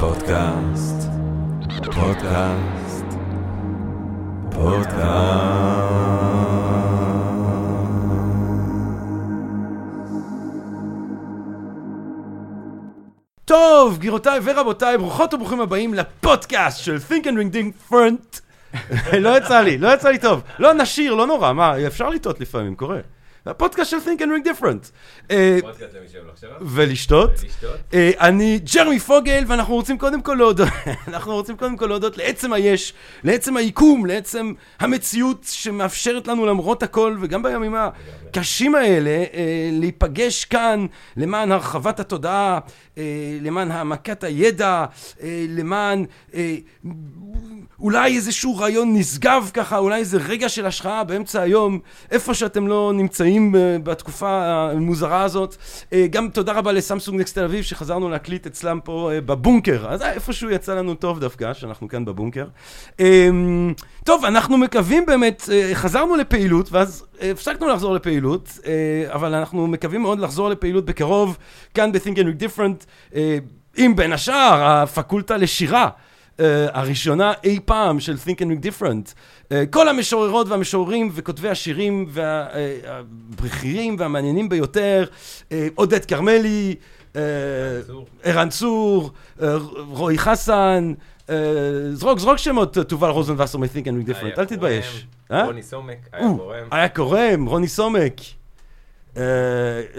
[0.00, 1.08] פודקאסט,
[1.84, 3.04] פודקאסט,
[4.50, 5.92] פודקאסט.
[13.44, 18.40] טוב, גבירותיי ורבותיי, ברוכות וברוכים הבאים לפודקאסט של Think and Ring Ding Front.
[19.24, 20.42] לא יצא לי, לא יצא לי טוב.
[20.58, 22.98] לא, נשיר, לא נורא, מה, אפשר לטעות לפעמים, קורה.
[23.46, 24.90] הפודקאסט של Think and Ring Different.
[25.30, 25.58] אה.
[26.60, 27.30] ולשתות.
[27.94, 30.68] אה, אני ג'רמי פוגל, ואנחנו רוצים קודם כל להודות,
[31.08, 37.16] אנחנו רוצים קודם כל להודות לעצם היש, לעצם היקום, לעצם המציאות שמאפשרת לנו למרות הכל,
[37.20, 40.86] וגם בימים הקשים האלה, אה, להיפגש כאן
[41.16, 42.58] למען הרחבת התודעה,
[43.40, 44.84] למען העמקת הידע,
[45.48, 46.04] למען
[47.82, 51.78] אולי איזשהו רעיון נשגב ככה, אולי איזה רגע של השחאה באמצע היום,
[52.10, 55.56] איפה שאתם לא נמצאים אה, בתקופה המוזרה הזאת.
[55.92, 59.86] אה, גם תודה רבה לסמסונג נקסט תל אביב, שחזרנו להקליט אצלם פה אה, בבונקר.
[59.88, 62.46] אז איפשהו יצא לנו טוב דווקא, שאנחנו כאן בבונקר.
[64.04, 68.58] טוב, אנחנו מקווים באמת, חזרנו לפעילות, ואז הפסקנו לחזור לפעילות,
[69.08, 71.38] אבל אנחנו מקווים מאוד לחזור לפעילות בקרוב,
[71.74, 73.16] כאן ב-Think and Different,
[73.76, 75.88] עם בין השאר הפקולטה לשירה.
[76.38, 79.14] Uh, הראשונה אי פעם של Think and Read Different.
[79.48, 85.04] Uh, כל המשוררות והמשוררים וכותבי השירים והבכירים והמעניינים ביותר,
[85.48, 86.74] uh, עודד כרמלי.
[88.22, 89.10] ערן צור,
[89.88, 90.92] רועי חסן,
[91.92, 95.06] זרוק, זרוק שמות, תובל רוזנבסר מ-Think and היה Different, אל תתבייש.
[95.30, 95.44] אה?
[95.44, 98.20] רוני סומק, היה קורם, היה קורם, רוני סומק.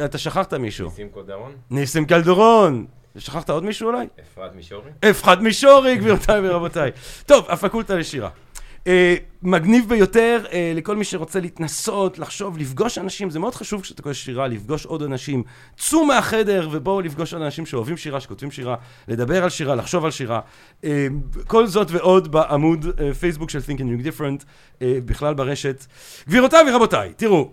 [0.05, 0.87] אתה שכחת מישהו.
[0.89, 2.85] ניסים קודרון, ניסים קלדרון.
[3.17, 4.07] שכחת עוד מישהו אולי?
[4.21, 4.91] אפרת מישורי.
[5.09, 6.91] אפחד מישורי, גבירותיי ורבותיי.
[7.25, 8.29] טוב, הפקולטה לשירה.
[8.83, 8.85] Uh,
[9.41, 14.13] מגניב ביותר uh, לכל מי שרוצה להתנסות, לחשוב, לפגוש אנשים, זה מאוד חשוב כשאתה קורא
[14.13, 15.43] שירה, לפגוש עוד אנשים.
[15.77, 18.75] צאו מהחדר ובואו לפגוש עוד אנשים שאוהבים שירה, שכותבים שירה,
[19.07, 20.39] לדבר על שירה, לחשוב על שירה.
[20.81, 20.85] Uh,
[21.47, 25.85] כל זאת ועוד בעמוד uh, פייסבוק של Think and New Different, uh, בכלל ברשת.
[26.27, 27.51] גבירותיי ורבותיי, תראו,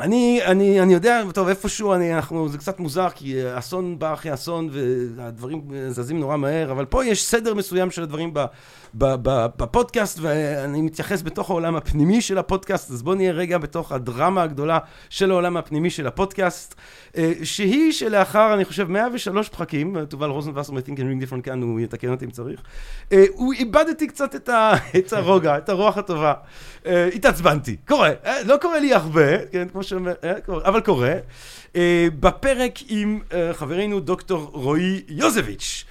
[0.00, 4.34] אני, אני, אני יודע, טוב, איפשהו אני, אנחנו, זה קצת מוזר, כי אסון בא אחרי
[4.34, 4.68] אסון,
[5.16, 8.44] והדברים זזים נורא מהר, אבל פה יש סדר מסוים של הדברים ב,
[8.94, 14.78] בפודקאסט, ואני מתייחס בתוך העולם הפנימי של הפודקאסט, אז בואו נהיה רגע בתוך הדרמה הגדולה
[15.10, 16.74] של העולם הפנימי של הפודקאסט,
[17.16, 21.80] אה, שהיא שלאחר, אני חושב, 103 פחקים, תובל רוזנבסר מ-Think and Ring Different כאן, הוא
[21.80, 22.62] יתקן אותי אם צריך,
[23.12, 26.34] אה, הוא איבדתי קצת את, ה, את הרוגע, את הרוח הטובה.
[26.86, 28.10] אה, התעצבנתי, קורה,
[28.44, 30.12] לא קורה לי הרבה, כן, כמו שאומר,
[30.64, 31.14] אבל קורה.
[32.20, 33.20] בפרק עם
[33.52, 35.84] חברנו דוקטור רועי יוזביץ',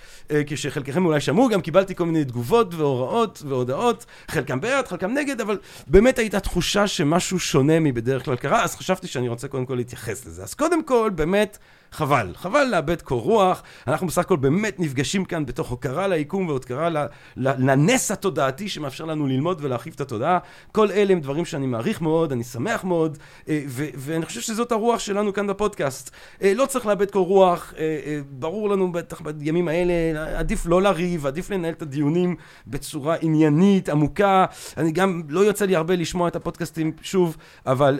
[0.47, 5.57] כשחלקכם אולי שמעו, גם קיבלתי כל מיני תגובות והוראות והודעות, חלקם בעד, חלקם נגד, אבל
[5.87, 10.25] באמת הייתה תחושה שמשהו שונה מבדרך כלל קרה, אז חשבתי שאני רוצה קודם כל להתייחס
[10.25, 10.43] לזה.
[10.43, 11.57] אז קודם כל, באמת,
[11.93, 12.33] חבל.
[12.35, 13.63] חבל לאבד קור רוח.
[13.87, 16.89] אנחנו בסך הכל באמת נפגשים כאן בתוך הוקרה ליקום והוקרה
[17.37, 20.39] לנס התודעתי שמאפשר לנו ללמוד ולהרחיב את התודעה.
[20.71, 23.17] כל אלה הם דברים שאני מעריך מאוד, אני שמח מאוד,
[23.49, 26.11] אה, ואני חושב שזאת הרוח שלנו כאן בפודקאסט.
[26.41, 29.93] אה, לא צריך לאבד קור רוח, אה, ברור לנו בטח בימים האלה,
[30.39, 32.35] עדיף לא לריב, עדיף לנהל את הדיונים
[32.67, 34.45] בצורה עניינית, עמוקה.
[34.77, 37.99] אני גם, לא יוצא לי הרבה לשמוע את הפודקאסטים שוב, אבל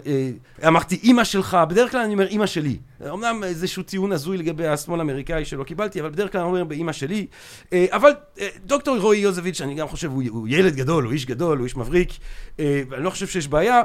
[0.68, 2.78] אמרתי אימא שלך, בדרך כלל אני אומר אימא שלי.
[3.10, 6.92] אמנם איזשהו טיעון הזוי לגבי השמאל האמריקאי שלא קיבלתי, אבל בדרך כלל אני אומר באימא
[6.92, 7.28] שלי.
[7.74, 11.58] אה, אבל אה, דוקטור רועי יוזביץ', אני גם חושב, הוא, ילד גדול, הוא איש גדול,
[11.58, 12.10] הוא איש מבריק,
[12.60, 13.82] אה, ואני לא חושב שיש בעיה.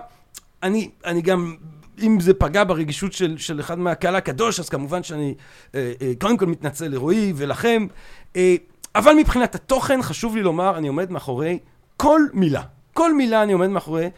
[0.63, 1.57] אני, אני גם,
[2.03, 5.35] אם זה פגע ברגישות של, של אחד מהקהל הקדוש, אז כמובן שאני
[6.21, 7.87] קודם כל מתנצל לרועי ולכם.
[8.95, 11.59] אבל מבחינת התוכן, חשוב לי לומר, אני עומד מאחורי
[11.97, 12.63] כל מילה.
[12.97, 14.11] כל מילה אני עומד מאחורי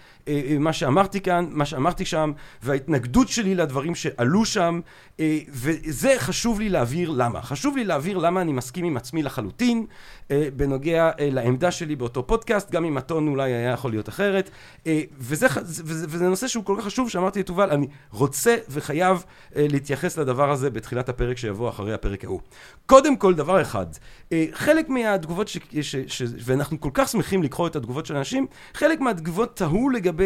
[0.60, 4.80] מה שאמרתי כאן, מה שאמרתי שם, וההתנגדות שלי לדברים שעלו שם,
[5.20, 7.42] אה, וזה חשוב לי להבהיר למה.
[7.42, 9.86] חשוב לי להבהיר למה אני מסכים עם עצמי לחלוטין,
[10.30, 14.50] אה, בנוגע אה, לעמדה שלי באותו פודקאסט, גם אם הטון אולי היה יכול להיות אחרת,
[14.86, 19.24] אה, וזה, וזה, וזה נושא שהוא כל כך חשוב, שאמרתי לתובל, אני רוצה וחייב
[19.56, 22.40] אה, להתייחס לדבר הזה בתחילת הפרק שיבוא אחרי הפרק ההוא.
[22.86, 23.86] קודם כל, דבר אחד,
[24.32, 28.46] אה, חלק מהתגובות, ש, ש, ש, ואנחנו כל כך שמחים לקרוא את התגובות של אנשים,
[28.74, 30.17] חלק מהתגובות תהו לגבי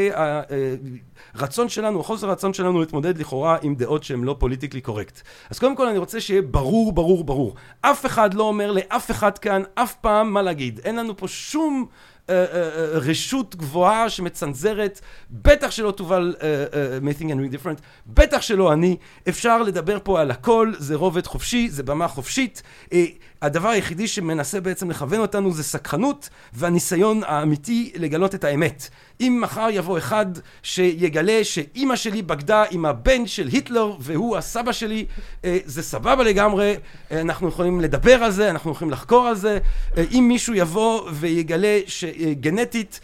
[1.35, 5.21] הרצון שלנו, או חוסר הרצון שלנו להתמודד לכאורה עם דעות שהן לא פוליטיקלי קורקט.
[5.51, 7.55] אז קודם כל אני רוצה שיהיה ברור, ברור, ברור.
[7.81, 10.81] אף אחד לא אומר לאף אחד כאן אף פעם מה להגיד.
[10.85, 11.87] אין לנו פה שום...
[12.31, 15.01] אה, אה, אה, רשות גבוהה שמצנזרת,
[15.31, 18.97] בטח שלא תובל אה, אה, מ-Think and Read Different, בטח שלא אני.
[19.29, 22.63] אפשר לדבר פה על הכל, זה רובד חופשי, זה במה חופשית.
[22.93, 23.05] אה,
[23.43, 28.89] הדבר היחידי שמנסה בעצם לכוון אותנו זה סקחנות והניסיון האמיתי לגלות את האמת.
[29.23, 30.27] אם מחר יבוא אחד
[30.63, 35.07] שיגלה שאימא שלי בגדה עם הבן של היטלר והוא הסבא שלי,
[35.45, 36.77] אה, זה סבבה לגמרי,
[37.13, 39.59] אה, אנחנו יכולים לדבר על זה, אנחנו יכולים לחקור על זה.
[39.97, 43.01] אה, אם מישהו יבוא ויגלה שגנטית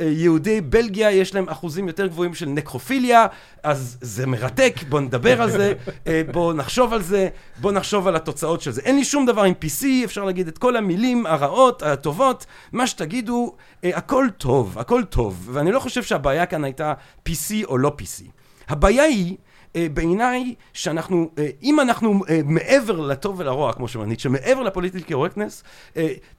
[0.00, 3.26] יהודי בלגיה יש להם אחוזים יותר גבוהים של נקרופיליה,
[3.62, 5.72] אז זה מרתק, בואו נדבר על זה,
[6.32, 7.28] בואו נחשוב על זה,
[7.60, 8.80] בואו נחשוב על התוצאות של זה.
[8.80, 13.54] אין לי שום דבר עם PC, אפשר להגיד את כל המילים הרעות, הטובות, מה שתגידו,
[13.82, 15.48] הכל טוב, הכל טוב.
[15.52, 16.92] ואני לא חושב שהבעיה כאן הייתה
[17.28, 18.24] PC או לא PC.
[18.68, 19.43] הבעיה היא אה,
[19.74, 25.62] בעיניי שאנחנו, אה, אם אנחנו אה, מעבר לטוב ולרוע, כמו שאומר ניטשה, מעבר לפוליטיקל קורקטנס,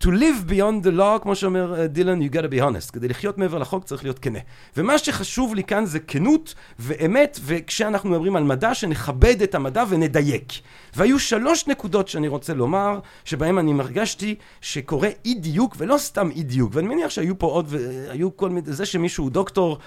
[0.03, 2.91] to live beyond the law, כמו שאומר דילן, you gotta be honest.
[2.93, 4.39] כדי לחיות מעבר לחוק צריך להיות כנה.
[4.77, 10.53] ומה שחשוב לי כאן זה כנות ואמת, וכשאנחנו מדברים על מדע, שנכבד את המדע ונדייק.
[10.95, 16.43] והיו שלוש נקודות שאני רוצה לומר, שבהם אני מרגשתי שקורה אי דיוק, ולא סתם אי
[16.43, 19.77] דיוק, ואני מניח שהיו פה עוד, והיו כל מיני, זה שמישהו דוקטור,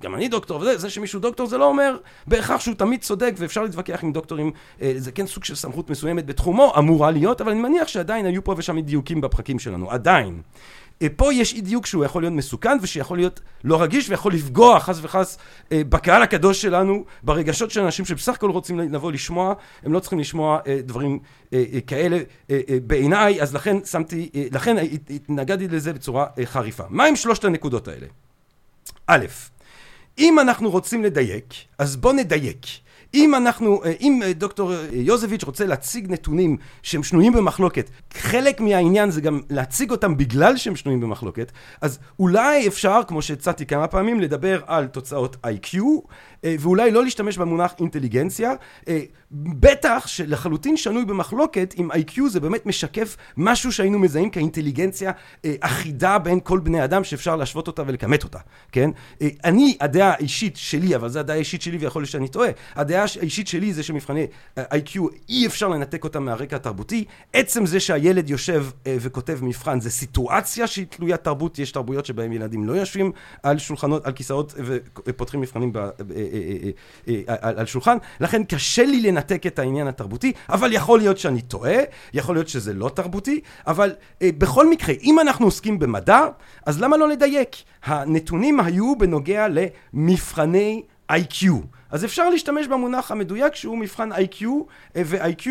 [0.00, 1.96] גם אני דוקטור, וזה, זה שמישהו דוקטור, זה לא אומר
[2.26, 6.26] בהכרח שהוא תמיד צודק, ואפשר להתווכח עם דוקטורים, אה, זה כן סוג של סמכות מסוימת
[6.26, 10.42] בתחומו, אמורה להיות, אבל אני מניח שעדיין היו פה ושם דיוקים בפרקים שלנו, עדיין.
[11.02, 14.80] אה, פה יש אי דיוק שהוא יכול להיות מסוכן ושיכול להיות לא רגיש ויכול לפגוע
[14.80, 15.38] חס וחס
[15.72, 20.18] אה, בקהל הקדוש שלנו, ברגשות של אנשים שבסך הכל רוצים לבוא לשמוע, הם לא צריכים
[20.18, 21.18] לשמוע דברים
[21.86, 22.18] כאלה
[22.86, 24.76] בעיניי, אז לכן שמתי, לכן
[25.10, 26.84] התנגדתי לזה בצורה חריפה.
[26.88, 28.06] מה עם שלושת הנקודות האלה?
[29.06, 29.26] א',
[30.18, 32.66] אם אנחנו רוצים לדייק, אז בוא נדייק.
[33.14, 38.60] אם אנחנו, אה, אם אה, דוקטור אה, יוזביץ' רוצה להציג נתונים שהם שנויים במחלוקת, חלק
[38.60, 43.86] מהעניין זה גם להציג אותם בגלל שהם שנויים במחלוקת, אז אולי אפשר, כמו שהצעתי כמה
[43.86, 45.78] פעמים, לדבר על תוצאות IQ,
[46.44, 48.52] ואולי לא להשתמש במונח אינטליגנציה,
[49.32, 55.10] בטח שלחלוטין שנוי במחלוקת אם IQ זה באמת משקף משהו שהיינו מזהים כאינטליגנציה
[55.60, 58.38] אחידה בין כל בני אדם שאפשר להשוות אותה ולכמת אותה,
[58.72, 58.90] כן?
[59.44, 63.48] אני, הדעה האישית שלי, אבל זו הדעה האישית שלי ויכול להיות שאני טועה, הדעה האישית
[63.48, 64.26] שלי זה שמבחני
[64.56, 67.04] איי-Q אי אפשר לנתק אותם מהרקע התרבותי.
[67.32, 72.32] עצם זה שהילד יושב אה, וכותב מבחן זה סיטואציה שהיא תלוית תרבות, יש תרבויות שבהן
[72.32, 73.12] ילדים לא יושבים
[73.42, 74.54] על שולחנות, על כיסאות
[75.06, 75.90] ופותחים מבחנים ב, אה,
[77.08, 81.42] אה, על, על שולחן, לכן קשה לי לנתק את העניין התרבותי, אבל יכול להיות שאני
[81.42, 81.76] טועה,
[82.14, 83.92] יכול להיות שזה לא תרבותי, אבל
[84.22, 86.26] בכל מקרה, אם אנחנו עוסקים במדע,
[86.66, 87.56] אז למה לא לדייק?
[87.84, 90.82] הנתונים היו בנוגע למבחני
[91.12, 91.46] IQ.
[91.90, 94.44] אז אפשר להשתמש במונח המדויק שהוא מבחן IQ
[94.96, 95.48] אה, ו-IQ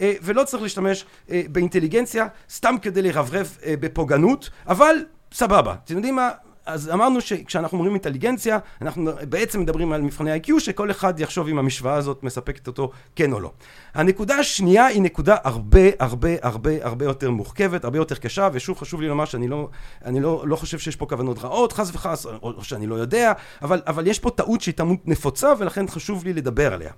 [0.00, 4.96] אה, ולא צריך להשתמש אה, באינטליגנציה סתם כדי לרברב בפוגענות אבל
[5.32, 6.30] סבבה אתם יודעים מה
[6.66, 11.58] אז אמרנו שכשאנחנו אומרים אינטליגנציה, אנחנו בעצם מדברים על מבחני IQ, שכל אחד יחשוב אם
[11.58, 13.50] המשוואה הזאת מספקת אותו כן או לא.
[13.94, 19.00] הנקודה השנייה היא נקודה הרבה הרבה הרבה הרבה יותר מורכבת, הרבה יותר קשה, ושוב חשוב
[19.00, 19.68] לי לומר שאני לא,
[20.04, 23.32] אני לא, לא חושב שיש פה כוונות רעות, חס וחס, או, או שאני לא יודע,
[23.62, 26.92] אבל, אבל יש פה טעות שהיא טעות נפוצה, ולכן חשוב לי לדבר עליה.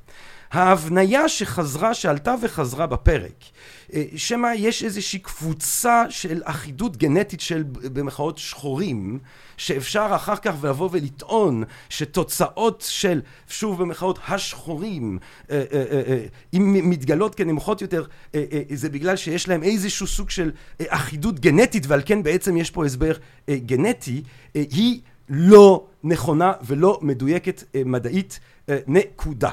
[0.55, 3.45] ההבניה שחזרה, שעלתה וחזרה בפרק,
[3.95, 9.19] אה, שמא יש איזושהי קבוצה של אחידות גנטית של במחאות שחורים,
[9.57, 15.19] שאפשר אחר כך לבוא ולטעון שתוצאות של, שוב במחאות השחורים,
[15.51, 18.05] אה, אה, אם מתגלות כנמוכות יותר,
[18.75, 20.51] זה בגלל שיש להם איזשהו סוג של
[20.89, 23.13] אחידות גנטית, ועל כן בעצם יש פה הסבר
[23.51, 24.23] גנטי,
[24.55, 28.41] היא לא נכונה ולא מדויקת מדעית,
[28.87, 29.51] נקודה.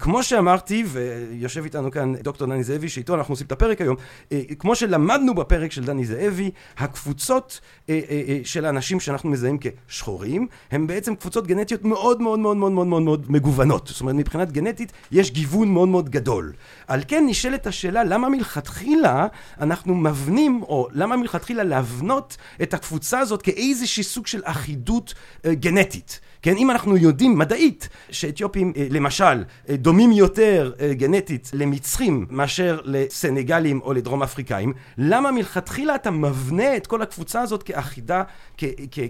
[0.00, 3.96] כמו שאמרתי, ויושב איתנו כאן דוקטור דני זאבי, שאיתו אנחנו עושים את הפרק היום,
[4.32, 10.46] אה, כמו שלמדנו בפרק של דני זאבי, הקבוצות אה, אה, של האנשים שאנחנו מזהים כשחורים,
[10.70, 13.86] הם בעצם קבוצות גנטיות מאוד מאוד מאוד מאוד מאוד מאוד מאוד מגוונות.
[13.86, 16.52] זאת אומרת, מבחינת גנטית יש גיוון מאוד מאוד גדול.
[16.86, 19.26] על כן נשאלת השאלה, למה מלכתחילה
[19.60, 25.14] אנחנו מבנים, או למה מלכתחילה להבנות את הקבוצה הזאת כאיזשהי סוג של אחידות
[25.46, 26.20] גנטית?
[26.42, 32.80] כן, אם אנחנו יודעים מדעית שאתיופים אה, למשל אה, דומים יותר אה, גנטית למצרים מאשר
[32.84, 38.22] לסנגלים או לדרום אפריקאים, למה מלכתחילה אתה מבנה את כל הקבוצה הזאת כאחידה,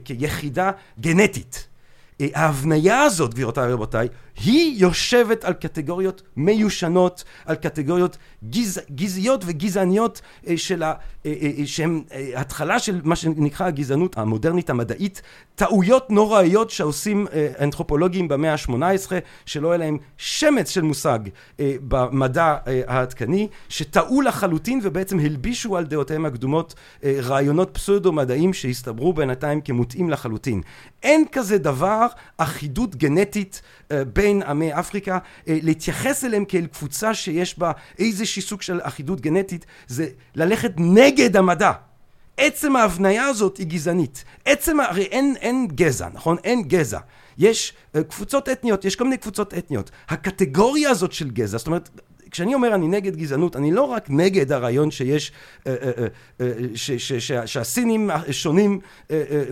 [0.05, 0.71] כיחידה
[1.01, 1.67] גנטית?
[2.35, 4.09] ההבניה הזאת, גבירותיי ורבותיי,
[4.45, 8.17] היא יושבת על קטגוריות מיושנות, על קטגוריות
[8.51, 10.95] גז, גזעיות וגזעניות אה, של ה...
[11.27, 12.03] אה, אה, שהן
[12.35, 15.23] התחלה של מה שנקרא הגזענות המודרנית המדעית,
[15.55, 17.27] טעויות נוראיות שעושים
[17.61, 19.13] אנתרופולוגים במאה ה-18,
[19.47, 21.19] שלא היה להם שמץ של מושג
[21.59, 22.57] במדע
[22.87, 30.63] העדכני, שטעו לחלוטין ובעצם הלבישו על דעותיהם הקדומות רעיונות פסאודו-מדעיים שהסתברו בינתיים כמוטעים לחלוטין.
[31.03, 32.07] אין כזה דבר
[32.39, 33.63] אחידות גנטית
[34.13, 35.19] בין בין עמי אפריקה,
[35.49, 41.37] אה, להתייחס אליהם כאל קבוצה שיש בה איזשהי סוג של אחידות גנטית, זה ללכת נגד
[41.37, 41.73] המדע.
[42.37, 44.25] עצם ההבניה הזאת היא גזענית.
[44.45, 46.37] עצם, הרי אין, אין גזע, נכון?
[46.45, 46.99] אין גזע.
[47.39, 49.91] יש אה, קבוצות אתניות, יש כל מיני קבוצות אתניות.
[50.09, 51.91] הקטגוריה הזאת של גזע, זאת אומרת,
[52.31, 55.33] כשאני אומר אני נגד גזענות, אני לא רק נגד הרעיון שיש,
[55.67, 56.07] אה, אה,
[56.41, 58.81] אה, ש, ש, ש, שהסינים שונים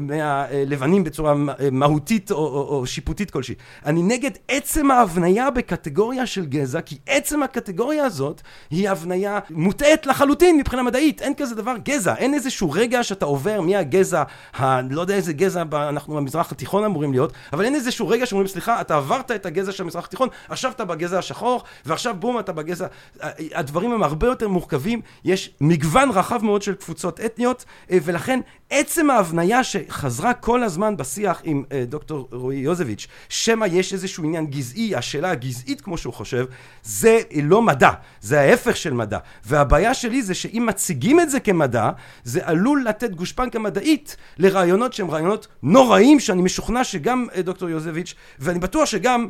[0.01, 1.35] מהלבנים בצורה
[1.73, 3.55] מהותית או, שיפוטית כלשהי.
[3.87, 10.57] אני נגד עצם ההבניה בקטגוריה של גזע, כי עצם הקטגוריה הזאת היא הבניה מוטעית לחלוטין
[10.57, 11.23] מבחינה מדעית.
[11.23, 14.23] אין כזה דבר גזע, אין איזשהו רגע שאתה עובר מהגזע,
[14.59, 18.49] ה, לא יודע איזה גזע אנחנו במזרח התיכון אמורים להיות, אבל אין איזשהו רגע שאומרים
[18.49, 22.53] סליחה, אתה עברת את הגזע של המזרח התיכון, עכשיו אתה בגזע השחור, ועכשיו בום אתה
[22.53, 22.68] בגזע...
[23.55, 29.11] הדברים הם הרבה יותר מורכבים, יש מגוון רחב מאוד של קבוצות אתניות, אה, ולכן עצם
[29.11, 34.95] ההבניה שחזרה כל הזמן בשיח עם אה, דוקטור רועי יוזביץ', שמא יש איזשהו עניין גזעי,
[34.95, 36.47] השאלה הגזעית כמו שהוא חושב,
[36.83, 39.19] זה לא מדע, זה ההפך של מדע.
[39.45, 41.91] והבעיה שלי זה שאם מציגים את זה כמדע,
[42.25, 48.15] זה עלול לתת גושפנקה מדעית לרעיונות שהם רעיונות נוראים, שאני משוכנע שגם אה, דוקטור יוזביץ',
[48.39, 49.29] ואני בטוח שגם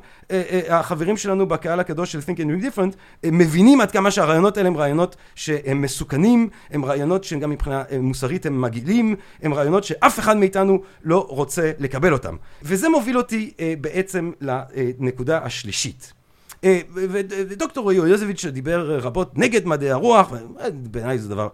[0.68, 5.17] החברים שלנו בקהל הקדוש של Think and Different, מבינים עד כמה שהרעיונות האלה הם רעיונות
[5.35, 10.83] שהם מסוכנים, הם רעיונות שהם גם מבחינה מוסרית הם מגעילים, הם רעיונות שאף אחד מאיתנו
[11.05, 12.37] לא רוצה לקבל אותם.
[12.63, 16.13] וזה מוביל אותי אה, בעצם לנקודה השלישית.
[16.65, 20.33] אה, ודוקטור יוזביץ' דיבר רבות נגד מדעי הרוח,
[20.73, 21.49] בעיניי זה דבר,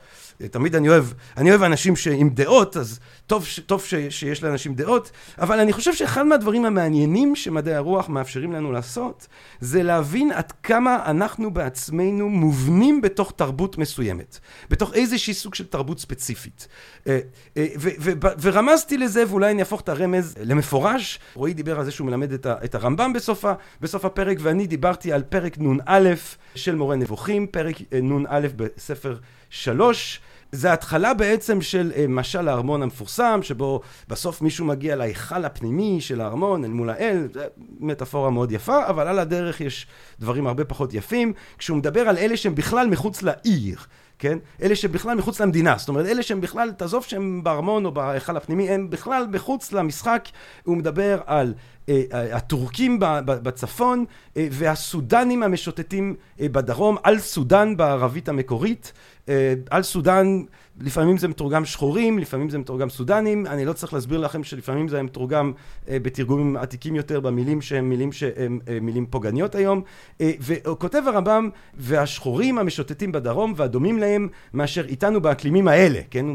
[0.50, 1.04] תמיד אני אוהב,
[1.36, 5.94] אני אוהב אנשים עם דעות, אז טוב, טוב ש, שיש לאנשים דעות, אבל אני חושב
[5.94, 9.26] שאחד מהדברים המעניינים שמדעי הרוח מאפשרים לנו לעשות,
[9.60, 14.38] זה להבין עד כמה אנחנו בעצמנו מובנים בתוך תרבות מסוימת,
[14.70, 16.68] בתוך איזשהי סוג של תרבות ספציפית.
[17.06, 17.18] אה,
[17.56, 21.84] אה, ו, ו, ו, ורמזתי לזה, ואולי אני אהפוך את הרמז למפורש, רועי דיבר על
[21.84, 23.44] זה שהוא מלמד את, ה, את הרמב"ם בסוף,
[23.80, 26.14] בסוף הפרק, ואני דיברתי על פרק נ"א
[26.54, 29.16] של מורה נבוכים, פרק אה, נ"א בספר
[29.50, 30.20] שלוש.
[30.54, 36.20] זה התחלה בעצם של uh, משל הארמון המפורסם, שבו בסוף מישהו מגיע להיכל הפנימי של
[36.20, 37.40] הארמון אל מול האל, זו
[37.80, 39.86] מטאפורה מאוד יפה, אבל על הדרך יש
[40.20, 43.78] דברים הרבה פחות יפים, כשהוא מדבר על אלה שהם בכלל מחוץ לעיר.
[44.24, 44.38] כן?
[44.62, 48.70] אלה שבכלל מחוץ למדינה, זאת אומרת, אלה שהם בכלל, תעזוב שהם בארמון או בהיכל הפנימי,
[48.70, 50.28] הם בכלל מחוץ למשחק,
[50.64, 51.54] הוא מדבר על
[51.88, 54.04] אה, הטורקים בצפון
[54.36, 58.92] אה, והסודנים המשוטטים אה, בדרום, על סודן בערבית המקורית,
[59.70, 60.42] על סודן
[60.80, 65.02] לפעמים זה מתורגם שחורים, לפעמים זה מתורגם סודנים, אני לא צריך להסביר לכם שלפעמים זה
[65.02, 65.52] מתורגם
[65.88, 69.82] בתרגומים עתיקים יותר במילים שהם מילים שהם מילים פוגעניות היום,
[70.22, 76.26] וכותב הרמב"ם והשחורים המשוטטים בדרום והדומים להם מאשר איתנו באקלימים האלה, כן?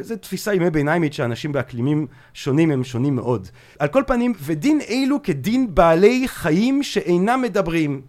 [0.00, 3.48] זו תפיסה ימי ביניימית שאנשים באקלימים שונים הם שונים מאוד.
[3.78, 8.00] על כל פנים, ודין אלו כדין בעלי חיים שאינם מדברים,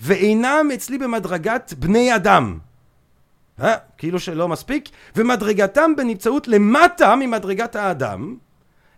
[0.00, 2.58] ואינם אצלי במדרגת בני אדם.
[3.60, 3.74] אה?
[3.98, 8.36] כאילו שלא מספיק, ומדרגתם בנמצאות למטה ממדרגת האדם,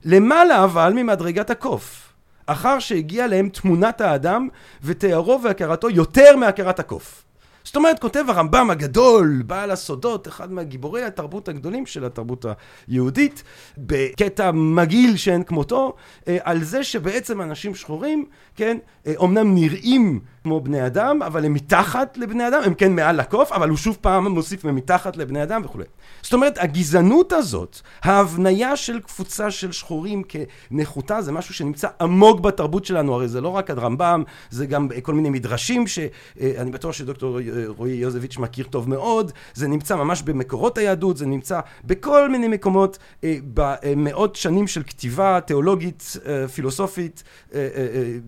[0.04, 2.12] למעלה אבל ממדרגת הקוף,
[2.46, 4.48] אחר שהגיע להם תמונת האדם
[4.82, 7.24] ותיארו והכרתו יותר מהכרת הקוף.
[7.64, 12.44] זאת אומרת, כותב הרמב"ם הגדול, בעל הסודות, אחד מהגיבורי התרבות הגדולים של התרבות
[12.88, 13.42] היהודית,
[13.78, 15.96] בקטע מגעיל שאין כמותו,
[16.28, 18.24] אה, על זה שבעצם אנשים שחורים,
[18.56, 18.76] כן,
[19.16, 23.52] אומנם אה, נראים כמו בני אדם, אבל הם מתחת לבני אדם, הם כן מעל לקוף,
[23.52, 25.84] אבל הוא שוב פעם מוסיף ממתחת לבני אדם וכולי.
[26.22, 32.84] זאת אומרת, הגזענות הזאת, ההבניה של קבוצה של שחורים כנחותה, זה משהו שנמצא עמוק בתרבות
[32.84, 37.92] שלנו, הרי זה לא רק הרמב"ם, זה גם כל מיני מדרשים שאני בטוח שדוקטור רועי
[37.92, 43.36] יוזביץ' מכיר טוב מאוד, זה נמצא ממש במקורות היהדות, זה נמצא בכל מיני מקומות, אה,
[43.54, 47.22] במאות שנים של כתיבה תיאולוגית, אה, פילוסופית,
[47.54, 47.68] אה,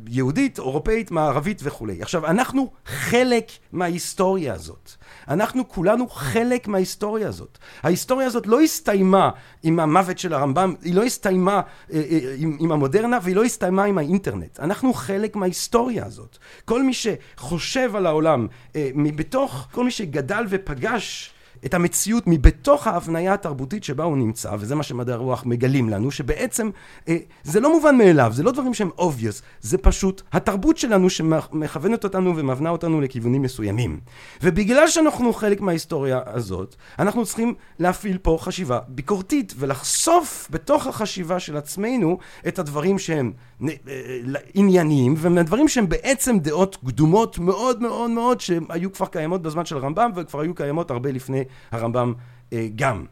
[0.09, 2.04] יהודית, אירופאית, מערבית וכולי.
[2.05, 4.91] עכשיו, אנחנו חלק מההיסטוריה הזאת.
[5.29, 7.59] אנחנו כולנו חלק מההיסטוריה הזאת.
[7.83, 9.31] ההיסטוריה הזאת לא הסתיימה
[9.63, 11.53] עם המוות של הרמב"ם, היא לא הסתיימה
[11.93, 14.61] אה, אה, עם, עם המודרנה והיא לא הסתיימה עם האינטרנט.
[14.61, 16.39] אנחנו חלק מההיסטוריה הזאת.
[16.65, 18.47] כל מי שחושב על העולם
[18.77, 21.34] אה, מבתוך, כל מי שגדל ופגש
[21.67, 26.71] את המציאות מבתוך ההבניה התרבותית שבה הוא נמצא, וזה מה שמדעי הרוח מגלים לנו, שבעצם
[27.09, 32.05] אה, זה לא מובן מאליו, זה לא דברים שהם obvious, זה פשוט התרבות שלנו שמכוונת
[32.05, 34.01] אותנו ומבנה אותנו לכיוונים מסוימים.
[34.43, 41.57] ובגלל שאנחנו חלק מההיסטוריה הזאת, אנחנו צריכים להפעיל פה חשיבה ביקורתית, ולחשוף בתוך החשיבה של
[41.57, 42.19] עצמנו
[42.49, 43.69] את הדברים שהם אה,
[44.55, 50.11] ענייניים, והדברים שהם בעצם דעות קדומות מאוד מאוד מאוד, שהיו כבר קיימות בזמן של רמב"ם,
[50.17, 52.13] וכבר היו קיימות הרבה לפני הרמב"ם
[52.53, 53.05] אה, גם.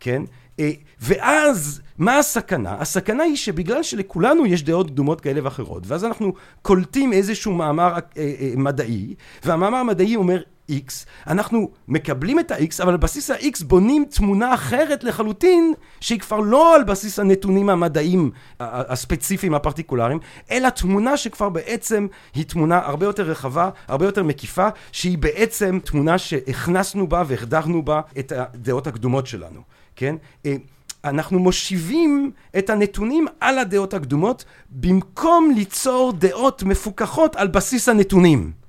[0.00, 0.22] כן?
[0.60, 2.76] אה, ואז, מה הסכנה?
[2.78, 7.98] הסכנה היא שבגלל שלכולנו יש דעות קדומות כאלה ואחרות, ואז אנחנו קולטים איזשהו מאמר אה,
[8.16, 9.14] אה, מדעי,
[9.44, 15.04] והמאמר המדעי אומר X, אנחנו מקבלים את ה-X, אבל על בסיס ה-X בונים תמונה אחרת
[15.04, 20.18] לחלוטין, שהיא כבר לא על בסיס הנתונים המדעיים הספציפיים הפרטיקולריים,
[20.50, 26.18] אלא תמונה שכבר בעצם היא תמונה הרבה יותר רחבה, הרבה יותר מקיפה, שהיא בעצם תמונה
[26.18, 29.60] שהכנסנו בה והחדרנו בה את הדעות הקדומות שלנו,
[29.96, 30.16] כן?
[30.46, 30.56] אה,
[31.04, 38.59] אנחנו מושיבים את הנתונים על הדעות הקדומות במקום ליצור דעות מפוקחות על בסיס הנתונים.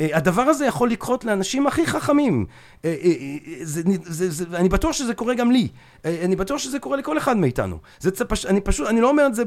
[0.00, 2.46] אה, הדבר הזה יכול לקרות לאנשים הכי חכמים.
[2.84, 3.14] אה, אה,
[3.62, 5.68] זה, זה, זה, אני בטוח שזה קורה גם לי.
[6.04, 7.78] אני בטוח שזה קורה לכל אחד מאיתנו.
[8.00, 9.44] זה פש, אני פשוט, אני לא אומר את זה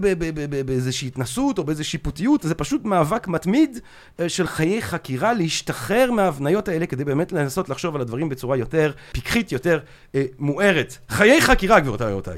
[0.66, 3.80] באיזושהי התנסות או באיזושהי שיפוטיות, זה פשוט מאבק מתמיד
[4.28, 9.52] של חיי חקירה, להשתחרר מההבניות האלה כדי באמת לנסות לחשוב על הדברים בצורה יותר פיקחית,
[9.52, 9.80] יותר
[10.40, 10.98] מוארת.
[11.10, 12.38] חיי חקירה, גבירותיי ורבותיי.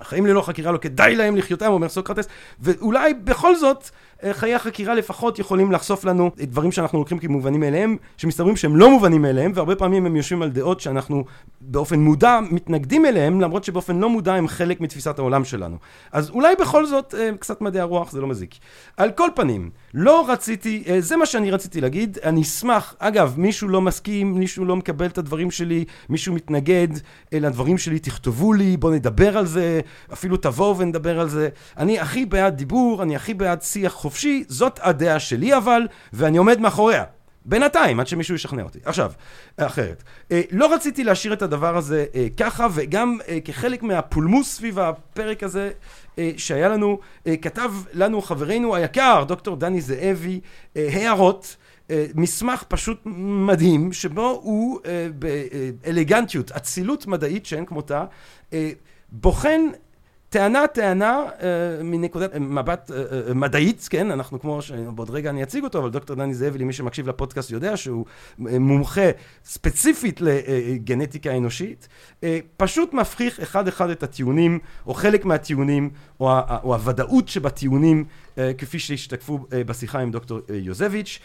[0.00, 2.28] החיים ללא חקירה לא כדאי להם לחיותם, אומר סוקרטס,
[2.60, 3.90] ואולי בכל זאת
[4.32, 9.22] חיי החקירה לפחות יכולים לחשוף לנו דברים שאנחנו לוקחים כמובנים מאליהם, שמסתברים שהם לא מובנים
[9.22, 11.24] מאליהם, והרבה פעמים הם יושבים על דעות שאנחנו
[11.60, 15.76] באופן מודע מתנגדים אליהם, למרות שבאופן לא מודע הם חלק מתפיסת העולם שלנו.
[16.12, 18.54] אז אולי בכל זאת אה, קצת מדעי הרוח זה לא מזיק.
[18.96, 23.68] על כל פנים, לא רציתי, אה, זה מה שאני רציתי להגיד, אני אשמח, אגב, מישהו
[23.68, 26.88] לא מסכים, מישהו לא מקבל את הדברים שלי, מישהו מתנגד
[27.32, 29.80] לדברים שלי, תכתבו לי, בואו נדבר על זה,
[30.12, 31.48] אפילו תבואו ונדבר על זה.
[31.78, 35.82] אני הכי בעד דיבור, אני הכי בעד שיח חופשי, זאת הדעה שלי אבל,
[36.12, 37.04] ואני עומד מאחוריה.
[37.44, 38.78] בינתיים, עד שמישהו ישכנע אותי.
[38.84, 39.12] עכשיו,
[39.56, 40.02] אחרת.
[40.32, 45.42] אה, לא רציתי להשאיר את הדבר הזה אה, ככה, וגם אה, כחלק מהפולמוס סביב הפרק
[45.42, 45.70] הזה
[46.36, 46.98] שהיה לנו,
[47.42, 50.40] כתב לנו חברנו היקר, דוקטור דני זאבי,
[50.76, 51.56] הערות.
[52.14, 53.00] מסמך פשוט
[53.46, 54.80] מדהים, שבו הוא
[55.14, 58.04] באלגנטיות, אצילות מדעית שאין כמותה,
[59.12, 59.60] בוחן
[60.34, 62.96] טענה טענה אה, מנקודת מבט אה,
[63.28, 66.72] אה, מדעית, כן, אנחנו כמו שבעוד רגע אני אציג אותו, אבל דוקטור דני זאבי, מי
[66.72, 68.04] שמקשיב לפודקאסט יודע שהוא
[68.38, 69.10] מומחה
[69.44, 71.88] ספציפית לגנטיקה אנושית,
[72.56, 76.30] פשוט מפחיך אחד אחד את הטיעונים, או חלק מהטיעונים, או,
[76.62, 78.04] או הוודאות שבטיעונים,
[78.58, 81.18] כפי שהשתקפו בשיחה עם דוקטור יוזביץ'.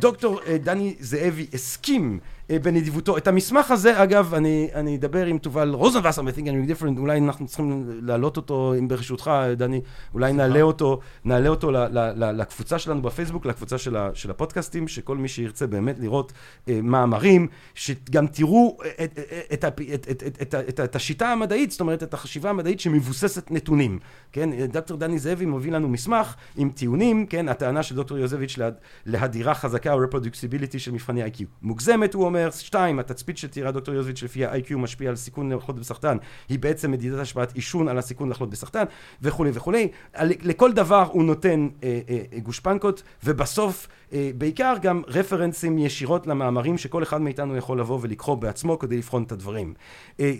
[0.00, 3.16] דוקטור דני זאבי הסכים אה, בנדיבותו.
[3.16, 7.46] את המסמך הזה, אגב, אני, אני אדבר עם תובל רוזנבסר ב-Think and Different, אולי אנחנו
[7.46, 9.80] צריכים להעלות אותו, אם ברשותך, דני,
[10.14, 14.30] אולי נעלה אותו, נעלה אותו ל, ל, ל, לקבוצה שלנו בפייסבוק, לקבוצה של, ה, של
[14.30, 16.32] הפודקאסטים, שכל מי שירצה באמת לראות
[16.68, 19.18] אה, מאמרים, שגם תראו את,
[19.52, 23.50] את, את, את, את, את, את, את השיטה המדעית, זאת אומרת, את החשיבה המדעית שמבוססת
[23.50, 23.98] נתונים.
[24.32, 28.58] כן, דוקטור דני זאבי מוביל לנו מסמך עם טיעונים, כן, הטענה של דוקטור יוזביץ'
[29.06, 31.44] להדירה חזקה או reproducibility של מבחני IQ.
[31.62, 32.35] מוגזמת, הוא אומר.
[32.36, 36.16] אומר, שתיים, התצפית שתיארה דוקטור יוזביץ' לפי ה-IQ משפיע על סיכון לחלות בסרטן,
[36.48, 38.84] היא בעצם מדידת השפעת עישון על הסיכון לחלות בסרטן,
[39.22, 39.88] וכולי וכולי.
[40.20, 47.02] לכל דבר הוא נותן אה, אה, גושפנקות, ובסוף אה, בעיקר גם רפרנסים ישירות למאמרים שכל
[47.02, 49.74] אחד מאיתנו יכול לבוא ולקרוא בעצמו כדי לבחון את הדברים.
[50.20, 50.32] אה,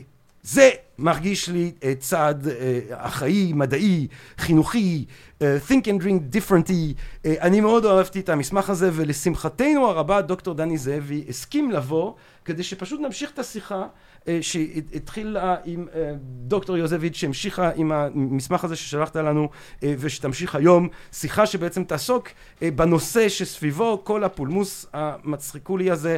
[0.43, 2.51] זה מרגיש לי uh, צעד uh,
[2.91, 4.07] אחראי, מדעי,
[4.39, 5.05] חינוכי,
[5.39, 6.95] uh, think and drink differently.
[7.41, 12.13] אני מאוד אהבתי את המסמך הזה, ולשמחתנו הרבה דוקטור דני זאבי הסכים לבוא
[12.45, 13.87] כדי שפשוט נמשיך את השיחה
[14.29, 19.49] אה, שהתחילה עם אה, דוקטור יוזביץ' שהמשיכה עם המסמך הזה ששלחת לנו
[19.83, 22.29] אה, ושתמשיך היום שיחה שבעצם תעסוק
[22.63, 26.17] בנושא שסביבו כל הפולמוס המצחיקולי הזה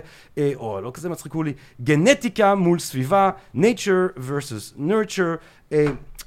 [0.55, 5.75] או לא כזה מצחיקולי גנטיקה מול סביבה nature versus nurture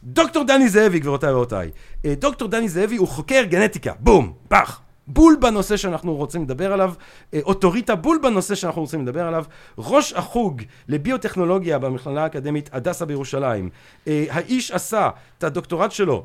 [0.03, 1.71] דוקטור דני זאבי גבירותיי ורבותיי.
[2.05, 3.93] דוקטור דני זאבי הוא חוקר גנטיקה.
[3.99, 4.81] בום פח.
[5.07, 6.93] בול בנושא שאנחנו רוצים לדבר עליו,
[7.33, 9.45] אה, אוטוריטה בול בנושא שאנחנו רוצים לדבר עליו,
[9.77, 13.69] ראש החוג לביוטכנולוגיה במכללה האקדמית הדסה בירושלים.
[14.07, 16.23] אה, האיש עשה את הדוקטורט שלו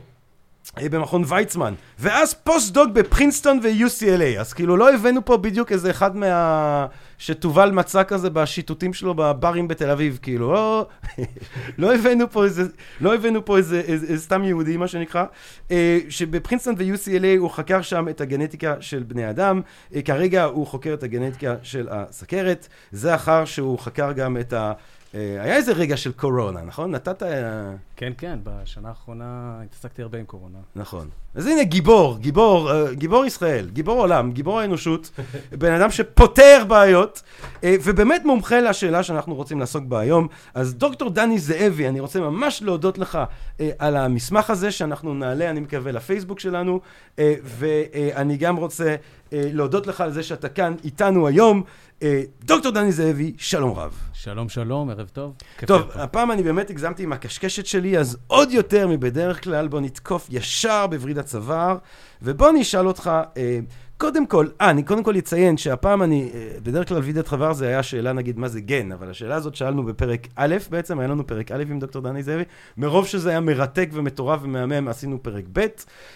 [0.78, 6.16] אה, במכון ויצמן, ואז פוסט-דוק בפרינסטון ו-UCLA, אז כאילו לא הבאנו פה בדיוק איזה אחד
[6.16, 6.86] מה...
[7.18, 10.86] שתובל מצא כזה בשיטוטים שלו בברים בתל אביב, כאילו, לא,
[11.78, 12.62] לא הבאנו פה איזה,
[13.00, 15.24] לא הבאנו פה איזה, איזה, איזה סתם יהודי, מה שנקרא,
[15.70, 19.60] אה, שבפרינסטון ו-UCLA הוא חקר שם את הגנטיקה של בני אדם,
[19.94, 24.72] אה, כרגע הוא חוקר את הגנטיקה של הסכרת, זה אחר שהוא חקר גם את ה...
[25.14, 26.90] היה איזה רגע של קורונה, נכון?
[26.90, 27.22] נתת...
[27.96, 30.58] כן, כן, בשנה האחרונה התעסקתי הרבה עם קורונה.
[30.76, 31.08] נכון.
[31.34, 35.10] אז הנה גיבור, גיבור, אה, גיבור ישראל, גיבור עולם, גיבור האנושות,
[35.58, 37.22] בן אדם שפותר בעיות,
[37.64, 40.28] אה, ובאמת מומחה לשאלה שאנחנו רוצים לעסוק בה היום.
[40.54, 43.18] אז דוקטור דני זאבי, אני רוצה ממש להודות לך
[43.60, 46.80] אה, על המסמך הזה, שאנחנו נעלה, אני מקווה, לפייסבוק שלנו,
[47.18, 48.96] אה, ואני גם רוצה
[49.32, 51.62] אה, להודות לך על זה שאתה כאן איתנו היום.
[52.02, 54.05] אה, דוקטור דני זאבי, שלום רב.
[54.18, 55.34] שלום, שלום, ערב טוב.
[55.66, 55.90] טוב.
[55.94, 60.86] הפעם אני באמת הגזמתי עם הקשקשת שלי, אז עוד יותר מבדרך כלל, בוא נתקוף ישר
[60.86, 61.78] בווריד הצוואר,
[62.22, 63.58] ובוא אני אשאל אותך, אה,
[63.98, 67.68] קודם כל, אה, אני קודם כל אציין שהפעם אני, אה, בדרך כלל וידאת חבר זה
[67.68, 71.26] היה שאלה נגיד מה זה גן, אבל השאלה הזאת שאלנו בפרק א', בעצם, היה לנו
[71.26, 72.42] פרק א' עם דוקטור דני זאבי,
[72.76, 75.66] מרוב שזה היה מרתק ומטורף ומהמם, עשינו פרק ב'.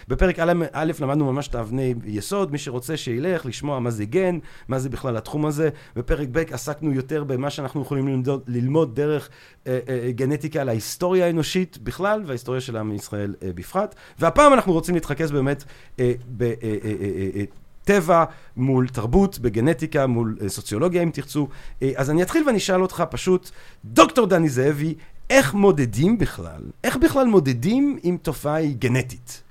[0.07, 4.39] בפרק א', א' למדנו ממש את האבני יסוד, מי שרוצה שילך, לשמוע מה זה גן,
[4.67, 5.69] מה זה בכלל התחום הזה.
[5.95, 9.29] בפרק ב' עסקנו יותר במה שאנחנו יכולים ללמוד, ללמוד דרך
[9.67, 13.95] אה, אה, גנטיקה על ההיסטוריה האנושית בכלל, וההיסטוריה של עם ישראל אה, בפרט.
[14.19, 15.63] והפעם אנחנו רוצים להתרכז באמת
[15.99, 16.43] אה, ב...
[16.43, 17.43] אה, אה, אה, אה, אה,
[17.83, 18.25] טבע
[18.57, 21.47] מול תרבות, בגנטיקה מול אה, סוציולוגיה אם תרצו.
[21.81, 23.49] אה, אז אני אתחיל ואני אשאל אותך פשוט,
[23.85, 24.95] דוקטור דני זאבי,
[25.29, 29.43] איך מודדים בכלל, איך בכלל מודדים אם תופעה היא גנטית?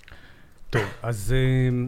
[0.70, 1.86] טוב, אז אה,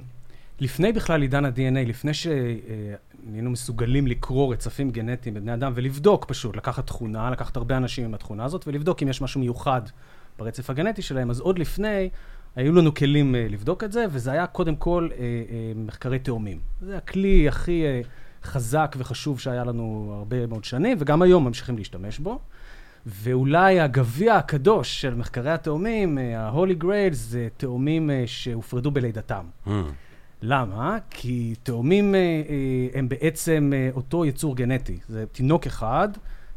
[0.60, 6.86] לפני בכלל עידן ה-DNA, לפני שהיינו מסוגלים לקרוא רצפים גנטיים בבני אדם ולבדוק פשוט, לקחת
[6.86, 9.82] תכונה, לקחת הרבה אנשים עם התכונה הזאת ולבדוק אם יש משהו מיוחד
[10.38, 12.08] ברצף הגנטי שלהם, אז עוד לפני
[12.56, 16.58] היו לנו כלים אה, לבדוק את זה, וזה היה קודם כל אה, אה, מחקרי תאומים.
[16.80, 17.84] זה הכלי הכי
[18.44, 22.38] חזק וחשוב שהיה לנו הרבה מאוד שנים, וגם היום ממשיכים להשתמש בו.
[23.06, 29.44] ואולי הגביע הקדוש של מחקרי התאומים, ה-Holy Grail, זה תאומים שהופרדו בלידתם.
[30.42, 30.98] למה?
[31.10, 32.14] כי תאומים
[32.94, 34.98] הם בעצם אותו יצור גנטי.
[35.08, 36.08] זה תינוק אחד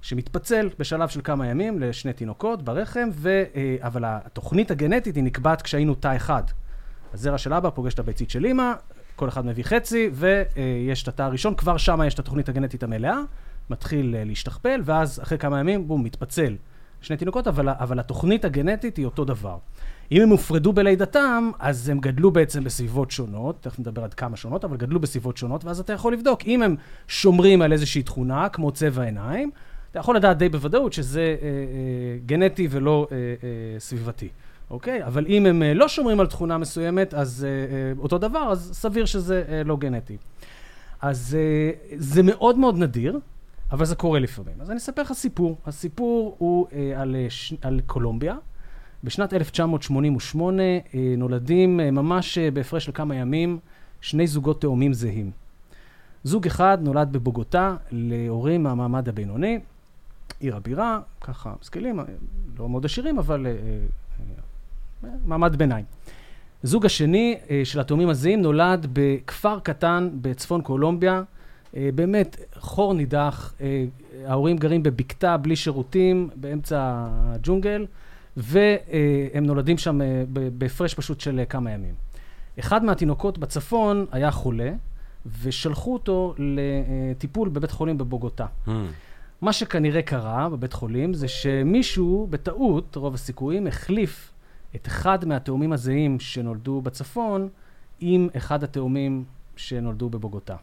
[0.06, 5.62] שמתפצל בשלב של כמה ימים לשני תינוקות ברחם, ו, אה, אבל התוכנית הגנטית היא נקבעת
[5.62, 6.44] כשהיינו תא אחד.
[7.14, 8.74] הזרע של אבא פוגש את הביצית של אימא,
[9.16, 13.18] כל אחד מביא חצי, ויש את התא הראשון, כבר שם יש את התוכנית הגנטית המלאה,
[13.70, 16.56] מתחיל אה, להשתכפל, ואז אחרי כמה ימים, בום, מתפצל.
[17.02, 19.58] שני תינוקות, אבל, אבל התוכנית הגנטית היא אותו דבר.
[20.12, 24.66] אם הם הופרדו בלידתם, אז הם גדלו בעצם בסביבות שונות, תכף נדבר עד כמה שונות,
[24.66, 26.42] אבל גדלו בסביבות שונות, ואז אתה יכול לבדוק.
[26.46, 26.76] אם הם
[27.08, 29.52] שומרים על איזושהי תכונה, כמו צבע עיניים,
[29.96, 34.30] אתה יכול לדעת די בוודאות שזה אה, אה, גנטי ולא אה, אה, סביבתי,
[34.70, 35.06] אוקיי?
[35.06, 38.70] אבל אם הם אה, לא שומרים על תכונה מסוימת, אז אה, אה, אותו דבר, אז
[38.74, 40.18] סביר שזה אה, לא גנטי.
[41.02, 43.20] אז אה, זה מאוד מאוד נדיר,
[43.72, 44.54] אבל זה קורה לפעמים.
[44.62, 45.58] אז אני אספר לך סיפור.
[45.66, 47.54] הסיפור הוא אה, על, אה, ש...
[47.62, 48.36] על קולומביה.
[49.04, 50.80] בשנת 1988 אה,
[51.18, 53.60] נולדים אה, ממש אה, בהפרש של כמה ימים
[54.02, 55.32] שני זוגות תאומים זהים.
[56.24, 59.60] זוג אחד נולד בבוגוטה להורים מהמעמד הבינוני,
[60.40, 62.06] עיר הבירה, ככה משכילים, אה,
[62.60, 63.56] לא מאוד עשירים, אבל אה, אה,
[65.04, 65.86] אה, מעמד ביניים.
[66.64, 71.24] הזוג השני אה, של התאומים הזהים נולד בכפר קטן בצפון קולומביה,
[71.76, 73.86] אה, באמת חור נידח, אה,
[74.26, 77.86] ההורים גרים בבקתה בלי שירותים, באמצע הג'ונגל,
[78.38, 80.24] והם נולדים שם אה,
[80.58, 81.94] בהפרש פשוט של אה, כמה ימים.
[82.60, 84.72] אחד מהתינוקות בצפון היה חולה,
[85.42, 88.46] ושלחו אותו לטיפול בבית חולים בבוגוטה.
[89.42, 94.32] מה שכנראה קרה בבית חולים זה שמישהו, בטעות, רוב הסיכויים, החליף
[94.76, 97.50] את אחד מהתאומים הזהים שנולדו בצפון
[98.00, 99.24] עם אחד התאומים
[99.56, 100.56] שנולדו בבוגוטה.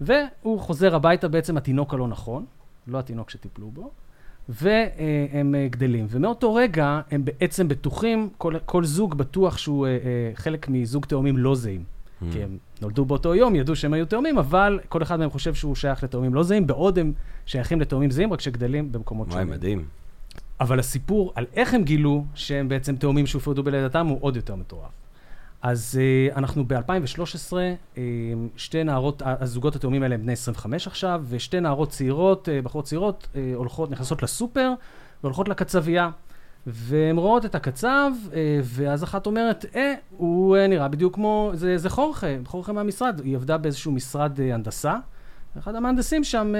[0.00, 2.44] והוא חוזר הביתה בעצם התינוק הלא נכון,
[2.86, 3.90] לא התינוק שטיפלו בו,
[4.48, 6.06] והם אה, גדלים.
[6.08, 11.36] ומאותו רגע הם בעצם בטוחים, כל, כל זוג בטוח שהוא אה, אה, חלק מזוג תאומים
[11.36, 11.84] לא זהים.
[12.32, 15.74] כי הם נולדו באותו יום, ידעו שהם היו תאומים, אבל כל אחד מהם חושב שהוא
[15.74, 17.12] שייך לתאומים לא זהים, בעוד הם
[17.46, 19.54] שייכים לתאומים זהים, רק שגדלים במקומות וואי, שונים.
[19.54, 19.84] מדהים.
[20.60, 24.90] אבל הסיפור על איך הם גילו שהם בעצם תאומים שהופרדו בלידתם הוא עוד יותר מטורף.
[25.62, 25.98] אז
[26.32, 27.52] uh, אנחנו ב-2013,
[27.94, 27.98] uh,
[28.56, 33.28] שתי נערות, הזוגות התאומים האלה הם בני 25 עכשיו, ושתי נערות צעירות, uh, בחורות צעירות,
[33.32, 34.72] uh, הולכות, נכנסות לסופר
[35.22, 36.10] והולכות לקצבייה.
[36.66, 41.78] והן רואות את הקצב, uh, ואז אחת אומרת, אה, הוא uh, נראה בדיוק כמו, זה,
[41.78, 43.20] זה חורכה, חורכה מהמשרד.
[43.24, 44.96] היא עבדה באיזשהו משרד uh, הנדסה,
[45.58, 46.54] אחד המהנדסים שם,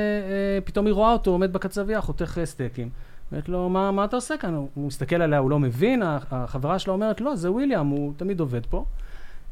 [0.64, 2.90] פתאום היא רואה אותו עומד בקצבייה, חותך סטייקים.
[3.32, 4.54] אומרת לו, מה, מה אתה עושה כאן?
[4.54, 8.66] הוא מסתכל עליה, הוא לא מבין, החברה שלו אומרת, לא, זה וויליאם, הוא תמיד עובד
[8.66, 8.84] פה.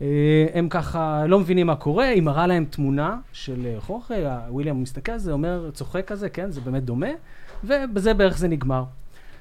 [0.02, 4.14] אה, הם ככה לא מבינים מה קורה, היא מראה להם תמונה של אה, חורכה,
[4.48, 7.06] וויליאם מסתכל על זה, אומר, צוחק כזה, כן, זה באמת דומה,
[7.64, 8.84] ובזה בערך זה נגמר.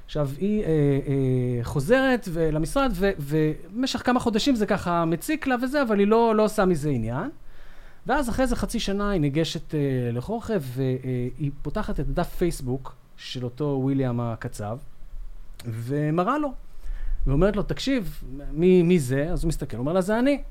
[0.08, 5.82] עכשיו, היא אה, אה, חוזרת ו- למשרד, ובמשך כמה חודשים זה ככה מציק לה וזה,
[5.82, 7.30] אבל היא לא, לא עושה מזה עניין.
[8.06, 9.80] ואז אחרי איזה חצי שנה היא ניגשת אה,
[10.14, 14.78] לחורכה, והיא פותחת את דף פייסבוק של אותו וויליאם הקצב,
[15.66, 16.54] ומראה לו.
[17.28, 19.30] ואומרת לו, תקשיב, מי, מי זה?
[19.32, 20.42] אז הוא מסתכל, הוא אומר לה, זה אני.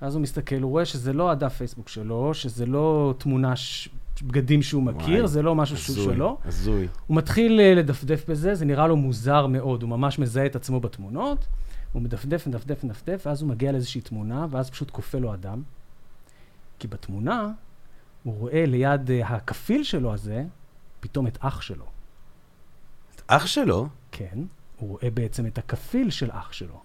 [0.00, 3.88] אז הוא מסתכל, הוא רואה שזה לא הדף פייסבוק שלו, שזה לא תמונה, ש...
[4.22, 6.38] בגדים שהוא מכיר, וואי, זה לא משהו שהוא הזוי, שלו.
[6.44, 6.88] הזוי.
[7.06, 10.80] הוא מתחיל אה, לדפדף בזה, זה נראה לו מוזר מאוד, הוא ממש מזהה את עצמו
[10.80, 11.46] בתמונות,
[11.92, 15.62] הוא מדפדף, מדפדף, מדפדף, ואז הוא מגיע לאיזושהי תמונה, ואז פשוט כופה לו אדם.
[16.78, 17.48] כי בתמונה,
[18.22, 20.44] הוא רואה ליד אה, הכפיל שלו הזה,
[21.00, 21.84] פתאום את אח שלו.
[23.26, 23.88] אח שלו?
[24.12, 24.38] כן,
[24.78, 26.80] הוא רואה בעצם את הכפיל של אח שלו.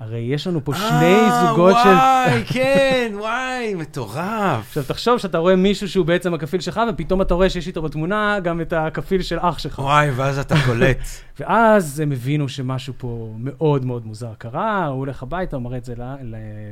[0.00, 1.88] הרי יש לנו פה שני אה, זוגות של...
[1.88, 4.66] וואי, כן, וואי, מטורף.
[4.68, 8.40] עכשיו, תחשוב שאתה רואה מישהו שהוא בעצם הכפיל שלך, ופתאום אתה רואה שיש איתו בתמונה
[8.40, 9.78] גם את הכפיל של אח שלך.
[9.78, 10.98] וואי, ואז אתה קולט.
[11.40, 15.84] ואז הם הבינו שמשהו פה מאוד מאוד מוזר קרה, הוא הולך הביתה, הוא מראה את
[15.84, 15.94] זה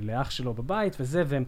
[0.00, 1.44] לאח שלו בבית וזה, והם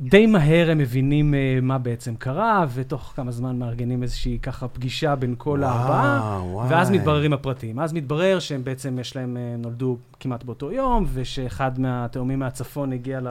[0.00, 5.14] די מהר הם מבינים uh, מה בעצם קרה, ותוך כמה זמן מארגנים איזושהי ככה פגישה
[5.16, 6.68] בין כל וואו, הארבעה, וואי.
[6.70, 7.78] ואז מתבררים הפרטים.
[7.78, 13.20] אז מתברר שהם בעצם, יש להם, uh, נולדו כמעט באותו יום, ושאחד מהתאומים מהצפון הגיע
[13.20, 13.28] ל...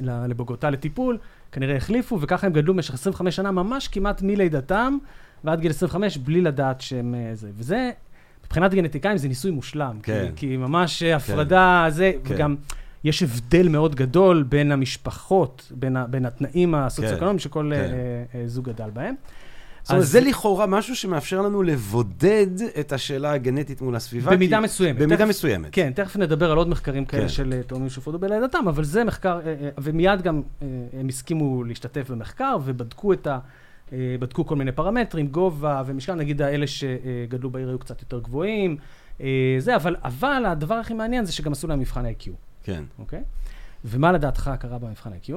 [0.00, 1.18] ל- לבוגוטה לטיפול,
[1.52, 4.98] כנראה החליפו, וככה הם גדלו במשך 25 שנה, ממש כמעט מלידתם
[5.44, 7.50] ועד גיל 25, בלי לדעת שהם אה, זה.
[7.56, 7.90] וזה,
[8.44, 9.98] מבחינת גנטיקאים זה ניסוי מושלם.
[10.02, 10.26] כן.
[10.36, 12.34] כי, כי ממש אה, הפרדה, זה, כן.
[12.34, 12.56] וגם
[13.04, 17.80] יש הבדל מאוד גדול בין המשפחות, בין, ה, בין התנאים הסוציו-אקונומיים שכל כן.
[18.34, 19.14] אה, אה, זוג גדל בהם.
[19.82, 22.46] זאת אומרת, זה לכאורה משהו שמאפשר לנו לבודד
[22.80, 24.30] את השאלה הגנטית מול הסביבה.
[24.30, 24.98] במידה כי- מסוימת.
[25.00, 25.68] במידה תכף- מסוימת.
[25.72, 27.28] כן, תכף נדבר על עוד מחקרים כאלה כן.
[27.28, 30.42] של אה, תאומים שהופרדו בלידתם, אבל זה מחקר, אה, אה, ומיד גם
[30.92, 33.38] הם הסכימו להשתתף במחקר ובדקו את ה...
[34.20, 38.76] בדקו כל מיני פרמטרים, גובה ומשקל, נגיד האלה שגדלו בעיר היו קצת יותר גבוהים,
[39.58, 42.30] זה, אבל, אבל הדבר הכי מעניין זה שגם עשו להם מבחן IQ,
[42.64, 42.84] כן.
[42.98, 43.22] אוקיי?
[43.84, 45.32] ומה לדעתך קרה במבחן IQ?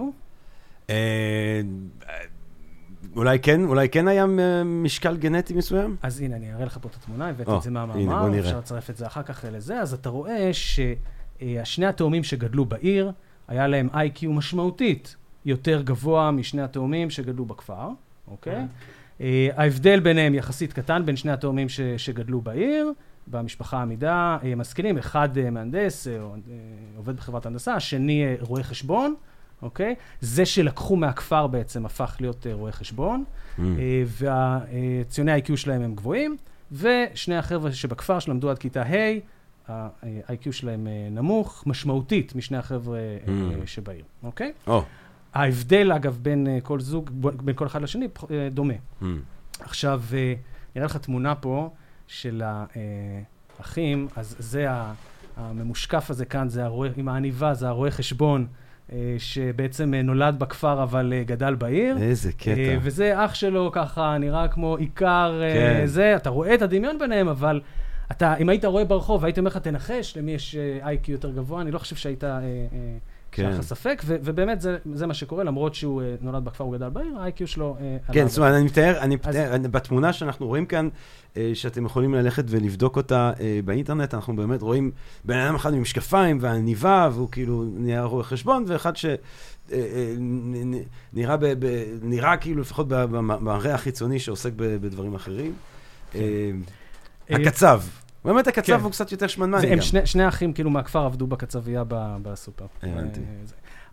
[0.89, 1.61] אה,
[3.15, 4.25] אולי כן, אולי כן היה
[4.65, 5.95] משקל גנטי מסוים?
[6.01, 8.39] אז הנה, אני אראה לך פה את התמונה, הבאתי את זה מהמאמר.
[8.39, 13.11] אפשר לצרף את זה אחר כך לזה, אז אתה רואה ששני התאומים שגדלו בעיר,
[13.47, 17.89] היה להם איי-קיו משמעותית יותר גבוה משני התאומים שגדלו בכפר,
[18.27, 18.65] אוקיי?
[19.21, 22.91] אה, ההבדל ביניהם יחסית קטן, בין שני התאומים שגדלו בעיר,
[23.29, 26.17] במשפחה עמידה, אה, משכילים, אחד אה, מהנדס, אה,
[26.97, 29.15] עובד בחברת הנדסה, השני אה, רואה חשבון,
[29.61, 29.95] אוקיי?
[30.21, 33.23] זה שלקחו מהכפר בעצם הפך להיות אה, רואה חשבון.
[33.57, 33.61] Mm.
[34.05, 36.37] והציוני ה-IQ שלהם הם גבוהים,
[36.71, 39.19] ושני החבר'ה שבכפר שלמדו עד כיתה ה',
[39.71, 43.29] ה-IQ שלהם נמוך, משמעותית משני החבר'ה Mm.
[43.65, 44.51] שבעיר, אוקיי?
[44.67, 44.83] או,
[45.33, 48.07] ההבדל, אגב, בין כל זוג, בין כל אחד לשני,
[48.51, 48.73] דומה.
[49.01, 49.05] mm.
[49.59, 50.33] עכשיו, אה,
[50.75, 51.69] נראה לך תמונה פה
[52.07, 52.41] של
[53.59, 54.67] האחים, אז זה
[55.37, 58.47] הממושקף הזה כאן, זה הרואה, עם העניבה, זה הרואה חשבון,
[58.91, 61.97] אה, שבעצם אה, נולד בכפר אבל אה, גדל בעיר.
[61.97, 62.77] איזה קטע.
[62.81, 65.85] וזה אח שלו ככה, נראה כמו עיקר כן.
[65.85, 67.61] זה, אתה רואה את הדמיון ביניהם, אבל
[68.11, 71.71] אתה, אם היית רואה ברחוב, הייתי אומר לך, תנחש למי יש איי-קיו יותר גבוה, אני
[71.71, 72.47] לא חושב שהיית, אה, אה,
[73.37, 73.43] כן.
[73.43, 76.73] שהיה לך ספק, ו- ובאמת זה, זה מה שקורה, למרות שהוא אה, נולד בכפר, הוא
[76.77, 78.13] גדל בעיר, ה-IQ שלו עלה.
[78.13, 80.89] כן, זאת אומרת, אני מתאר, אני אז- מתאר, אני- בתמונה שאנחנו רואים כאן,
[81.37, 84.91] אה, שאתם יכולים ללכת ולבדוק אותה אה, באינטרנט, אנחנו באמת רואים
[85.25, 88.93] בן אדם אחד עם משקפיים ועניבה, והוא כאילו נהיה רואה חשבון, ואחד
[91.13, 91.37] שנראה
[92.03, 95.53] נראה כאילו, לפחות ב- במראה החיצוני שעוסק ב- בדברים אחרים.
[96.15, 96.51] אה,
[97.29, 97.81] הקצב.
[98.27, 98.83] באמת הקצב כן.
[98.83, 99.73] הוא קצת יותר שמנמני גם.
[99.73, 101.83] הם שני, שני אחים כאילו מהכפר עבדו בקצבייה
[102.21, 102.65] בסופר.
[102.83, 103.19] הבנתי.
[103.19, 103.25] אה.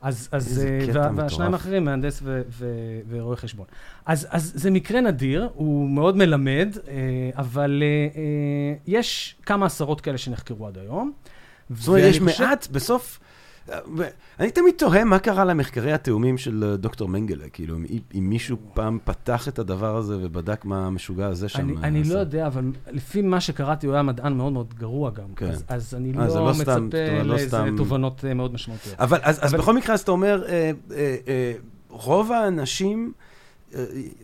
[0.00, 1.10] אז, אז, אה, וה-.
[1.16, 2.66] והשניים האחרים, מהנדס ו- ו-
[3.08, 3.66] ורואה חשבון.
[4.06, 6.92] אז, אז זה מקרה נדיר, הוא מאוד מלמד, אה,
[7.36, 7.82] אבל
[8.86, 11.12] יש כמה עשרות כאלה שנחקרו עד היום.
[11.70, 13.20] זאת אומרת, יש חושב- מעט, בסוף...
[14.40, 18.98] אני תמיד תוהה מה קרה למחקרי התאומים של אה, דוקטור מנגלה, כאילו, אם, מישהו פעם
[19.04, 22.04] פתח את הדבר הזה ובדק מה המשוגע הזה שם אני, אה, אני.
[22.04, 25.34] לא יודע, אבל לפי מה שקראתי, הוא היה מדען מאוד מאוד גרוע גם.
[25.36, 25.48] כן.
[25.48, 26.72] אז, אז אני אה, לא לא מצפה
[27.22, 29.00] לא לאיזה תובנות מאוד משמעותיות.
[29.00, 30.44] אבל אז, אז אבל- בכל מקרה, אז אתה אומר,
[31.88, 33.12] רוב האנשים,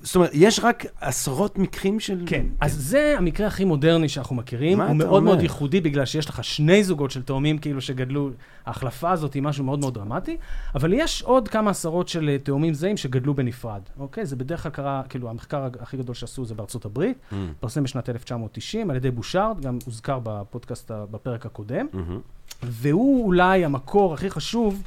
[0.03, 2.23] זאת אומרת, יש רק עשרות מקרים של...
[2.27, 4.79] כן, אז זה המקרה הכי מודרני שאנחנו מכירים.
[4.79, 5.43] מה הוא אתה מאוד מאוד אומר?
[5.43, 8.31] ייחודי, בגלל שיש לך שני זוגות של תאומים כאילו שגדלו,
[8.67, 10.37] ההחלפה הזאת היא משהו מאוד מאוד דרמטי,
[10.75, 14.27] אבל יש עוד כמה עשרות של אה, תאומים זהים שגדלו בנפרד, אוקיי?
[14.27, 18.09] זה בדרך כלל קרה, כאילו, המחקר הכי גדול שעשו זה בארצות הברית, Mm, התפרסם בשנת
[18.09, 22.21] 1990 על ידי בושארד, גם הוזכר בפודקאסט, בפרק הקודם, מהמם.
[22.63, 24.83] והוא אולי המקור הכי חשוב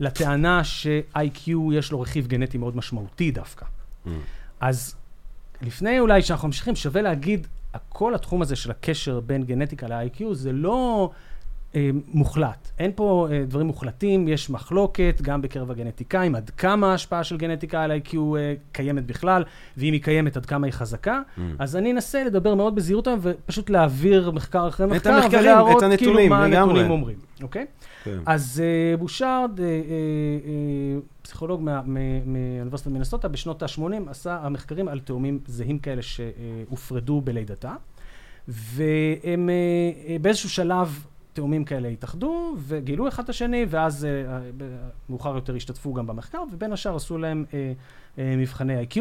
[0.00, 3.66] לטענה ש-IQ יש לו רכיב גנטי מאוד משמעותי דווקא.
[4.60, 4.94] אז
[5.62, 7.46] לפני אולי שאנחנו ממשיכים, שווה להגיד,
[7.88, 11.10] כל התחום הזה של הקשר בין גנטיקה ל-IQ זה לא
[12.14, 12.70] מוחלט.
[12.78, 17.82] אין פה אה, דברים מוחלטים, יש מחלוקת גם בקרב הגנטיקאים, עד כמה ההשפעה של גנטיקה
[17.82, 19.44] על ה-IQ אה, קיימת בכלל,
[19.76, 21.20] ואם היא קיימת, עד כמה היא חזקה.
[21.36, 21.40] Mm.
[21.58, 26.14] אז אני אנסה לדבר מאוד בזהירות היום, ופשוט להעביר מחקר אחרי מחקר, המחקרים, ולהראות הנתונים,
[26.14, 26.60] כאילו מה לגמרי.
[26.60, 27.66] הנתונים אומרים, אוקיי?
[28.04, 28.18] כן.
[28.26, 31.62] אז אה, בושארד, אה, אה, אה, פסיכולוג
[32.26, 37.74] מאוניברסיטת מינסוטה, בשנות ה-80 עשה המחקרים על תאומים זהים כאלה שהופרדו בלידתה,
[38.48, 39.54] והם אה,
[40.08, 44.40] אה, באיזשהו שלב תאומים כאלה התאחדו וגילו אחד את השני, ואז אה, אה,
[45.08, 47.72] מאוחר יותר השתתפו גם במחקר, ובין השאר עשו להם אה,
[48.18, 49.00] אה, מבחני IQ.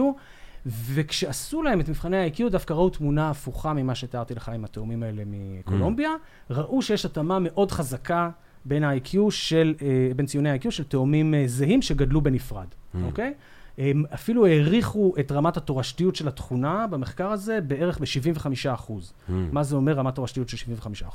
[0.65, 5.23] וכשעשו להם את מבחני ה-IQ, דווקא ראו תמונה הפוכה ממה שתיארתי לך עם התאומים האלה
[5.25, 6.09] מקולומביה.
[6.49, 8.29] ראו שיש התאמה מאוד חזקה
[8.65, 12.67] בין ה-IQ של, אה, בין ציוני ה-IQ של תאומים אה, זהים שגדלו בנפרד,
[13.03, 13.33] אוקיי?
[13.79, 18.91] הם אפילו העריכו את רמת התורשתיות של התכונה במחקר הזה בערך ב-75%.
[19.29, 20.57] מה זה אומר רמת תורשתיות של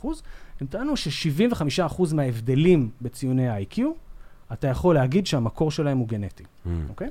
[0.02, 0.06] 75%?
[0.60, 3.80] הם טענו ש-75% מההבדלים בציוני ה-IQ,
[4.52, 6.44] אתה יכול להגיד שהמקור שלהם הוא גנטי,
[6.88, 7.08] אוקיי?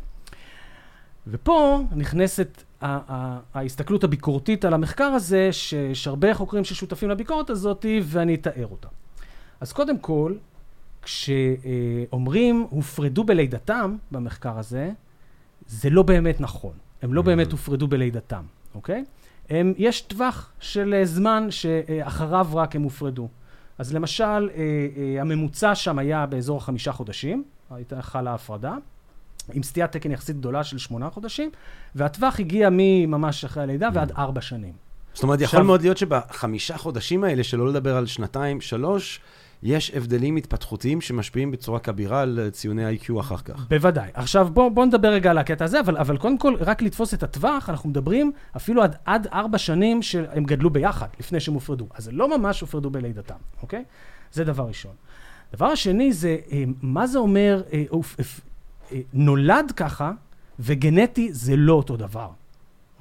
[1.28, 7.86] ופה נכנסת ה- ה- ההסתכלות הביקורתית על המחקר הזה, שיש הרבה חוקרים ששותפים לביקורת הזאת,
[8.04, 8.88] ואני אתאר אותה.
[9.62, 10.34] אז קודם כל,
[11.02, 14.92] כשאומרים הופרדו בלידתם במחקר הזה,
[15.68, 16.74] זה לא באמת נכון.
[17.02, 18.44] הם לא באמת הופרדו בלידתם,
[18.76, 19.04] אוקיי?
[19.50, 23.28] הם, יש טווח של אה, זמן שאחריו רק הם הופרדו.
[23.78, 24.40] אז למשל, אה,
[24.98, 28.76] אה, הממוצע שם היה באזור החמישה חודשים, הייתה חלה הפרדה,
[29.54, 31.50] עם סטיית תקן יחסית גדולה של שמונה חודשים,
[31.96, 34.74] והטווח הגיע מממש אחרי הלידה ועד ארבע שנים.
[35.14, 39.20] זאת אומרת, יכול מאוד להיות שבחמישה חודשים האלה, שלא לדבר על שנתיים, שלוש,
[39.64, 43.68] יש הבדלים התפתחותיים שמשפיעים בצורה כבירה על ציוני ה-IQ אחר כך.
[43.70, 44.10] בוודאי.
[44.14, 47.24] עכשיו בואו בוא נדבר רגע על הקטע הזה, אבל, אבל קודם כל, רק לתפוס את
[47.24, 51.88] הטווח, אנחנו מדברים אפילו עד, עד ארבע שנים שהם גדלו ביחד, לפני שהם הופרדו.
[51.94, 53.84] אז לא ממש הופרדו בלידתם, אוקיי?
[54.32, 54.92] זה דבר ראשון.
[55.54, 57.84] דבר השני זה, אה, מה זה אומר, אה,
[58.92, 60.12] אה, נולד ככה,
[60.60, 62.30] וגנטי זה לא אותו דבר.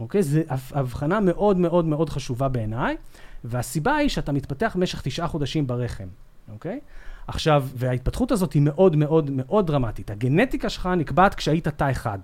[0.01, 0.23] אוקיי?
[0.23, 2.97] זו הבח- הבחנה מאוד מאוד מאוד חשובה בעיניי,
[3.45, 6.07] והסיבה היא שאתה מתפתח במשך תשעה חודשים ברחם,
[6.53, 6.81] אוקיי?
[7.27, 10.11] עכשיו, וההתפתחות הזאת היא מאוד מאוד מאוד דרמטית.
[10.11, 12.19] הגנטיקה שלך נקבעת כשהיית תא אחד.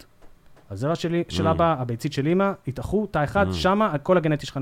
[0.71, 1.51] הזרע שלי, של Mm.
[1.51, 3.53] אבא, הביצית של אמא, התאחו, תא אחד, Mm.
[3.53, 4.59] שמה כל הגנטיקה שלך,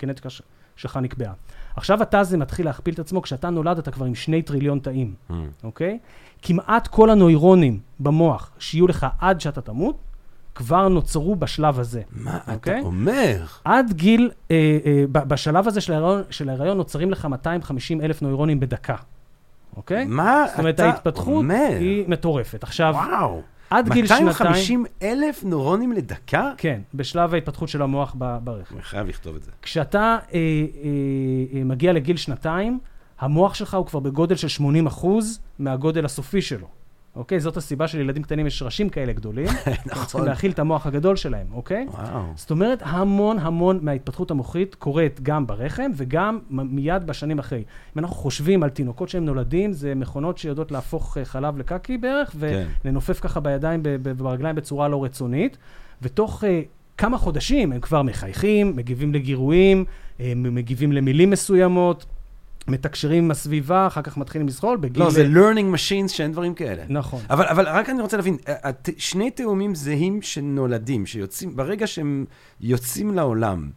[0.00, 0.28] הגנטיקה
[0.76, 1.32] שלך נקבעה.
[1.76, 5.14] עכשיו התא הזה מתחיל להכפיל את עצמו, כשאתה נולד אתה כבר עם שני טריליון תאים,
[5.30, 5.32] Mm.
[5.64, 5.98] אוקיי?
[6.42, 9.96] כמעט כל הנוירונים במוח שיהיו לך עד שאתה תמות,
[10.54, 12.02] כבר נוצרו בשלב הזה.
[12.12, 12.80] מה אתה אוקיי?
[12.80, 13.44] אומר?
[13.64, 18.60] עד גיל, אה, אה, בשלב הזה של ההיריון, של ההיריון נוצרים לך 250 אלף נוירונים
[18.60, 18.96] בדקה,
[19.76, 20.04] אוקיי?
[20.04, 21.76] מה זאת אומרת, אתה ההתפתחות אומר?
[21.80, 22.62] היא מטורפת.
[22.62, 23.42] עכשיו, וואו.
[23.70, 24.26] עד גיל שנתיים...
[24.26, 26.52] 250 אלף נוירונים לדקה?
[26.56, 28.74] כן, בשלב ההתפתחות של המוח ב- ברחם.
[28.74, 29.50] אני חייב לכתוב את זה.
[29.62, 30.38] כשאתה אה, אה,
[31.58, 32.78] אה, מגיע לגיל שנתיים,
[33.20, 36.66] המוח שלך הוא כבר בגודל של 80 אחוז מהגודל הסופי שלו.
[37.16, 37.40] אוקיי?
[37.40, 39.46] זאת הסיבה שלילדים קטנים יש ראשים כאלה גדולים.
[39.48, 40.24] הם צריכים נכון.
[40.24, 41.86] להכיל את המוח הגדול שלהם, אוקיי?
[41.90, 42.22] וואו.
[42.34, 47.64] זאת אומרת, המון המון מההתפתחות המוחית קורית גם ברחם וגם מיד בשנים אחרי.
[47.96, 52.30] אם אנחנו חושבים על תינוקות שהם נולדים, זה מכונות שיודעות להפוך אה, חלב לקקי בערך,
[52.40, 52.66] כן.
[52.84, 55.56] ולנופף ככה בידיים וברגליים בצורה לא רצונית,
[56.02, 56.62] ותוך אה,
[56.98, 59.84] כמה חודשים הם כבר מחייכים, מגיבים לגירויים,
[60.18, 62.06] הם מגיבים למילים מסוימות,
[62.68, 65.02] מתקשרים עם הסביבה, אחר כך מתחילים לזחול בגיל...
[65.02, 66.82] לא, זה learning machines שאין דברים כאלה.
[66.88, 67.20] נכון.
[67.30, 72.24] אבל, אבל רק אני רוצה להבין, הת- שני תאומים זהים שנולדים, שיוצאים, ברגע שהם
[72.60, 73.70] יוצאים לעולם,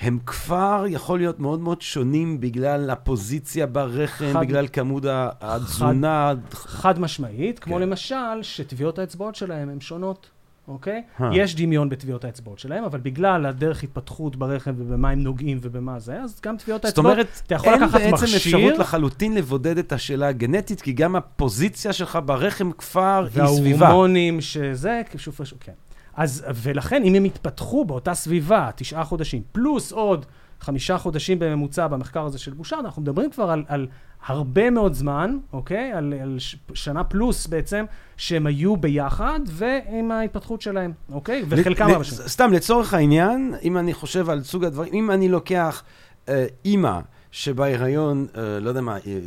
[0.00, 5.02] הם כבר יכול להיות מאוד מאוד שונים בגלל הפוזיציה ברחם, חד- בגלל כמות
[5.40, 6.32] התזונה.
[6.52, 7.80] חד משמעית, כמו כן.
[7.82, 10.30] למשל שטביעות האצבעות שלהם הן שונות,
[10.68, 11.02] אוקיי?
[11.20, 11.30] אה.
[11.32, 16.20] יש דמיון בטביעות האצבעות שלהם, אבל בגלל הדרך התפתחות ברחם ובמה הם נוגעים ובמה זה,
[16.22, 19.78] אז גם טביעות זאת האצבעות, אומרת, אתה יכול אין לקחת בעצם מכשיר, אפשרות לחלוטין לבודד
[19.78, 23.84] את השאלה הגנטית, כי גם הפוזיציה שלך ברחם כבר היא סביבה.
[23.84, 25.72] וההורמונים שזה, שוב כן.
[26.16, 30.26] אז, ולכן, אם הם יתפתחו באותה סביבה, תשעה חודשים, פלוס עוד
[30.64, 33.86] חמישה חודשים בממוצע במחקר הזה של בושארד, אנחנו מדברים כבר על, על
[34.26, 35.92] הרבה מאוד זמן, אוקיי?
[35.92, 36.36] על, על
[36.74, 37.84] שנה פלוס בעצם,
[38.16, 41.44] שהם היו ביחד, ועם ההתפתחות שלהם, אוקיי?
[41.48, 42.28] וחלקם ל- שנים.
[42.28, 45.82] סתם, לצורך העניין, אם אני חושב על סוג הדברים, אם אני לוקח
[46.28, 47.00] אה, אימא
[47.30, 49.18] שבהיריון, אה, לא יודע מה, אה,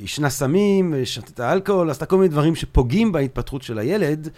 [0.00, 4.32] ישנה סמים, שתתה אלכוהול, עשתה כל מיני דברים שפוגעים בהתפתחות של הילד, אה,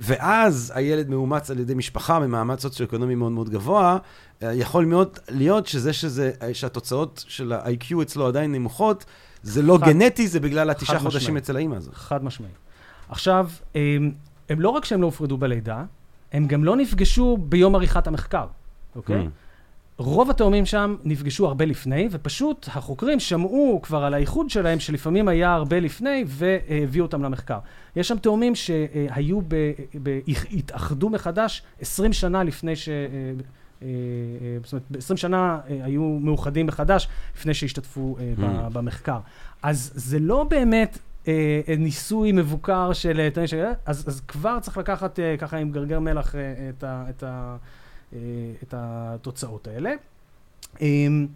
[0.00, 3.98] ואז הילד מאומץ על ידי משפחה ממעמד סוציו-אקונומי מאוד מאוד גבוה,
[4.42, 9.04] אה, יכול מאוד להיות שזה, שזה, אה, שהתוצאות של ה-IQ אצלו עדיין נמוכות,
[9.42, 11.36] זה לא חד- גנטי, זה בגלל התשעה חודשים.
[11.36, 11.94] אצל האימא הזאת.
[11.94, 12.54] חד משמעית.
[13.08, 14.12] עכשיו, הם,
[14.48, 15.84] הם לא רק שהם לא הופרדו בלידה,
[16.32, 18.46] הם גם לא נפגשו ביום עריכת המחקר,
[18.96, 19.26] אוקיי?
[19.26, 19.28] Mm.
[20.00, 25.54] רוב התאומים שם נפגשו הרבה לפני, ופשוט החוקרים שמעו כבר על האיחוד שלהם, שלפעמים היה
[25.54, 27.58] הרבה לפני, והביאו אותם למחקר.
[27.96, 30.18] יש שם תאומים שהיו, ב, ב,
[30.52, 32.88] התאחדו מחדש 20 שנה לפני ש...
[32.88, 32.96] אה,
[33.82, 33.88] אה,
[34.64, 38.40] זאת אומרת, 20 שנה אה, היו מאוחדים מחדש לפני שהשתתפו Mm.
[38.72, 39.18] במחקר.
[39.62, 40.98] אז זה לא באמת
[41.78, 43.28] ניסוי מבוקר של.
[43.86, 46.34] אז, אז כבר צריך לקחת ככה עם גרגר מלח
[46.70, 47.56] את, ה, את, ה,
[48.62, 49.92] את התוצאות האלה.
[50.80, 51.26] אמ,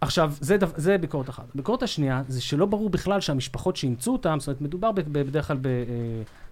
[0.00, 1.44] עכשיו, זה, דו, זה ביקורת אחת.
[1.54, 5.56] ביקורת השנייה, זה שלא ברור בכלל שהמשפחות שאימצו אותם, זאת אומרת, מדובר בדרך כלל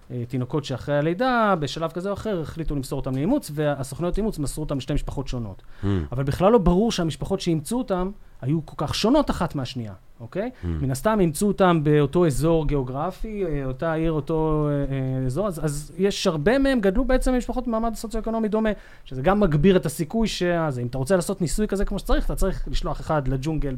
[0.09, 4.77] בתינוקות שאחרי הלידה, בשלב כזה או אחר, החליטו למסור אותם לאימוץ, והסוכנויות אימוץ מסרו אותם
[4.77, 5.61] לשתי משפחות שונות.
[5.61, 5.87] Mm.
[6.11, 8.11] אבל בכלל לא ברור שהמשפחות שאימצו אותם
[8.43, 10.49] היו כל כך שונות אחת מהשנייה, אוקיי?
[10.63, 10.67] Mm.
[10.67, 15.65] מן הסתם אימצו אותם באותו אזור גיאוגרפי, אה, אותה עיר, אותו אה, אה, אזור, אז,
[15.65, 18.69] אז יש הרבה מהם גדלו בעצם במשפחות במעמד סוציו-אקונומי דומה,
[19.05, 22.35] שזה גם מגביר את הסיכוי שזה, אם אתה רוצה לעשות ניסוי כזה כמו שצריך, אתה
[22.35, 23.75] צריך לשלוח אחד לג'ונגל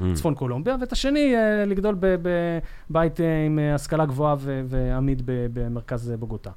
[0.00, 4.36] בצפון קולומביה, ואת השני אה, לגדול בבית אה, עם השכלה גבוהה
[4.66, 6.50] ועמיד במרכז בוגוטה.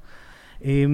[0.64, 0.84] אה,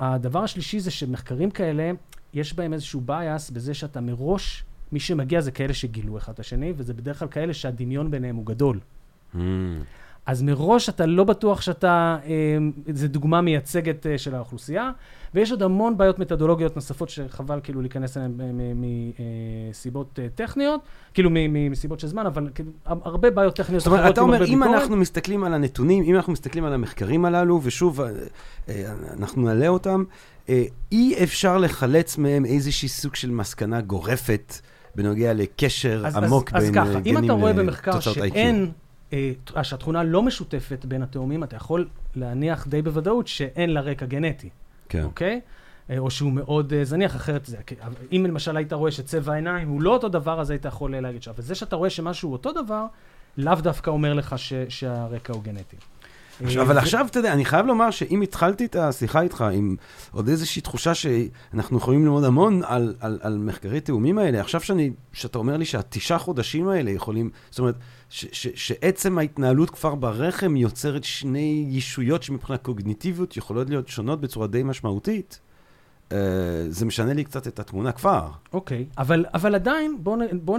[0.00, 1.90] הדבר השלישי זה שמחקרים כאלה,
[2.34, 6.72] יש בהם איזשהו bias בזה שאתה מראש מי שמגיע זה כאלה שגילו אחד את השני,
[6.76, 8.80] וזה בדרך כלל כאלה שהדמיון ביניהם הוא גדול.
[9.34, 9.38] Mm.
[10.28, 12.58] אז מראש אתה לא בטוח שאתה, אה,
[12.94, 14.90] זו דוגמה מייצגת אה, של האוכלוסייה,
[15.34, 18.32] ויש עוד המון בעיות מתודולוגיות נוספות שחבל כאילו להיכנס אליהן
[18.74, 20.80] מסיבות אה, טכניות,
[21.14, 24.80] כאילו מסיבות של זמן, אבל כאילו, הרבה בעיות טכניות זאת אומרת, אתה אומר, אם ביקורת.
[24.80, 28.00] אנחנו מסתכלים על הנתונים, אם אנחנו מסתכלים על המחקרים הללו, ושוב,
[29.18, 30.04] אנחנו נעלה אותם,
[30.92, 34.54] אי אפשר לחלץ מהם איזושהי סוג של מסקנה גורפת
[34.98, 38.16] בנוגע לקשר אז, עמוק אז, בין אז אה, ככה, גנים אם אתה רואה במחקר לתוצאות
[38.16, 38.20] IQ.
[38.20, 38.70] שאין,
[39.12, 39.32] אה,
[39.62, 44.48] שהתכונה לא משותפת בין התאומים, אתה יכול להניח די בוודאות שאין לה רקע גנטי.
[44.88, 45.04] כן.
[45.04, 45.40] אוקיי?
[45.90, 47.56] אה, או שהוא מאוד אה, זניח, אחרת זה...
[48.12, 51.22] אם למשל היית רואה שצבע העיניים הוא לא אותו דבר, אז היית יכול אה, להגיד
[51.22, 51.28] ש...
[51.28, 52.86] אבל זה שאתה רואה שמשהו אותו דבר,
[53.36, 54.52] לאו דווקא אומר לך ש...
[54.68, 55.76] שהרקע הוא גנטי.
[56.60, 59.76] אבל עכשיו, אתה יודע, אני חייב לומר שאם התחלתי את השיחה איתך עם
[60.12, 64.90] עוד איזושהי תחושה שאנחנו יכולים ללמוד המון על, על, על מחקרי תאומים האלה, עכשיו שאני,
[65.12, 67.74] שאתה אומר לי שהתשעה חודשים האלה יכולים, זאת אומרת,
[68.10, 74.46] ש, ש, שעצם ההתנהלות כבר ברחם יוצרת שני ישויות שמבחינה קוגניטיביות יכולות להיות שונות בצורה
[74.46, 75.40] די משמעותית,
[76.12, 76.18] אה,
[76.68, 78.28] זה משנה לי קצת את התמונה כבר.
[78.52, 80.58] אוקיי, אבל, אבל עדיין, בואו בוא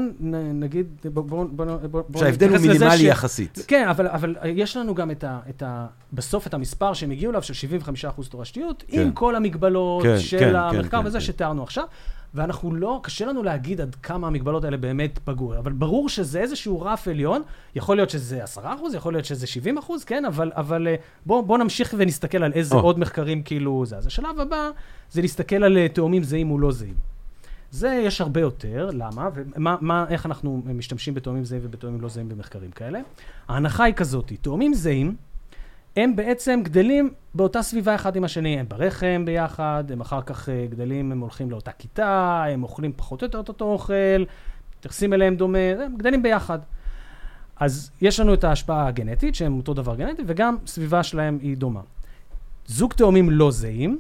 [0.54, 3.66] נגיד, בואו בוא, בוא, בוא, בוא שההבדל הוא מינימלי ש- יחסית.
[3.68, 5.88] כן, אבל, אבל יש לנו גם את ה, את ה...
[6.14, 7.68] בסוף את המספר שהם הגיעו אליו, של
[8.24, 9.02] 75% תורשתיות, כן.
[9.02, 11.24] עם כל המגבלות כן, של כן, המחקר כן, וזה כן.
[11.26, 11.84] שתיארנו עכשיו,
[12.34, 16.82] ואנחנו לא, קשה לנו להגיד עד כמה המגבלות האלה באמת פגעו, אבל ברור שזה איזשהו
[16.82, 17.42] רף עליון,
[17.76, 18.60] יכול להיות שזה 10%,
[18.94, 22.80] יכול להיות שזה 70%, כן, אבל, אבל אה, בואו בוא נמשיך ונסתכל על איזה או.
[22.80, 23.98] עוד מחקרים כאילו זה.
[23.98, 24.70] אז השלב הבא
[25.12, 26.96] זה להסתכל על אה, תאומים זהים או לא זהים.
[27.72, 29.30] זה יש הרבה יותר, למה?
[29.36, 33.00] ומה, מה, איך אנחנו משתמשים בתאומים זהים ובתאומים לא זהים במחקרים כאלה?
[33.48, 35.16] ההנחה היא כזאת, תאומים זהים,
[36.00, 40.66] הם בעצם גדלים באותה סביבה אחד עם השני, הם ברחם ביחד, הם אחר כך אה,
[40.70, 44.24] גדלים, הם הולכים לאותה כיתה, הם אוכלים פחות או יותר את אותו אוכל,
[44.80, 46.60] מתייחסים אליהם דומה, הם גדלים ביחד.
[47.60, 51.82] אז יש לנו את ההשפעה הגנטית, שהם אותו דבר גנטי, וגם סביבה שלהם היא דומה.
[52.66, 54.00] זוג תאומים לא זהים,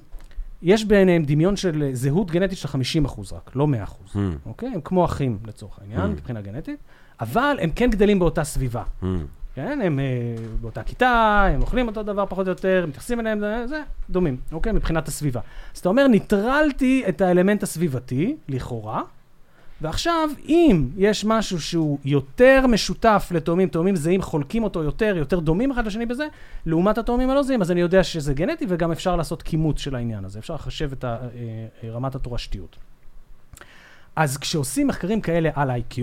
[0.61, 4.69] יש ביניהם דמיון של זהות גנטית של 50 אחוז רק, לא 100 אחוז, Hmm, אוקיי?
[4.69, 6.07] הם כמו אחים לצורך העניין, Mm.
[6.07, 6.79] מבחינה גנטית,
[7.21, 8.83] אבל הם כן גדלים באותה סביבה.
[9.01, 9.05] hmm.
[9.55, 10.05] כן, הם אה,
[10.61, 14.71] באותה כיתה, הם אוכלים אותו דבר פחות או יותר, מתייחסים אליהם, זה, דומים, אוקיי?
[14.71, 15.41] מבחינת הסביבה.
[15.73, 19.01] אז אתה אומר, ניטרלתי את האלמנט הסביבתי, לכאורה,
[19.81, 25.71] ועכשיו, אם יש משהו שהוא יותר משותף לתאומים, תאומים זהים חולקים אותו יותר, יותר דומים
[25.71, 26.27] אחד לשני בזה,
[26.65, 30.25] לעומת התאומים הלא זהים, אז אני יודע שזה גנטי, וגם אפשר לעשות כימות של העניין
[30.25, 31.17] הזה, אפשר לחשב את אה,
[31.83, 32.77] אה, רמת התורשתיות.
[34.15, 36.01] אז כשעושים מחקרים כאלה על ה-IQ,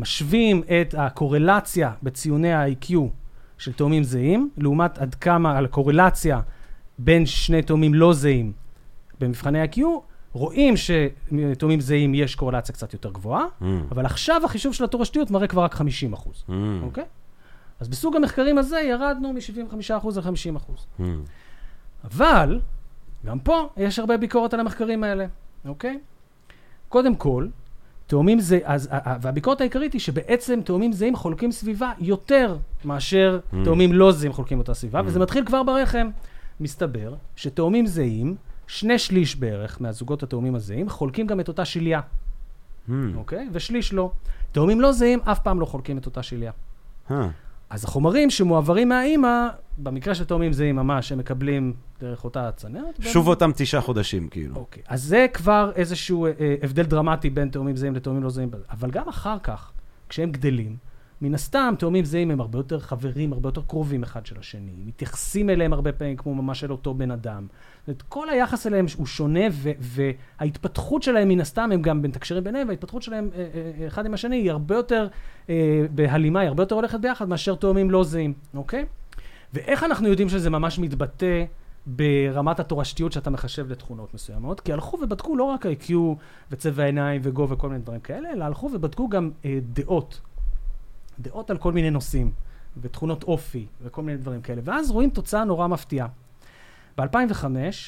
[0.00, 2.94] משווים את הקורלציה בציוני ה-IQ
[3.58, 6.40] של תאומים זהים, לעומת עד כמה על הקורלציה
[6.98, 8.52] בין שני תאומים לא זהים
[9.20, 9.80] במבחני ה-IQ,
[10.32, 15.46] רואים שתאומים זהים יש קורלציה קצת יותר גבוהה, Hmm, אבל עכשיו החישוב של התורשתיות מראה
[15.46, 17.04] כבר רק 50 אחוז, hmm, אוקיי?
[17.80, 20.86] אז בסוג המחקרים הזה ירדנו מ-75 אחוז ל-50 אחוז.
[20.98, 21.02] hmm.
[22.04, 22.60] אבל,
[23.26, 25.26] גם פה יש הרבה ביקורת על המחקרים האלה,
[25.64, 25.98] אוקיי?
[26.88, 27.46] קודם כל,
[28.10, 28.88] תאומים זה, אז,
[29.20, 33.56] והביקורת העיקרית היא שבעצם תאומים זהים חולקים סביבה יותר מאשר Mm.
[33.64, 35.02] תאומים לא זהים חולקים אותה סביבה, Mm.
[35.06, 36.08] וזה מתחיל כבר ברחם.
[36.60, 38.36] מסתבר שתאומים זהים,
[38.66, 42.00] שני שליש בערך מהזוגות התאומים הזהים, חולקים גם את אותה שליה,
[42.88, 43.48] Hmm, אוקיי?
[43.52, 44.10] ושליש לא.
[44.52, 46.52] תאומים לא זהים אף פעם לא חולקים את אותה שליה.
[47.10, 47.28] אה,
[47.70, 49.48] אז החומרים שמועברים מהאימא,
[49.78, 53.00] במקרה של תאומים זהים ממש, הם מקבלים דרך אותה צנרת.
[53.00, 54.56] שוב אותם תשעה חודשים, כאילו.
[54.56, 56.30] אוקיי, אז זה כבר איזשהו אה,
[56.62, 58.50] הבדל דרמטי בין תאומים זהים לתאומים לא זהים.
[58.70, 59.72] אבל גם אחר כך,
[60.08, 60.76] כשהם גדלים,
[61.22, 65.50] מן הסתם, תאומים זהים הם הרבה יותר חברים, הרבה יותר קרובים אחד של השני, מתייחסים
[65.50, 67.46] אליהם הרבה פעמים כמו ממש אל אותו בן אדם.
[67.86, 69.44] זאת כל היחס אליהם הוא שונה,
[69.78, 73.46] וההתפתחות שלהם, מן הסתם, הם גם מתקשרים ביניהם, וההתפתחות שלהם אה,
[73.80, 75.08] אה, אחד עם השני היא הרבה יותר
[75.50, 78.86] אה, בהלימה, היא הרבה יותר הולכת ביחד מאשר תאומים לא זהים, אוקיי?
[79.54, 81.44] ואיך אנחנו יודעים שזה ממש מתבטא
[81.86, 84.60] ברמת התורשתיות שאתה מחשב לתכונות מסוימות?
[84.60, 85.92] כי הלכו ובדקו לא רק IQ
[86.50, 90.20] וצבע עיניים וגו וכל מיני דברים כאלה, אלא הלכו ובדקו גם אה, דעות.
[91.22, 92.30] דעות על כל מיני נושאים,
[92.82, 94.60] ותכונות אופי, וכל מיני דברים כאלה.
[94.64, 96.06] ואז רואים תוצאה נורא מפתיעה.
[96.98, 97.44] ב-2005,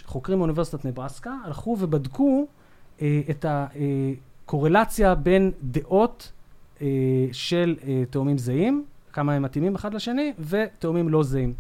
[0.06, 2.46] חוקרים מאוניברסיטת נברסקה הלכו ובדקו
[3.02, 3.46] אה, את
[4.46, 6.32] הקורלציה בין דעות
[6.82, 6.86] אה,
[7.32, 11.54] של אה, תאומים זהים, כמה הם מתאימים אחד לשני, ותאומים לא זהים.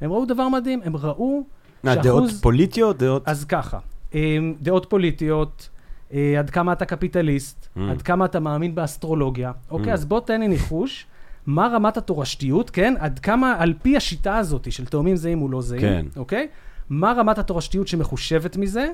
[0.00, 1.42] הם ראו דבר מדהים, הם ראו
[1.82, 2.98] מה, דעות פוליטיות?
[2.98, 3.28] דעות...
[3.28, 3.78] אז ככה,
[4.14, 5.68] אה, דעות פוליטיות,
[6.12, 7.80] אה, עד כמה אתה קפיטליסט, Mm.
[7.90, 9.52] עד כמה אתה מאמין באסטרולוגיה.
[9.70, 9.94] אוקיי, Mm.
[9.94, 11.06] אז בוא תן לי ניחוש,
[11.48, 12.94] מה רמת התורשתיות, כן?
[12.98, 16.06] עד כמה, על פי השיטה הזאת של תאומים זהים ולא זהים, כן.
[16.16, 16.48] אוקיי?
[16.90, 18.88] מה רמת התורשתיות שמחושבת מזה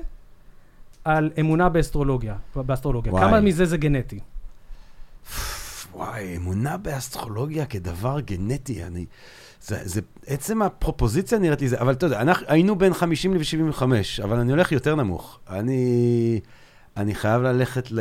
[1.03, 3.13] על אמונה באסטרולוגיה, באסטרולוגיה?
[3.13, 3.23] וואי.
[3.23, 4.19] כמה מזה זה גנטי?
[5.93, 9.05] וואי, אמונה באסטרולוגיה כדבר גנטי, אני...
[9.61, 13.83] זה, זה, עצם הפרופוזיציה נראית לי זה, אבל אתה יודע, אנחנו היינו בין 50 ל-75,
[14.23, 15.39] אבל אני הולך יותר נמוך.
[15.49, 16.39] אני,
[16.97, 17.99] אני חייב ללכת ל...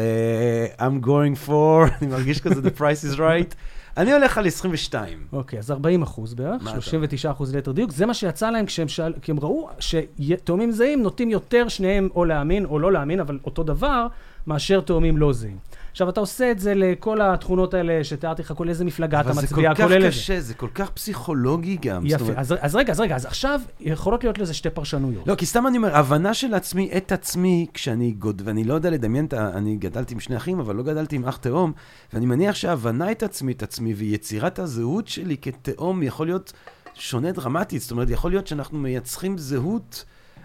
[0.78, 1.50] I'm going for,
[2.00, 3.54] אני מרגיש כזה, the price is right.
[3.96, 5.18] אני הולך על 22.
[5.32, 7.90] אוקיי, אז 40 אחוז בערך, מה אתה 39 אחוז ליתר דיוק.
[7.90, 12.24] זה מה שיצא להם כשהם, שאל, כי הם ראו שתאומים זהים נוטים יותר שניהם או
[12.24, 14.06] להאמין או לא להאמין, אבל אותו דבר,
[14.46, 15.56] מאשר תאומים לא זהים.
[15.94, 19.40] עכשיו, אתה עושה את זה לכל התכונות האלה שתיארתי לך, כל איזה מפלגה אתה אבל
[19.40, 20.06] זה כל מצביע, כך.
[20.06, 22.02] קשה, זה כל כך פסיכולוגי גם.
[22.06, 25.26] יפה, אומרת- אז, אז רגע, אז רגע, אז עכשיו יכולות להיות לזה שתי פרשנויות.
[25.26, 28.42] לא, כי סתם אני אומר, הבנה של עצמי, את עצמי, כשאני גוד...
[28.44, 31.72] ואני לא יודע לדמיין, אני גדלתי עם שני אחים, אבל לא גדלתי עם אח תאום,
[32.12, 36.52] ואני מניח שההבנה את עצמי, את עצמי, ויצירת הזהות שלי כתאום יכול להיות
[36.94, 37.82] שונה דרמטית.
[37.82, 40.04] זאת אומרת, יכול להיות שאנחנו מייצרים זהות...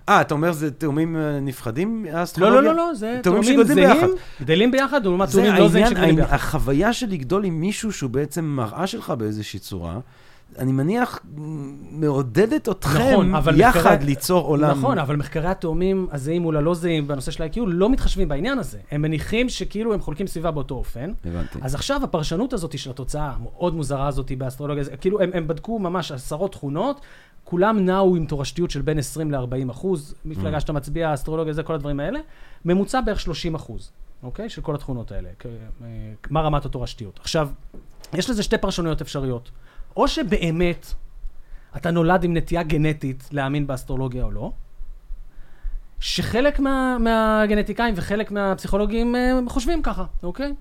[0.10, 2.62] אה, אתה אומר זה תאומים אה, נפרדים, לא, האסטרולוגיה?
[2.62, 4.10] לא, לא, לא, זה תאומים זהים.
[4.42, 6.34] גדלים ביחד, לעומת זה תאומים לא זהים שגדלים ביחד.
[6.34, 10.00] החוויה של לגדול עם מישהו שהוא בעצם מראה שלך באיזושהי צורה,
[10.60, 11.20] אני מניח,
[11.92, 14.78] מעודדת אתכם נכון, יחד מחקרי- ליצור עולם.
[14.78, 18.78] נכון, אבל מחקרי התאומים הזהים מול הלא זהים בנושא של ה-IQ לא מתחשבים בעניין הזה.
[18.92, 21.12] הם מניחים שכאילו הם חולקים סביבה באותו אופן.
[21.26, 21.60] הבנתי.
[21.62, 26.12] אז עכשיו הפרשנות הזאת של התוצאה המאוד מוזרה הזאת באסטרולוגיה, כאילו הם, הם בדקו ממש
[26.12, 27.02] עשרות תכונות,
[27.50, 30.60] כולם נעו עם תורשתיות של בין 20 ל-40 אחוז, מפלגה Mm.
[30.60, 32.20] שאתה מצביע, אסטרולוגיה, זה כל הדברים האלה,
[32.66, 33.92] ממוצע בערך 30 אחוז,
[34.24, 34.50] אוקיי?
[34.50, 35.50] של כל התכונות האלה, אה,
[36.30, 37.20] מה רמת התורשתיות.
[37.22, 37.50] עכשיו,
[38.14, 39.52] יש לזה שתי פרשנויות אפשריות.
[39.98, 40.94] או שבאמת
[41.78, 44.52] אתה נולד עם נטייה גנטית להאמין באסטרולוגיה או לא,
[46.00, 50.54] שחלק מה, מהגנטיקאים וחלק מהפסיכולוגים אה, חושבים ככה, אוקיי?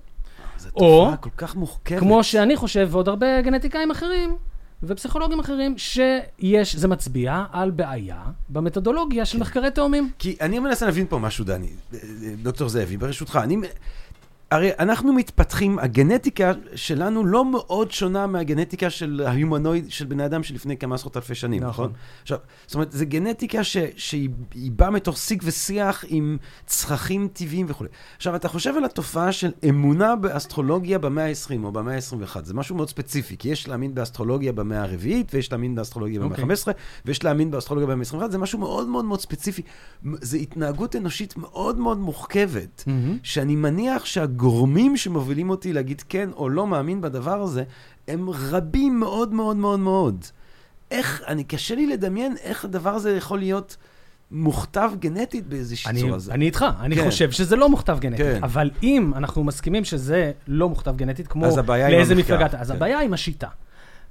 [0.57, 1.99] זו או- תופעה כל כך מורכבת.
[1.99, 4.37] כמו שאני חושב, ועוד הרבה גנטיקאים אחרים
[4.83, 10.11] ופסיכולוגים אחרים, שיש, זה מצביע על בעיה במתודולוגיה של מחקרי תאומים.
[10.19, 11.69] כי אני מנסה להבין פה משהו, דני,
[12.41, 13.39] דוקטור זאבי, ברשותך.
[13.43, 13.57] אני...
[14.51, 20.77] הרי אנחנו מתפתחים, הגנטיקה שלנו לא מאוד שונה מהגנטיקה של ההומנואיד של בני אדם שלפני
[20.77, 21.85] כמה עשרות אלפי שנים, נכון.
[21.85, 21.97] נכון?
[22.21, 22.37] עכשיו,
[22.67, 27.89] זאת אומרת, זו גנטיקה ש, שהיא היא באה מתוך שיג ושיח עם צרכים טבעיים וכולי.
[28.17, 32.75] עכשיו, אתה חושב על התופעה של אמונה באסטרולוגיה במאה ה-20 או במאה ה-21, זה משהו
[32.75, 36.43] מאוד ספציפי, כי יש להאמין באסטרולוגיה במאה הרביעית, ויש להאמין באסטרולוגיה במאה אוקיי.
[36.43, 36.71] ה-15,
[37.05, 39.61] ויש להאמין באסטרולוגיה במאה ה-21, זה משהו מאוד מאוד מאוד ספציפי.
[40.21, 42.83] זו התנהגות אנושית מאוד מאוד מורכבת,
[43.23, 44.05] שאני מניח
[44.39, 47.63] שהגורמים שמובילים אותי להגיד כן או לא מאמין בדבר הזה,
[48.07, 50.25] הם רבים מאוד מאוד מאוד מאוד.
[50.91, 53.77] איך, אני, קשה לי לדמיין איך הדבר הזה יכול להיות
[54.31, 56.19] מוכתב גנטית באיזושהי אני, צורה.
[56.19, 56.33] זה.
[56.33, 57.05] אני איתך, אני כן.
[57.05, 58.39] חושב שזה לא מוכתב גנטית, כן.
[58.43, 61.61] אבל אם אנחנו מסכימים שזה לא מוכתב גנטית, כמו לאיזה
[62.15, 62.75] במחקר, מפלגה, אתה- אז כן.
[62.75, 63.47] הבעיה עם השיטה.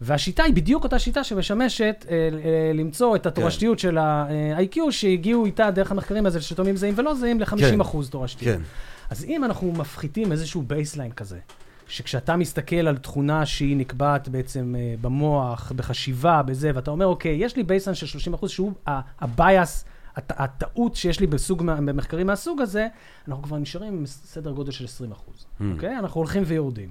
[0.01, 2.29] והשיטה היא בדיוק אותה שיטה שמשמשת אה, אה,
[2.74, 7.45] למצוא את התורשתיות של ה-IQ שהגיעו איתה דרך המחקרים הזה של תאומים זהים ולא זהים
[7.45, 7.57] כן.
[7.59, 8.57] ל-50% אחוז תורשתיות.
[8.57, 8.62] כן.
[9.11, 11.38] אז אם אנחנו מפחיתים איזשהו baseline כזה,
[11.88, 17.56] שכשאתה מסתכל על תכונה שהיא נקבעת בעצם אה, במוח, בחשיבה, בזה, ואתה אומר, אוקיי, יש
[17.56, 19.84] לי baseline של 30 אחוז, שהוא ה-bias,
[20.16, 22.88] הט- הטעות שיש לי בסוג, במחקרים מהסוג הזה,
[23.28, 25.64] אנחנו כבר נשארים עם סדר גודל של 20 אחוז, Hmm.
[25.74, 25.98] אוקיי?
[25.98, 26.88] אנחנו הולכים ויורדים.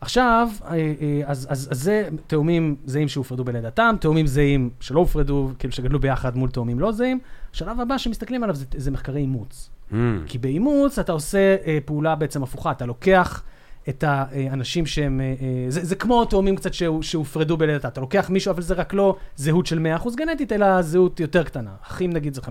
[0.00, 0.84] עכשיו, אה, אה,
[1.26, 6.36] אז, אז, אז זה תאומים זהים שהופרדו בלידתם, תאומים זהים שלא הופרדו, כאילו שגדלו ביחד
[6.36, 7.18] מול תאומים לא זהים.
[7.54, 9.70] השלב הבא שמסתכלים עליו זה, זה מחקרי אימוץ.
[9.92, 9.94] Mm.
[10.26, 13.42] כי באימוץ אתה עושה אה, פעולה בעצם הפוכה, אתה לוקח
[13.88, 15.20] את האנשים שהם...
[15.20, 17.88] אה, אה, זה, זה כמו תאומים קצת שהו- שהופרדו בלידתה.
[17.88, 21.70] אתה לוקח מישהו, אבל זה רק לא זהות של 100% גנטית, אלא זהות יותר קטנה.
[21.82, 22.48] אחים נגיד זה 50%,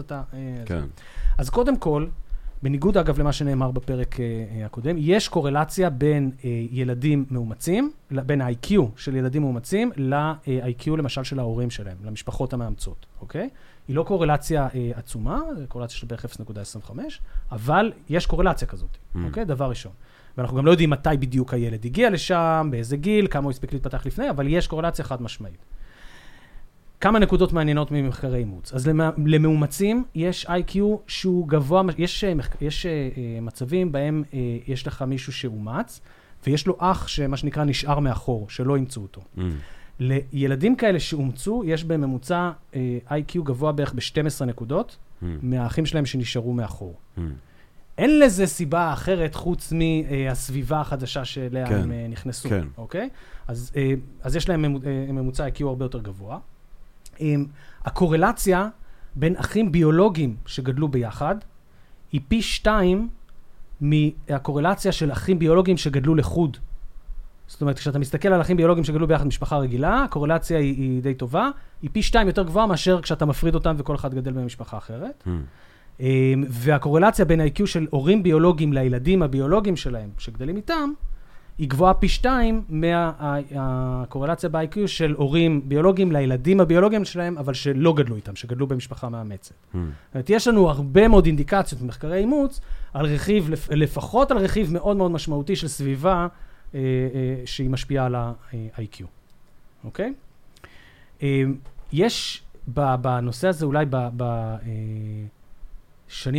[0.00, 0.22] אתה...
[0.34, 0.84] אה, כן.
[1.38, 2.06] אז קודם כל,
[2.62, 4.24] בניגוד אגב למה שנאמר בפרק אה,
[4.60, 11.24] אה, הקודם, יש קורלציה בין אה, ילדים מאומצים, בין ה-IQ של ילדים מאומצים ל-IQ למשל
[11.24, 13.48] של ההורים שלהם, למשפחות המאמצות, אוקיי?
[13.88, 16.90] היא לא קורלציה אה, עצומה, זה קורלציה של בערך 0.25,
[17.52, 19.18] אבל יש קורלציה כזאת, Mm.
[19.24, 19.44] אוקיי?
[19.44, 19.92] דבר ראשון.
[20.38, 24.06] ואנחנו גם לא יודעים מתי בדיוק הילד הגיע לשם, באיזה גיל, כמה הוא הספיק להתפתח
[24.06, 25.64] לפני, אבל יש קורלציה חד משמעית.
[27.00, 28.72] כמה נקודות מעניינות ממחקרי אימוץ.
[28.72, 34.38] אז למא- למאומצים יש איי-Q שהוא גבוה, יש, אה, יש אה, אה, מצבים בהם אה,
[34.66, 36.00] יש לך מישהו שאומץ,
[36.46, 39.20] ויש לו אח שמה שנקרא נשאר מאחור, שלא אימצו אותו.
[39.36, 39.40] Mm.
[40.00, 45.24] לילדים כאלה שאומצו, יש בממוצע אה, איי-Q גבוה בערך ב-12 נקודות, Mm.
[45.42, 46.94] מהאחים שלהם שנשארו מאחור.
[47.16, 47.20] Mm.
[47.98, 52.66] אין לזה סיבה אחרת חוץ מהסביבה החדשה שאליה כן, הם אה, נכנסו, כן.
[52.78, 53.08] אוקיי?
[53.48, 53.92] אז, אה,
[54.22, 56.38] אז יש להם ממו- אה, ממוצע IQ הרבה יותר גבוה.
[57.20, 57.34] אה,
[57.84, 58.68] הקורלציה
[59.16, 61.36] בין אחים ביולוגיים שגדלו ביחד
[62.12, 63.08] היא פי שתיים
[63.80, 66.56] מהקורלציה של אחים ביולוגיים שגדלו לחוד.
[67.48, 71.14] זאת אומרת, כשאתה מסתכל על אחים ביולוגיים שגדלו ביחד במשפחה רגילה, הקורלציה היא, היא די
[71.14, 71.50] טובה,
[71.82, 75.24] היא פי שתיים יותר גבוהה מאשר כשאתה מפריד אותם וכל אחד גדל במשפחה אחרת.
[75.26, 76.00] Mm.
[76.48, 80.90] והקורלציה בין ה-IQ של הורים ביולוגיים לילדים הביולוגיים שלהם, שגדלים איתם,
[81.58, 88.16] היא גבוהה פי שתיים מהקורלציה ב-IQ של הורים ביולוגיים לילדים הביולוגיים שלהם, אבל שלא גדלו
[88.16, 89.50] איתם, שגדלו במשפחה מאמצת.
[89.50, 89.54] Mm.
[89.72, 92.60] זאת אומרת, יש לנו הרבה מאוד אינדיקציות במחקרי אימוץ
[92.94, 96.26] על רכיב, לפ- לפחות על רכיב מאוד מאוד משמעותי של סביבה
[96.74, 96.80] אה,
[97.14, 99.02] אה, שהיא משפיעה על ה-IQ,
[99.84, 100.14] אוקיי?
[101.22, 101.42] אה,
[101.92, 102.42] יש
[103.00, 105.26] בנושא הזה אולי בשנים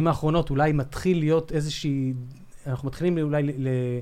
[0.07, 2.13] האחרונות, אולי מתחיל להיות איזושהי,
[2.67, 3.99] אנחנו מתחילים אולי ל- ל-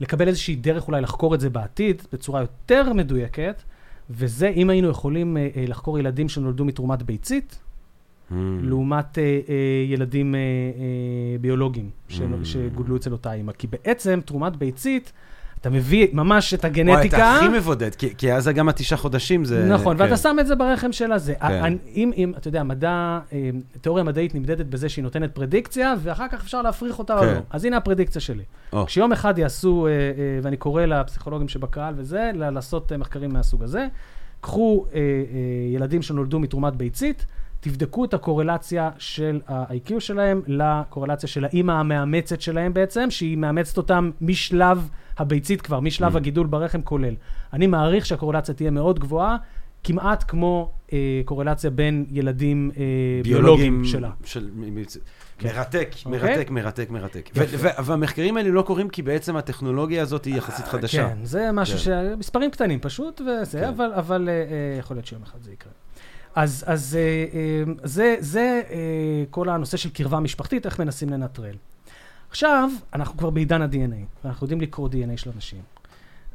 [0.00, 3.62] לקבל איזושהי דרך אולי לחקור את זה בעתיד בצורה יותר מדויקת,
[4.10, 7.58] וזה אם היינו יכולים אה, אה, לחקור ילדים שנולדו מתרומת ביצית,
[8.30, 8.32] Mm.
[8.62, 9.54] לעומת אה, אה,
[9.88, 10.44] ילדים אה, אה,
[11.40, 12.12] ביולוגיים Mm.
[12.44, 13.52] שגודלו אצל אותה אימא.
[13.52, 15.12] כי בעצם תרומת ביצית,
[15.60, 17.16] אתה מביא ממש את וואי, הגנטיקה.
[17.16, 19.66] אתה הכי מבודד, כי, כי אז גם התשעה חודשים זה...
[19.68, 20.02] נכון, כן.
[20.02, 21.34] ואתה שם את זה ברחם של הזה.
[21.40, 21.76] כן.
[21.94, 23.50] אם, אם, אתה יודע, מדע, אה,
[23.80, 27.34] תיאוריה מדעית נמדדת בזה שהיא נותנת פרדיקציה, ואחר כך אפשר להפריך אותה או כן.
[27.34, 27.40] לא.
[27.50, 28.42] אז הנה הפרדיקציה שלי.
[28.72, 28.86] או.
[28.86, 29.96] כשיום אחד יעשו, אה, אה,
[30.42, 33.86] ואני קורא לפסיכולוגים שבקהל וזה, לעשות מחקרים מהסוג הזה,
[34.40, 34.86] קחו
[35.74, 37.26] ילדים שנולדו מתרומת ביצית,
[37.60, 44.10] תבדקו את הקורלציה של ה-IQ שלהם לקורלציה של האימא המאמצת שלהם בעצם, שהיא מאמצת אותם
[44.20, 44.88] משלב
[45.20, 46.16] הביצית כבר, משלב Mm.
[46.16, 47.14] הגידול ברחם כולל.
[47.52, 49.36] אני מעריך שהקורלציה תהיה מאוד גבוהה,
[49.84, 52.82] כמעט כמו אה, קורלציה בין ילדים אה,
[53.24, 54.10] ביולוגיים שלה.
[54.24, 54.50] של...
[55.38, 55.48] כן.
[55.48, 56.20] מרתק, אוקיי.
[56.20, 57.30] מרתק, מרתק, מרתק.
[57.84, 61.08] והמחקרים האלה לא קורים כי בעצם הטכנולוגיה הזאת היא יחסית חדשה.
[61.08, 61.82] כן, זה משהו כן.
[61.82, 62.18] ש...
[62.18, 63.68] מספרים קטנים פשוט, וזה, כן.
[63.68, 65.72] אבל, אבל אה, אה, יכול להיות שיום אחד זה יקרה.
[66.34, 67.00] אז, אז אה,
[67.34, 68.76] אה, זה, זה אה,
[69.30, 71.54] כל הנושא של קרבה משפחתית, איך מנסים לנטרל.
[72.30, 75.58] עכשיו, אנחנו כבר בעידן ה-DNA, ואנחנו יודעים לקרוא DNA של אנשים.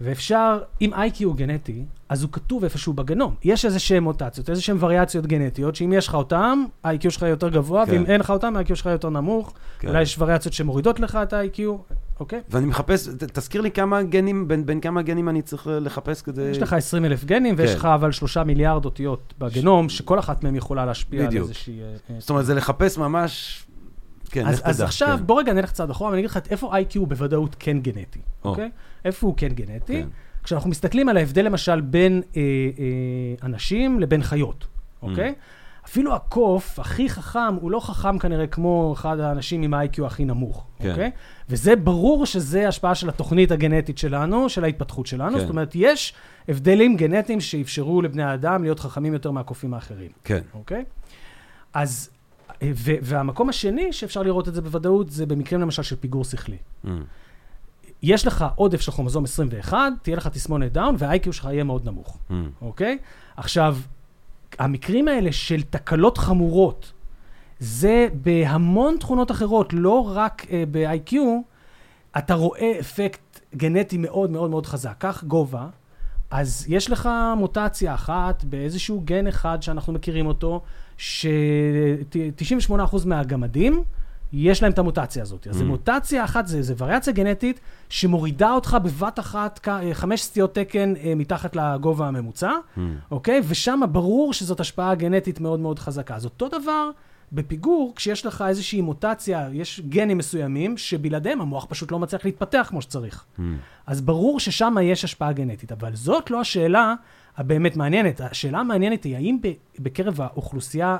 [0.01, 3.35] ואפשר, אם איי-Q הוא גנטי, אז הוא כתוב איפשהו בגנום.
[3.43, 7.49] יש איזה שהן מוטציות, איזה שהן וריאציות גנטיות, שאם יש לך אותן, ה-IQ שלך יותר
[7.49, 7.91] גבוה, כן.
[7.91, 9.53] ואם אין לך אותן, ה-IQ שלך יותר נמוך.
[9.79, 9.87] כן.
[9.87, 11.59] אולי יש וריאציות שמורידות לך את ה-IQ,
[12.19, 12.41] אוקיי?
[12.49, 16.41] ואני מחפש, ת- תזכיר לי כמה גנים, בין, בין כמה גנים אני צריך לחפש כדי...
[16.41, 17.77] יש לך 20 אלף גנים, ויש כן.
[17.77, 21.43] לך אבל שלושה מיליארד אותיות בגנום, שכל אחת מהן יכולה להשפיע על בדיוק.
[21.49, 21.81] איזושהי...
[21.81, 23.61] אה, אה, זאת אומרת, זה לחפש ממש...
[24.29, 24.61] כן, אז.
[24.63, 25.25] אז עכשיו, כן.
[25.25, 28.49] בוא רגע נלך צעד אחורה, ואני אגיד לך איפה איי-Q הוא בוודאות כן גנטי, או.
[28.49, 28.69] אוקיי?
[29.05, 30.01] איפה הוא כן גנטי?
[30.01, 30.07] כן.
[30.43, 34.67] כשאנחנו מסתכלים על ההבדל למשל בין אה, אה, אנשים לבין חיות,
[35.01, 35.33] אוקיי?
[35.85, 40.65] אפילו הקוף הכי חכם, הוא לא חכם כנראה כמו אחד האנשים עם ה-IQ הכי נמוך,
[40.79, 40.89] כן.
[40.89, 41.11] אוקיי?
[41.49, 45.33] וזה ברור שזה השפעה של התוכנית הגנטית שלנו, של ההתפתחות שלנו.
[45.33, 45.39] כן.
[45.39, 46.13] זאת אומרת, יש
[46.49, 50.41] הבדלים גנטיים שאפשרו לבני האדם להיות חכמים יותר מהקופים האחרים, כן.
[50.53, 50.83] אוקיי?
[51.73, 52.14] אז, אה, ו-
[53.01, 56.57] והמקום השני שאפשר לראות את זה בוודאות, זה במקרים למשל של פיגור שכלי.
[56.85, 56.89] Mm.
[58.03, 62.17] יש לך עודף של כרומוזום 21, תהיה לך תסמונת דאון, וה-IQ שלך יהיה מאוד נמוך.
[62.29, 62.33] Mm.
[62.61, 62.97] אוקיי?
[63.37, 63.77] עכשיו,
[64.59, 66.91] המקרים האלה של תקלות חמורות,
[67.59, 71.15] זה בהמון תכונות אחרות, לא רק uh, ב-IQ,
[72.17, 74.95] אתה רואה אפקט גנטי מאוד מאוד מאוד חזק.
[74.97, 75.67] קח גובה,
[76.31, 80.61] אז יש לך מוטציה אחת באיזשהו גן אחד שאנחנו מכירים אותו,
[80.97, 82.73] ש-98%
[83.05, 83.83] מהגמדים,
[84.33, 85.47] יש להם את המוטציה הזאת.
[85.47, 85.63] אז Mm.
[85.63, 91.13] מוטציה אחת, זה, זה וריאציה גנטית שמורידה אותך בבת אחת אה, חמש סטיות תקן אה,
[91.15, 92.79] מתחת לגובה הממוצע, Mm.
[93.11, 93.41] אוקיי?
[93.47, 96.15] ושם ברור שזאת השפעה גנטית מאוד מאוד חזקה.
[96.15, 96.89] אז אותו דבר
[97.31, 102.81] בפיגור, כשיש לך איזושהי מוטציה, יש גנים מסוימים, שבלעדיהם המוח פשוט לא מצליח להתפתח כמו
[102.81, 103.25] שצריך.
[103.37, 103.41] Hmm.
[103.87, 106.93] אז ברור ששם יש השפעה גנטית, אבל זאת לא השאלה
[107.37, 108.21] הבאמת מעניינת.
[108.21, 109.37] השאלה המעניינת היא, האם
[109.79, 110.97] בקרב האוכלוסייה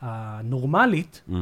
[0.00, 1.32] הנורמלית, Hmm.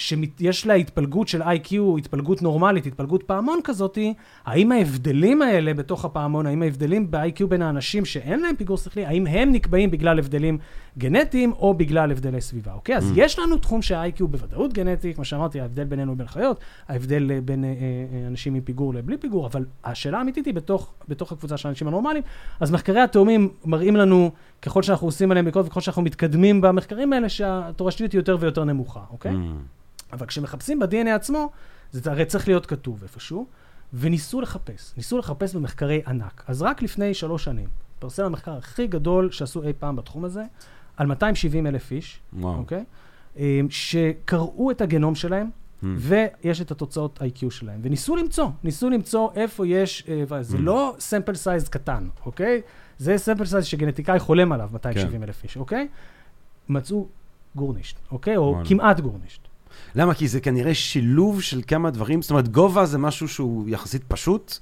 [0.00, 6.46] שיש לה התפלגות של IQ, התפלגות נורמלית, התפלגות פעמון כזאתי, האם ההבדלים האלה בתוך הפעמון,
[6.46, 10.58] האם ההבדלים ב-IQ בין האנשים שאין להם פיגור שכלי, האם הם נקבעים בגלל הבדלים
[10.98, 12.96] גנטיים או בגלל הבדלי סביבה, אוקיי?
[12.96, 17.40] אז יש לנו תחום שה-IQ בוודאות גנטי, כמו שאמרתי, ההבדל בינינו לבין חיות, ההבדל אה,
[17.40, 21.56] בין אה, אה, אנשים עם פיגור לבלי פיגור, אבל השאלה האמיתית היא בתוך, בתוך הקבוצה
[21.56, 22.22] של האנשים הנורמליים.
[22.60, 24.30] אז מחקרי התאומים מראים לנו,
[24.62, 29.00] ככל שאנחנו עושים עליהם ביקורת וככל שאנחנו מתקדמים במחקרים האלה, שהתורשתיות היא יותר ויותר נמוכה,
[29.10, 29.32] אוקיי?
[29.32, 29.80] Hmm.
[30.12, 31.50] אבל כשמחפשים ב-DNA עצמו,
[31.92, 33.46] זה הרי צריך להיות כתוב איפשהו,
[33.94, 36.44] וניסו לחפש, ניסו לחפש במחקרי ענק.
[36.46, 40.42] אז רק לפני שלוש שנים, פרסם המחקר הכי גדול שעשו אי פעם בתחום הזה,
[40.96, 42.56] על 270 אלף איש, וואו.
[42.58, 42.84] אוקיי?
[43.38, 45.50] אה, שקראו את הגנום שלהם,
[45.82, 45.86] Hmm.
[45.96, 47.80] ויש את התוצאות IQ שלהם.
[47.82, 50.60] וניסו למצוא, ניסו למצוא איפה יש, אה, זה Hmm.
[50.60, 52.60] לא sample size קטן, אוקיי?
[52.98, 55.88] זה sample size שגנטיקאי חולם עליו, 270 אלף איש, אוקיי?
[56.68, 57.06] מצאו
[57.56, 58.36] גורנישט, אוקיי?
[58.36, 58.68] או וואלה.
[58.68, 59.40] כמעט גורנישט.
[59.94, 60.14] למה?
[60.14, 64.58] כי זה כנראה שילוב של כמה דברים, זאת אומרת, גובה זה משהו שהוא יחסית פשוט,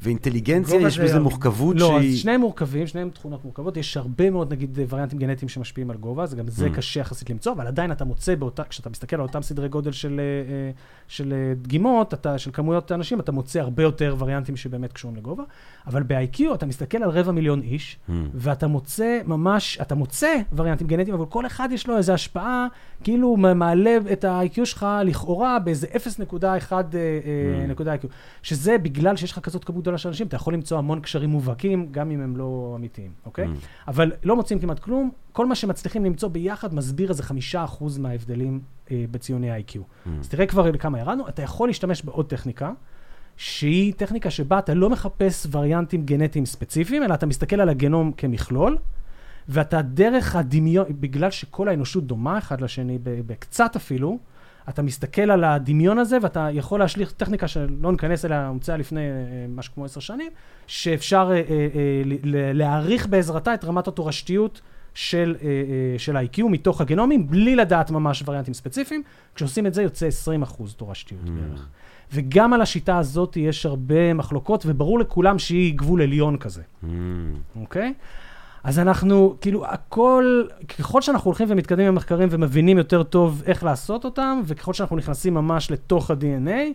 [0.00, 2.12] ואינטליגנציה, יש זה בזה מורכבות לא, שהיא...
[2.12, 3.76] אז שניהם מורכבים, שניהם תכונות מורכבות.
[3.76, 6.74] יש הרבה מאוד, נגיד, וריאנטים גנטיים שמשפיעים על גובה, אז גם זה Mm.
[6.76, 10.20] קשה יחסית למצוא, אבל עדיין אתה מוצא באותה, כשאתה מסתכל על אותם סדרי גודל של,
[10.20, 10.70] אה, אה,
[11.08, 15.42] של אה, דגימות, אתה, של כמויות אנשים, אתה מוצא הרבה יותר וריאנטים שבאמת קשורים לגובה.
[15.86, 18.12] אבל ב-IQ אתה מסתכל על רבע מיליון איש, Hmm.
[18.34, 22.66] ואתה מוצא ממש, אתה מוצא וריאנטים גנטיים, אבל כל אחד יש לו איזו השפעה,
[23.04, 25.92] כאילו מעלה את ה-IQ שלך לכאורה באיזה 0.1
[26.72, 27.70] אה, אה, Mm.
[27.70, 28.06] נקודה IQ.
[28.42, 31.88] שזה בגלל שיש לך כזאת כמות גדולה של אנשים, אתה יכול למצוא המון קשרים מובהקים,
[31.90, 33.46] גם אם הם לא אמיתיים, אוקיי?
[33.46, 33.88] Mm.
[33.88, 35.10] אבל לא מוצאים כמעט כלום.
[35.32, 38.60] כל מה שמצליחים למצוא ביחד מסביר איזה חמישה אחוז מההבדלים
[38.90, 39.76] אה, בציוני ה-IQ.
[39.76, 40.08] Hmm.
[40.20, 42.72] אז תראה כבר לכמה ירדנו, אתה יכול להשתמש בעוד טכניקה,
[43.36, 48.78] שהיא טכניקה שבה אתה לא מחפש וריאנטים גנטיים ספציפיים, אלא אתה מסתכל על הגנום כמכלול,
[49.48, 54.18] ואתה דרך הדמיון, בגלל שכל האנושות דומה אחד לשני, בקצת אפילו,
[54.68, 59.06] אתה מסתכל על הדמיון הזה, ואתה יכול להשליך טכניקה שלא ניכנס אליה, הומצאה לפני אה,
[59.48, 60.30] משהו כמו עשר שנים,
[60.66, 62.02] שאפשר אה, אה, אה,
[62.54, 64.60] להעריך בעזרתה את רמת התורשתיות
[64.94, 65.48] של, אה,
[65.98, 69.02] של ה-IQ מתוך הגנומים, בלי לדעת ממש וריאנטים ספציפיים.
[69.34, 71.30] כשעושים את זה יוצא 20 אחוז תורשתיות Mm.
[71.30, 71.68] בערך.
[72.14, 76.86] וגם על השיטה הזאת יש הרבה מחלוקות, וברור לכולם שהיא גבול עליון כזה, Hmm.
[77.60, 77.94] אוקיי?
[78.64, 80.44] אז אנחנו, כאילו, הכל,
[80.78, 85.70] ככל שאנחנו הולכים ומתקדמים במחקרים ומבינים יותר טוב איך לעשות אותם, וככל שאנחנו נכנסים ממש
[85.70, 86.72] לתוך ה-DNA,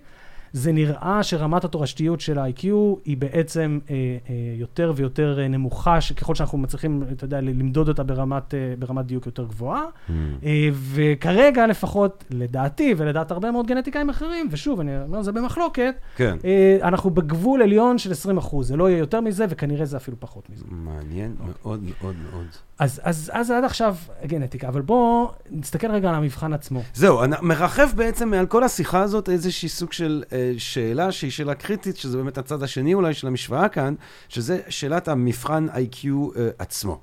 [0.54, 2.68] זה נראה שרמת התורשתיות של ה-IQ
[3.06, 3.96] היא בעצם אה,
[4.30, 9.06] אה, יותר ויותר אה, נמוכה, ככל שאנחנו מצליחים, אתה יודע, למדוד אותה ברמת, אה, ברמת
[9.06, 9.84] דיוק יותר גבוהה.
[9.84, 10.12] Hmm.
[10.44, 16.38] אה, וכרגע לפחות, לדעתי ולדעת הרבה מאוד גנטיקאים אחרים, ושוב, אני אומר, זה במחלוקת, כן.
[16.46, 18.68] אה, אנחנו בגבול עליון של 20 אחוז.
[18.68, 20.66] זה לא יהיה יותר מזה, וכנראה זה אפילו פחות מזה.
[20.70, 22.48] מעניין מאוד מאוד מאוד.
[22.80, 26.84] אז, אז, אז עד עכשיו גנטיקה, אבל בואו נסתכל רגע על המבחן עצמו.
[26.94, 31.98] זהו, מרחף בעצם מעל כל השיחה הזאת איזושהי סוג של אה, שאלה שהיא שאלה קריטית,
[31.98, 33.96] שזה באמת הצד השני אולי של המשוואה כאן,
[34.30, 37.00] שזה שאלת המבחן IQ אה, עצמו.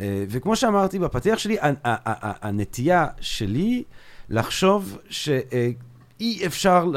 [0.00, 1.56] אה, וכמו שאמרתי בפתיח שלי,
[2.42, 3.82] הנטייה שלי
[4.28, 5.89] לחשוב שאי אפשר,
[6.20, 6.90] אי אפשר,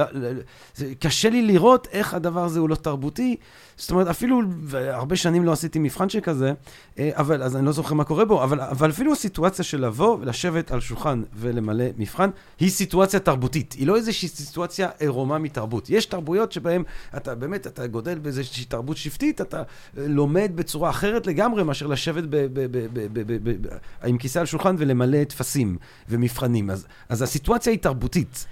[0.75, 3.35] זה, קשה לי לראות איך הדבר הזה הוא לא תרבותי.
[3.77, 4.41] זאת אומרת, אפילו
[4.73, 6.53] הרבה שנים לא עשיתי מבחן שכזה,
[6.99, 10.17] אה, אבל אז אני לא זוכר מה קורה בו, אבל, אבל אפילו הסיטואציה של לבוא,
[10.21, 13.73] ולשבת על שולחן ולמלא מבחן, היא סיטואציה תרבותית.
[13.73, 15.89] היא לא איזושהי סיטואציה אה, עירומה מתרבות.
[15.89, 16.83] יש תרבויות שבהן
[17.17, 19.63] אתה באמת, אתה גודל באיזושהי תרבות שבטית, אתה אה,
[20.07, 24.17] לומד בצורה אחרת לגמרי מאשר לשבת ב, ב, ב, ב, ב, ב, ב, ב, עם
[24.17, 25.77] כיסא על שולחן ולמלא טפסים
[26.09, 26.69] ומבחנים.
[26.69, 28.45] אז, אז הסיטואציה היא תרבותית.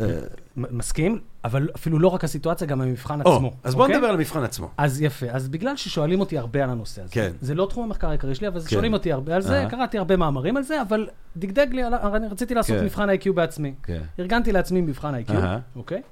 [0.00, 0.06] אה,
[0.56, 3.52] מסכים, אבל אפילו לא רק הסיטואציה, גם המבחן או, עצמו.
[3.64, 3.96] אז בואו אוקיי?
[3.96, 4.70] נדבר על המבחן עצמו.
[4.76, 7.32] אז יפה, אז בגלל ששואלים אותי הרבה על הנושא הזה, כן.
[7.40, 8.68] זה לא תחום המחקר העיקרי שלי, אבל כן.
[8.68, 9.70] שואלים אותי הרבה על זה, אהה.
[9.70, 12.84] קראתי הרבה מאמרים על זה, אבל דגדג לי, אני רציתי לעשות כן.
[12.84, 13.74] מבחן ה-IQ בעצמי.
[13.82, 14.02] כן.
[14.18, 15.58] ארגנתי לעצמי מבחן אהה.
[15.76, 16.02] אוקיי?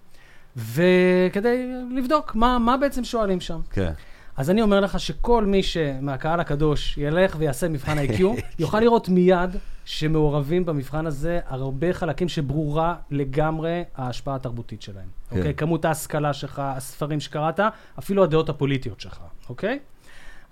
[0.56, 3.60] וכדי לבדוק מה, מה בעצם שואלים שם.
[3.70, 3.92] כן.
[4.36, 8.22] אז אני אומר לך שכל מי שמהקהל הקדוש ילך ויעשה מבחן ה-IQ,
[8.58, 9.50] יוכל לראות מיד
[9.84, 15.08] שמעורבים במבחן הזה הרבה חלקים שברורה לגמרי ההשפעה התרבותית שלהם.
[15.30, 15.36] כן.
[15.36, 15.54] אוקיי?
[15.54, 17.60] כמות ההשכלה שלך, הספרים שקראת,
[17.98, 19.78] אפילו הדעות הפוליטיות שלך, אוקיי?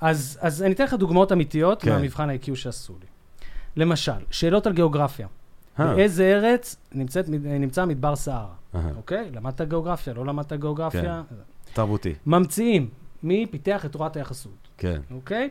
[0.00, 1.90] אז, אז אני אתן לך דוגמאות אמיתיות כן.
[1.90, 3.06] מהמבחן ה-IQ שעשו לי.
[3.76, 5.26] למשל, שאלות על גיאוגרפיה.
[5.80, 5.94] אה.
[5.94, 8.54] באיזה ארץ נמצאת, נמצא מדבר סהרה?
[8.96, 9.30] אוקיי?
[9.34, 11.22] למדת גיאוגרפיה, לא למדת גיאוגרפיה?
[11.72, 12.14] תרבותי.
[12.26, 12.88] ממציאים.
[13.22, 15.00] מי פיתח את תורת היחסות, כן.
[15.14, 15.48] אוקיי?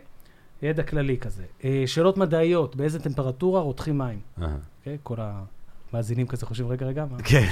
[0.61, 1.43] ידע כללי כזה.
[1.63, 4.19] אה, שאלות מדעיות, באיזה טמפרטורה רותחים מים.
[4.79, 4.97] אוקיי?
[5.03, 5.15] כל
[5.93, 7.17] מאזינים כזה חושבים, רגע, רגע, מה?
[7.23, 7.45] כן.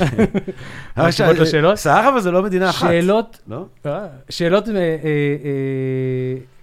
[0.97, 1.75] מה התשובות לשאלות?
[1.75, 2.87] סהרה זה לא מדינה אחת.
[2.87, 3.65] שאלות, לא?
[3.85, 4.73] אה, שאלות, אה,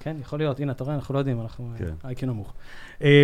[0.01, 1.91] כן, יכול להיות, הנה, אתה רואה, אנחנו לא יודעים, אנחנו כן.
[2.05, 2.53] איי-קיו נמוך.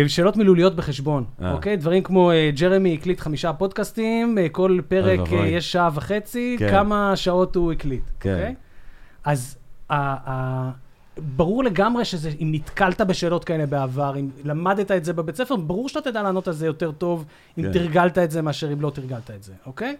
[0.07, 1.25] שאלות מילוליות בחשבון.
[1.51, 1.77] אוקיי?
[1.77, 6.69] דברים כמו ג'רמי הקליט חמישה פודקאסטים, כל פרק יש שעה וחצי, כן.
[6.71, 8.33] כמה שעות הוא הקליט, כן.
[8.33, 8.55] אוקיי?
[9.23, 9.60] אז ה- ה-
[11.17, 15.89] ברור לגמרי שזה, אם נתקלת בשאלות כאלה בעבר, אם למדת את זה בבית ספר, ברור
[15.89, 17.25] שאתה תדע לענות על זה יותר טוב,
[17.57, 17.71] אם כן.
[17.71, 19.95] תרגלת את זה מאשר אם לא תרגלת את זה, אוקיי?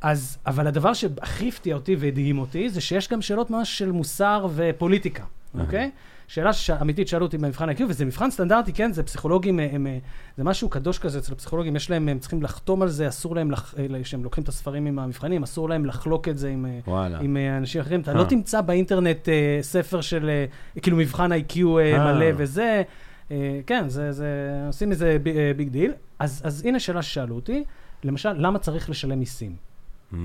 [0.00, 4.46] אז, אבל הדבר שהכי הפתיע אותי והדהים אותי, זה שיש גם שאלות ממש של מוסר
[4.54, 5.24] ופוליטיקה,
[5.60, 5.90] אוקיי?
[6.28, 6.50] שאלה
[6.80, 8.92] אמיתית שאלו אותי במבחן ה-IQ, וזה מבחן סטנדרטי, כן?
[8.92, 9.86] זה פסיכולוגים, הם, הם,
[10.36, 13.50] זה משהו קדוש כזה אצל הפסיכולוגים, יש להם, הם צריכים לחתום על זה, אסור להם,
[13.50, 16.78] לח, אה, כשהם לוקחים את הספרים עם המבחנים, אסור להם לחלוק את זה עם, אה,
[16.86, 17.18] וואלה.
[17.20, 18.00] עם אה, אנשים אחרים.
[18.00, 18.16] אתה אה.
[18.16, 20.44] לא תמצא באינטרנט אה, ספר של, אה,
[20.82, 22.12] כאילו מבחן IQ אה, אה.
[22.12, 22.82] מלא וזה.
[23.30, 24.26] אה, כן, זה, זה,
[24.66, 25.92] עושים מזה אה, big deal.
[26.18, 27.64] אז, אז הנה שאלה ששאלו אותי,
[28.04, 29.56] למשל, למה צריך לשלם מיסים?
[30.12, 30.16] Mm.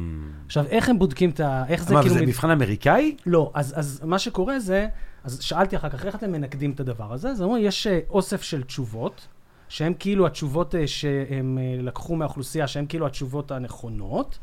[0.46, 1.64] עכשיו, איך הם בודקים את ה...
[1.68, 2.16] איך זה מה, כאילו...
[2.16, 3.16] וזה מת- מבחן אמריקאי?
[3.26, 4.88] לא, אז, אז מה שקורה זה,
[5.24, 7.30] אז שאלתי אחר כך, איך אתם מנקדים את הדבר הזה?
[7.30, 9.28] אז אמרו, יש אה, אוסף של תשובות,
[9.70, 14.38] שהן כאילו התשובות אה, שהם אה, לקחו מהאוכלוסייה, שהן כאילו התשובות הנכונות,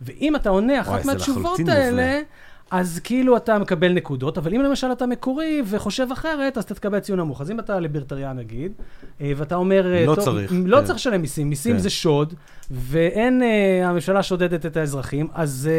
[0.00, 2.20] ואם אתה עונה אחת מהתשובות האלה.
[2.70, 7.00] אז כאילו אתה מקבל נקודות, אבל אם למשל אתה מקורי וחושב אחרת, אז אתה תקבל
[7.00, 7.40] ציון נמוך.
[7.40, 8.72] אז אם אתה ליברטריאן נגיד,
[9.20, 9.86] ואתה אומר...
[10.06, 10.84] לא טוב, צריך, לא כן.
[10.84, 11.78] צריך לשלם מיסים, מיסים כן.
[11.78, 12.34] זה שוד,
[12.70, 13.42] ואין,
[13.84, 15.70] הממשלה שודדת את האזרחים, אז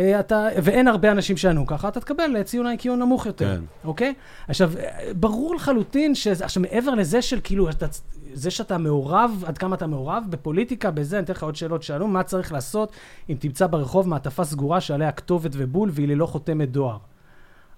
[0.00, 3.64] אתה, ואין הרבה אנשים שענו ככה, אתה תקבל אה, ציון IQ נמוך יותר, כן.
[3.84, 4.14] אוקיי?
[4.48, 7.86] עכשיו, אה, ברור לחלוטין שזה, עכשיו מעבר לזה של כאילו, אתה,
[8.32, 12.06] זה שאתה מעורב, עד כמה אתה מעורב בפוליטיקה, בזה, אני אתן לך עוד שאלות שאלו,
[12.06, 12.92] מה צריך לעשות
[13.30, 16.96] אם תמצא ברחוב מעטפה סגורה שעליה כתובת ובול והיא ללא חותמת דואר.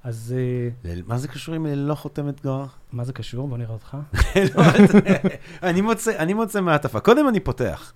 [0.05, 0.35] אז
[0.85, 2.65] אה, מה זה קשור עם ללא חותמת גרר?
[2.93, 3.49] מה זה קשור?
[3.49, 3.97] בוא נראה אותך.
[4.57, 4.63] לא,
[5.63, 7.01] אני מוצא, אני מוצא מעטפה.
[7.01, 7.93] קודם אני פותח.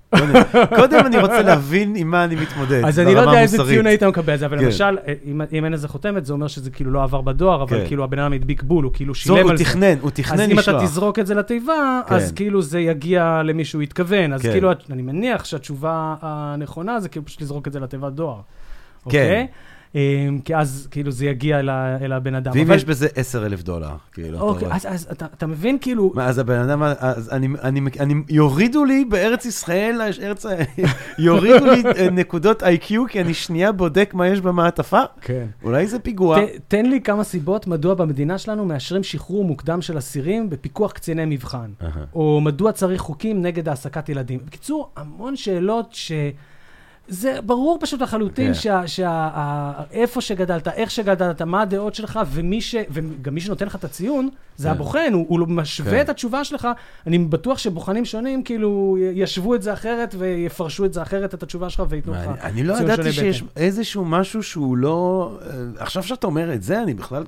[0.77, 2.83] קודם, אני רוצה להבין עם מה אני מתמודד.
[2.85, 3.59] אז אני לא יודע איזה.
[3.65, 4.65] ציון היית מקבל זה, אבל כן.
[4.65, 7.81] למשל, אה, אם, אם אין לזה חותמת, זה אומר שזה כאילו לא עבר בדואר, אבל
[7.81, 7.87] כן.
[7.87, 9.65] כאילו הבן אדם הדביק בול, הוא כאילו שילם על הוא זה.
[9.65, 10.77] תכנן, הוא תכנן אז אם לשלוח.
[10.77, 12.15] אתה תזרוק את זה לתיבה, כן.
[12.15, 14.33] אז כאילו זה יגיע למי שהוא התכוון.
[14.33, 14.43] אז.
[14.43, 18.41] כאילו, אני מניח שהתשובה הנכונה זה כאילו פשוט לזרוק את זה לתיבת דואר.
[19.09, 19.47] כן.
[19.95, 20.01] אמ,
[20.45, 21.61] כי אז כאילו זה יגיע
[22.03, 22.53] אל הבן אדם.
[22.55, 24.77] ואם יש בזה 10 אלף דולר, כאילו, אתה אוקיי, רואה.
[24.77, 26.13] אז- אז אתה- מבין כאילו...
[26.15, 30.47] מה, אז הבן אדם, אז אני, אני, אני, יורידו לי בארץ ישראל, ארץ,
[31.19, 35.01] יורידו לי אה, נקודות איי-קיו, כי אני שנייה בודק מה יש במעטפה?
[35.21, 35.47] כן.
[35.63, 36.39] אולי זה פיגוע.
[36.69, 41.71] תן לי כמה סיבות מדוע במדינה שלנו מאשרים שחרור מוקדם של אסירים בפיקוח קציני מבחן.
[42.15, 44.41] או מדוע צריך חוקים נגד העסקת ילדים.
[44.47, 46.13] בקיצור, המון שאלות ש...
[47.09, 48.55] זה ברור פשוט לחלוטין כן.
[48.55, 52.75] שה, שה, ה- איפה שגדלת, איך שגדלת, מה הדעות שלך, ומי ש...
[52.91, 54.75] וגם מי שנותן לך את הציון, זה כן.
[54.75, 56.01] הבוחן, הוא, הוא משווה כן.
[56.01, 56.69] את התשובה שלך.
[57.07, 61.43] אני בטוח שבוחנים שונים, כאילו, י- ישוו את זה אחרת ויפרשו את זה אחרת, את
[61.43, 63.63] התשובה שלך, וייתנו לך אני, אני לא ציון ידעתי שונה שיש בהתאם.
[63.63, 65.31] איזשהו משהו שהוא לא...
[65.43, 65.49] אה,
[65.79, 67.25] עכשיו שאתה אומר את זה, אני בכלל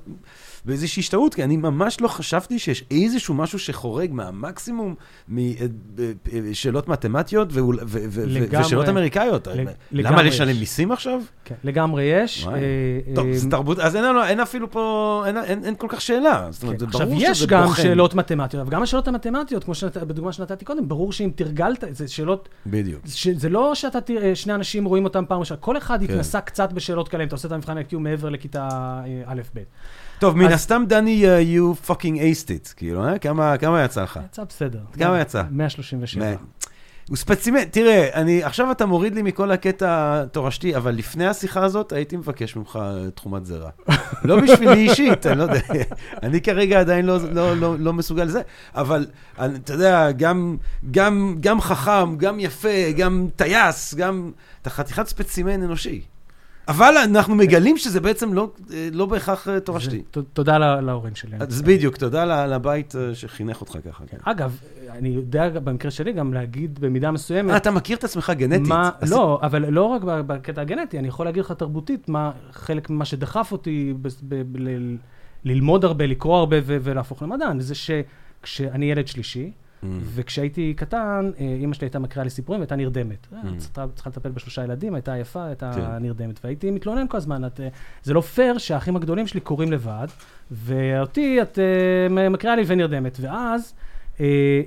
[0.67, 4.95] באיזושהי השתאות, כי אני ממש לא חשבתי שיש איזשהו משהו שחורג מהמקסימום
[6.51, 8.65] משאלות מתמטיות ואול- ו- ו- לגמרי.
[8.65, 9.47] ושאלות אמריקאיות.
[9.47, 10.59] לג- למה לשלם יש.
[10.59, 11.19] מיסים עכשיו?
[11.45, 12.47] כן, לגמרי יש.
[12.47, 12.53] אה,
[13.15, 16.01] טוב, אה, זה תרבות, אז אין לנו, אין אפילו פה, אין, אין, אין כל כך
[16.01, 16.47] שאלה.
[16.51, 16.85] זאת אומרת, כן.
[16.85, 17.81] עכשיו, ברור יש שזה גם בוחן.
[17.81, 22.07] שאלות מתמטיות, אבל גם השאלות המתמטיות, כמו שנת, בדוגמה שנתתי קודם, ברור שאם תרגלת, זה
[22.07, 23.01] שאלות, בדיוק.
[23.07, 26.13] ש, זה לא שאתה, אה, שני אנשים רואים אותם פעם ראשונה, כל אחד כן.
[26.13, 28.69] התנסה קצת בשאלות כאלה, אם אתה עושה את המבחן ה-IQ מעבר לכיתה
[29.05, 29.59] אה, א'-ב'.
[30.19, 33.19] טוב, מן הסתם, דני, uh, you fucking aced it, כאילו, אה?
[33.19, 34.19] כמה, כמה יצא לך?
[34.25, 34.79] יצא בסדר.
[34.99, 35.43] כמה יצא?
[35.51, 36.25] 137.
[36.25, 36.35] מה-
[37.09, 41.91] הוא ספצימנט, תראה, אני, עכשיו אתה מוריד לי מכל הקטע התורשתי, אבל לפני השיחה הזאת
[41.91, 42.79] הייתי מבקש ממך
[43.15, 43.69] תחומת זרע.
[44.23, 45.59] לא בשבילי אישית, אני לא יודע,
[46.23, 48.41] אני כרגע עדיין לא, לא, לא, לא מסוגל לזה,
[48.75, 49.05] אבל
[49.39, 50.57] אני, אתה יודע, גם,
[50.91, 56.01] גם, גם חכם, גם יפה, גם טייס, גם, אתה חתיכת ספצימן אנושי.
[56.67, 58.49] אבל אנחנו מגלים שזה בעצם לא,
[58.91, 60.01] לא בהכרח אה, תורשתי.
[60.33, 61.37] תודה לה- להורים שלי.
[61.39, 64.03] אז בדיוק, תודה לבית אה, שחינך אותך ככה.
[64.07, 64.17] כן.
[64.23, 64.57] אגב,
[64.89, 68.67] אני יודע במקרה שלי גם להגיד במידה מסוימת, אה, אתה מכיר את עצמך גנטית?
[68.67, 72.89] מה, אז- לא, אבל לא רק בקטע הגנטי, אני יכול להגיד לך תרבותית, מה חלק
[72.89, 74.95] ממה שדחף אותי ב, ב, ב, ל,
[75.43, 79.51] ללמוד הרבה, לקרוא הרבה ו, ולהפוך למדען, זה שכשאני ילד שלישי.
[80.15, 83.27] וכשהייתי קטן, אה, אימא שלי הייתה מקריאה לי סיפורים והייתה נרדמת.
[83.33, 83.57] אה, Mm.
[83.57, 86.03] צריכה, צריכה לטפל בשלושה ילדים, הייתה עייפה, הייתה כן.
[86.03, 86.39] נרדמת.
[86.43, 87.49] והייתי מתלונן כל הזמן, אה,
[88.03, 90.07] זה לא פייר שהאחים הגדולים שלי קוראים לבד,
[90.51, 93.17] ואותי את אה, מקריאה לי ונרדמת.
[93.21, 93.96] ואז אה,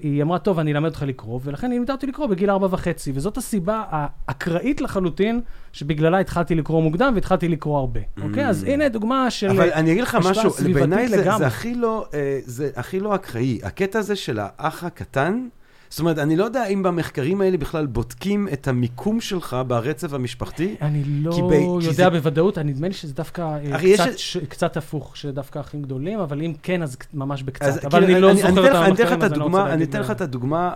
[0.02, 3.12] היא אמרה, טוב, אני אלמד אותך לקרוא, ולכן היא לימדה אותי לקרוא בגיל ארבע וחצי,
[3.14, 5.40] וזאת הסיבה האקראית לחלוטין,
[5.72, 8.00] שבגללה התחלתי לקרוא מוקדם והתחלתי לקרוא הרבה.
[8.22, 8.46] אוקיי?
[8.48, 9.50] אז הנה דוגמה של...
[9.50, 11.16] אבל אני אגיד לך משהו, בעיניי זה.
[11.38, 13.58] זה, לא, אה, זה הכי לא אקראי.
[13.62, 15.48] הקטע הזה של האח הקטן,
[15.90, 20.76] זאת אומרת, אני לא יודע אם במחקרים האלה בכלל בודקים את המיקום שלך ברצף המשפחתי.
[20.82, 24.08] אני לא כי ב- כי יודע זה- בוודאות, אני- נדמה לי שזה דווקא אה, קצת
[24.08, 27.84] את- ש- קצת הפוך, שדווקא אחים גדולים, אבל אם כן, אז ממש אז בקצת.
[27.84, 29.56] אבל כאילו, אני לא אני זוכר את אני לך המחקרים, את אז אני לא רוצה
[29.56, 29.88] הדוגמה, אני להגיד...
[29.88, 30.72] אתן לך את הדוגמה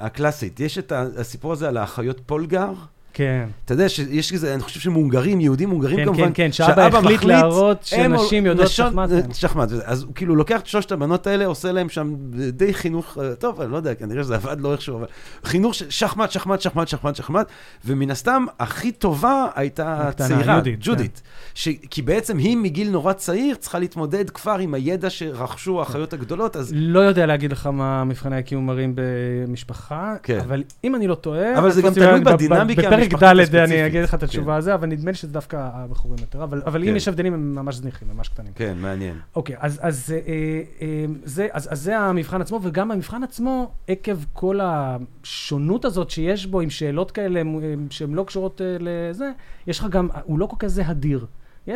[0.00, 0.60] הקלאסית.
[0.60, 2.72] יש את הסיפור הזה על האחיות פולגר.
[3.18, 6.98] כן, אתה יודע שיש כזה, אני חושב שמהונגרים, יהודים הונגרים כן, כמובן, כן, כן, שאבא
[6.98, 9.10] החליט להראות שנשים יודעות שחמט.
[9.10, 9.32] כן.
[9.32, 9.68] שחמט.
[9.84, 12.14] אז הוא כאילו לוקח את שלושת הבנות האלה, עושה להם שם
[12.52, 15.06] די חינוך, אה, טוב, אני לא יודע, כנראה שזה עבד לא איכשהו, אבל
[15.44, 17.46] חינוך שחמט, שחמט, שחמט, שחמט, שחמט,
[17.84, 21.22] ומן הסתם, הכי טובה הייתה צעירה, יהודית, ג'ודית.
[21.54, 26.56] ש- כי בעצם היא מגיל נורא צעיר צריכה להתמודד כבר עם הידע שרכשו האחיות הגדולות,
[26.56, 26.72] אז...
[26.76, 30.38] לא יודע להגיד לך מה מבחני ה-IQ מראים במשפחה, כן.
[30.38, 31.58] אבל אם אני לא טועה...
[31.58, 33.86] אבל זה גם תלוי בדינמיקה בפרק המשפחתית ד' אני.
[33.86, 34.26] אגיד לך את כן.
[34.26, 36.88] התשובה הזו, אבל נדמה לי שזה דווקא הבחורים יותר, אבל אבל כן.
[36.88, 38.52] אם יש הבדלים הם ממש זניחים, ממש קטנים.
[38.54, 39.14] כן, מעניין.
[39.36, 45.84] אוקיי, אז, אה, אה, זה, אז, זה המבחן עצמו, וגם המבחן עצמו, עקב כל השונות
[45.84, 49.30] הזאת שיש בו, עם שאלות כאלה אה, שהן לא קשורות אה, לזה,
[49.66, 51.26] יש לך גם, הוא לא כל כזה הדיר.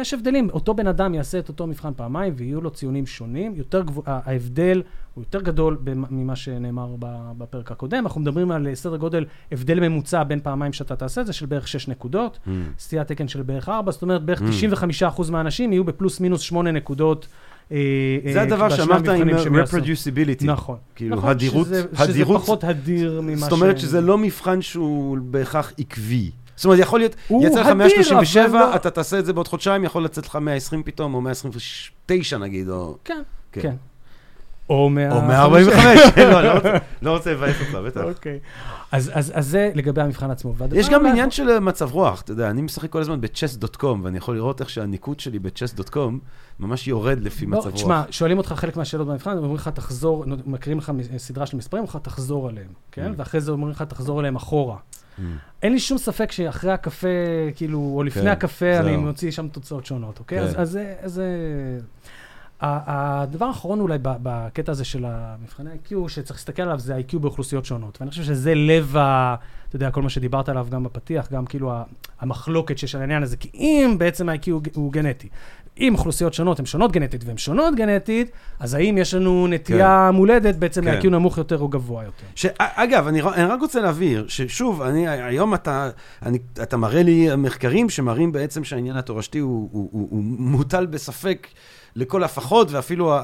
[0.01, 3.82] יש הבדלים, אותו בן אדם יעשה את אותו מבחן פעמיים ויהיו לו ציונים שונים, יותר
[3.82, 4.82] גבוה, ה- ההבדל
[5.14, 5.78] הוא יותר גדול
[6.11, 6.95] ממה שנאמר
[7.38, 8.05] בפרק הקודם.
[8.07, 11.68] אנחנו מדברים על סדר גודל, הבדל ממוצע בין פעמיים שאתה תעשה את זה, של בערך
[11.68, 12.51] 6 נקודות, Mm.
[12.78, 14.45] סטיית תקן של בערך 4, זאת אומרת בערך Mm.
[14.45, 17.26] 95% מהאנשים יהיו בפלוס מינוס 8 נקודות.
[17.72, 17.76] אה,
[18.32, 19.28] זה אה, הדבר בשני שאמרת עם
[19.64, 20.45] reproducibility.
[20.45, 20.76] נכון.
[20.95, 22.09] כאילו, נכון, הדירות, שזה, הדירות,
[22.40, 23.40] שזה פחות הדיר ממה ש...
[23.40, 26.30] זאת אומרת שזה לא מבחן שהוא בהכרח עקבי.
[26.63, 29.49] זאת אומרת, יכול להיות, יצא לך הדיר, 137, אבל לא- אתה תעשה את זה בעוד
[29.49, 32.97] חודשיים, יכול לצאת לך 120 פתאום, או 129 נגיד, או...
[33.05, 33.61] כן, כן.
[33.61, 33.75] כן.
[34.71, 35.13] או מה...
[35.17, 38.01] או 145, לא, לא רוצה- לא רוצה לבאס אותך, בטח.
[38.05, 38.39] אוקיי.
[38.93, 40.55] אז, אז, אז זה לגבי המבחן עצמו.
[40.73, 44.35] יש גם עניין של מצב רוח, אתה יודע, אני משחק כל הזמן ב-chess.com, ואני יכול
[44.37, 45.97] לראות איך שהניקוד שלי ב-chess.com
[46.61, 47.75] ממש יורד לפי לא, מצב רוח.
[47.75, 52.01] תשמע, שואלים אותך חלק מהשאלות במבחן, אומרים לך תחזור, מקריאים לך סדרה של מספרים, אומרים
[52.01, 53.11] לך תחזור עליהם, כן?
[53.11, 53.15] Mm.
[53.17, 54.77] ואחרי זה אומרים לך תחזור עליהם אחורה.
[55.63, 57.09] אין לי שום ספק שאחרי הקפה,
[57.57, 58.97] כאילו, או לפני כן, הקפה, אני.
[58.97, 60.39] מוציא שם תוצאות שונות, אוקיי?
[60.39, 60.45] כן.
[60.45, 61.79] אז- אז זה-
[62.61, 67.99] הדבר האחרון אולי בקטע הזה של המבחני ה-IQ, שצריך להסתכל עליו, זה ה-IQ באוכלוסיות שונות.
[68.01, 69.35] ואני חושב שזה לב ה...
[69.69, 71.83] אתה יודע, כל מה שדיברת עליו גם בפתיח, גם כאילו ה-
[72.23, 73.37] המחלוקת שיש על העניין הזה.
[73.37, 75.29] כי אם בעצם ה-IQ הוא, הוא גנטי,
[75.81, 80.57] אם אוכלוסיות שונות הן שונות גנטית והן שונות גנטית, אז האם יש לנו נטייה מולדת
[80.57, 80.95] בעצם כן.
[80.95, 82.27] ל-IQ נמוך יותר או גבוה יותר?
[82.35, 85.91] שאגב, אני, ר- אני רק רוצה להבהיר, ששוב, אני, היום אתה,
[86.23, 91.47] אני, אתה מראה לי מחקרים שמראים בעצם שהעניין התורשתי הוא, הוא, הוא, הוא מוטל בספק
[91.97, 93.14] לכל הפחות, ואפילו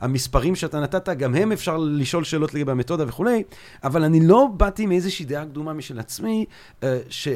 [0.00, 3.42] המספרים שאתה נתת, גם הם אפשר לשאול שאלות לגבי המתודה וכולי,
[3.84, 6.44] אבל אני לא באתי מאיזושהי דעה קדומה משל עצמי,
[6.82, 7.28] אה, ש...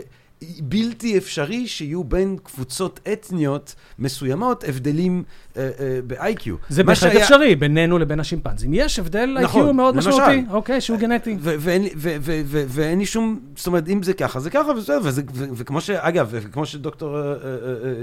[0.60, 5.22] בלתי אפשרי שיהיו בין קבוצות אתניות מסוימות הבדלים
[5.56, 6.48] אה, אה, ב-IQ.
[6.68, 8.70] זה בהחלט שהיה- אפשרי, בינינו לבין השימפנזים.
[8.74, 10.10] יש הבדל נכון, IQ מאוד למשל.
[10.10, 11.36] משמעותי, אוקיי, שהוא גנטי.
[11.40, 14.70] ואין, לי שום, זאת אומרת, אם זה ככה, זה ככה,
[15.04, 15.90] וזה, וכמו ש...
[15.90, 17.34] אגב, וכמו שדוקטור אה, אה, אה,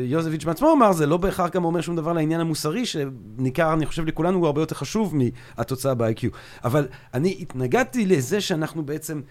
[0.02, 4.06] יוזביץ' בעצמו אמר, זה לא בהכרח גם אומר שום דבר לעניין המוסרי, שניכר, אני חושב,
[4.06, 5.14] לכולנו הוא הרבה יותר חשוב
[5.58, 6.26] מהתוצאה ב-IQ.
[6.64, 9.22] אבל אני התנגדתי לזה שאנחנו בעצם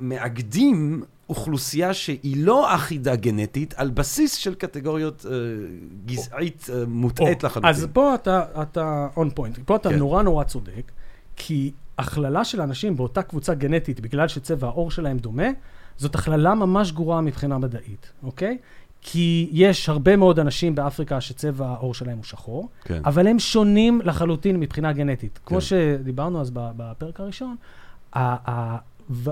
[0.00, 5.32] מאגדים אוכלוסייה שהיא לא אחידה גנטית, על בסיס של קטגוריות אה,
[6.06, 7.70] גזעית אה, מוטעית לחלוטין.
[7.70, 9.98] אז פה אתה, אתה on point, פה אתה כן.
[9.98, 10.92] נורא נורא צודק,
[11.36, 15.46] כי הכללה של אנשים באותה קבוצה גנטית, בגלל שצבע העור שלהם דומה,
[15.96, 18.58] זאת הכללה ממש גרועה מבחינה מדעית, אוקיי?
[19.02, 23.02] כי יש הרבה מאוד אנשים באפריקה שצבע העור שלהם הוא שחור, כן.
[23.04, 25.40] אבל הם שונים לחלוטין מבחינה גנטית.
[25.46, 25.60] כמו כן.
[25.60, 27.56] שדיברנו אז בפרק הראשון,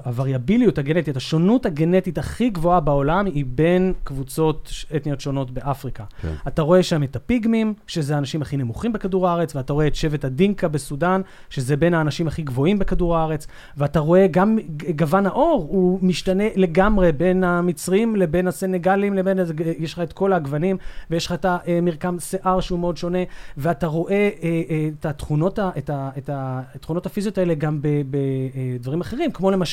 [0.04, 6.04] הווריאביליות הגנטית, השונות הגנטית הכי גבוהה בעולם היא בין קבוצות אתניות שונות באפריקה.
[6.22, 6.34] כן.
[6.48, 10.24] אתה רואה שם את הפיגמים, שזה האנשים הכי נמוכים בכדור הארץ, ואתה רואה את שבט
[10.24, 11.20] הדינקה בסודאן,
[11.50, 14.58] שזה בין האנשים הכי גבוהים בכדור הארץ, ואתה רואה גם
[14.96, 19.38] גוון העור, הוא משתנה לגמרי בין המצרים לבין הסנגלים, לבין,
[19.78, 20.76] יש לך את כל הגוונים,
[21.10, 23.18] ויש לך את המרקם שיער שהוא מאוד שונה,
[23.56, 29.69] ואתה רואה אה, אה, את התכונות, את התכונות הפיזיות האלה גם בדברים אחרים, כמו למשל,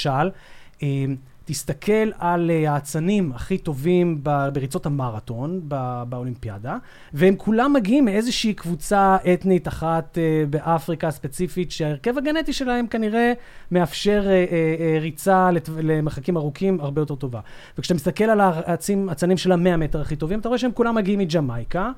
[0.83, 1.05] אה,
[1.49, 4.23] תסתכל על אה, האצנים הכי טובים
[4.53, 5.61] בריצות המרתון
[6.09, 6.77] באולימפיאדה,
[7.13, 13.33] והם כולם מגיעים מאיזושהי קבוצה אתנית אחת אה, באפריקה ספציפית, שההרכב הגנטי שלהם כנראה
[13.71, 14.35] מאפשר אה,
[15.01, 15.49] ריצה
[15.83, 17.39] למרחקים ארוכים הרבה יותר טובה.
[17.77, 21.91] וכשאתה מסתכל על האצנים של המאה מטר הכי טובים, אתה רואה שהם כולם מגיעים מג'מייקה,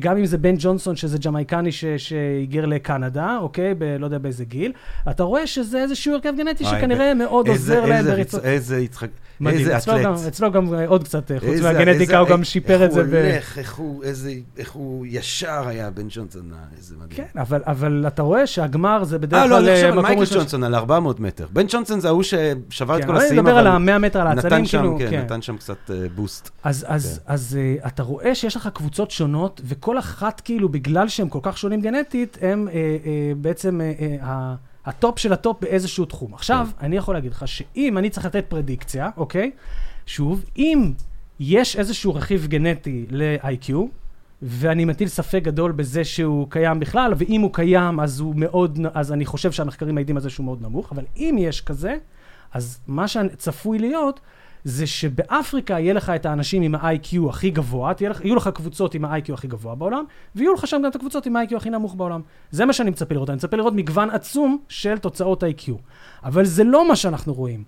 [0.00, 3.74] גם אם זה בן ג'ונסון, שזה ג'מייקני שהיגר לקנדה, אוקיי?
[3.78, 4.72] ב- לא יודע באיזה גיל,
[5.10, 8.42] אתה רואה שזה איזשהו הרכב גנטי שכנראה מאוד עוזר להם בריצות.
[8.42, 8.76] ריצ- איזה
[9.40, 9.60] מדהים.
[9.60, 10.06] איזה אתלט.
[10.28, 13.00] אצלו גם עוד קצת, אה, חוץ מהגנטיקה, הוא גם שיפר את זה.
[13.00, 13.58] איך ב- הוא הולך,
[14.58, 17.16] איך הוא, ישר היה בן ג'ונסון, אה, איזה מדהים.
[17.16, 20.16] כן, אבל, אבל אתה רואה שהגמר זה בדרך אה, כלל לא, אני חושב אה, על
[20.16, 20.34] מייקל.
[20.34, 21.46] ג'ונסון, על 400 מטר.
[21.52, 23.98] בן ג'ונסון זה ההוא ששבר את כן, כל אבל אני השיאים, מדבר על אבל ה-100
[23.98, 25.20] מטר על העצלים, כאילו, כן, כן.
[25.20, 26.50] נתן שם קצת אה, boost.
[26.64, 27.32] אז, אז, כן.
[27.32, 31.80] אז אתה רואה שיש לך קבוצות שונות, וכל אחת, כאילו, בגלל שהם כל כך שונים
[31.80, 32.68] גנטית, הם
[33.36, 33.80] בעצם
[34.86, 36.34] ה top של ה top באיזשהו תחום.
[36.34, 36.86] עכשיו, כן.
[36.86, 39.50] אני יכול להגיד לך שאם אני צריך לתת פרדיקציה, אוקיי?
[40.06, 40.92] שוב, אם
[41.40, 43.72] יש איזשהו רכיב גנטי ל-IQ,
[44.42, 49.12] ואני מטיל ספק גדול בזה שהוא קיים בכלל, ואם הוא קיים, אז הוא מאוד, אז
[49.12, 51.96] אני חושב שהמחקרים מעידים על זה שהוא מאוד נמוך, אבל אם יש כזה,
[52.52, 54.20] אז מה שצפוי להיות,
[54.66, 59.04] זה שבאפריקה יהיה לך את האנשים עם ה-IQ הכי גבוה, לך, יהיו לך קבוצות עם
[59.04, 60.04] ה-IQ הכי גבוה בעולם,
[60.36, 62.20] ויהיו לך שם גם את הקבוצות עם ה-IQ הכי נמוך בעולם.
[62.50, 65.72] זה מה שאני מצפה לראות, אני מצפה לראות מגוון עצום של תוצאות IQ.
[66.24, 67.64] אבל זה לא מה שאנחנו רואים.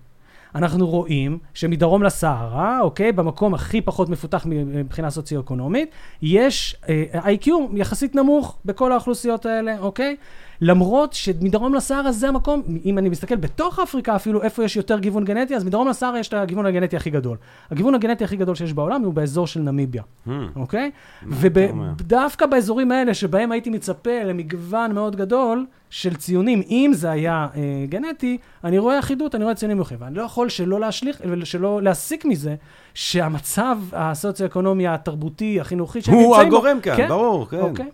[0.55, 5.89] אנחנו רואים שמדרום לסהרה, אוקיי, במקום הכי פחות מפותח מבחינה סוציו-אקונומית,
[6.21, 10.15] יש אה, IQ יחסית נמוך בכל האוכלוסיות האלה, אוקיי?
[10.61, 15.25] למרות שמדרום לסהרה זה המקום, אם אני מסתכל בתוך אפריקה אפילו, איפה יש יותר גיוון
[15.25, 17.37] גנטי, אז מדרום לסהרה יש את הגיוון הגנטי הכי גדול.
[17.71, 20.91] הגיוון הגנטי הכי גדול שיש בעולם הוא באזור של נמיביה, Hmm, אוקיי?
[21.27, 27.85] ודווקא באזורים האלה, שבהם הייתי מצפה למגוון מאוד גדול של ציונים, אם זה היה אה,
[27.89, 29.97] גנטי, אני רואה אחידות, אני רואה ציונים נמוכים.
[30.01, 32.55] ואני לא יכול שלא להשליך, שלא להסיק מזה,
[32.93, 37.59] שהמצב הסוציו-אקונומי, התרבותי, החינוכי הוא הגורם כאן, כן, ברור, כן.
[37.59, 37.85] אוקיי.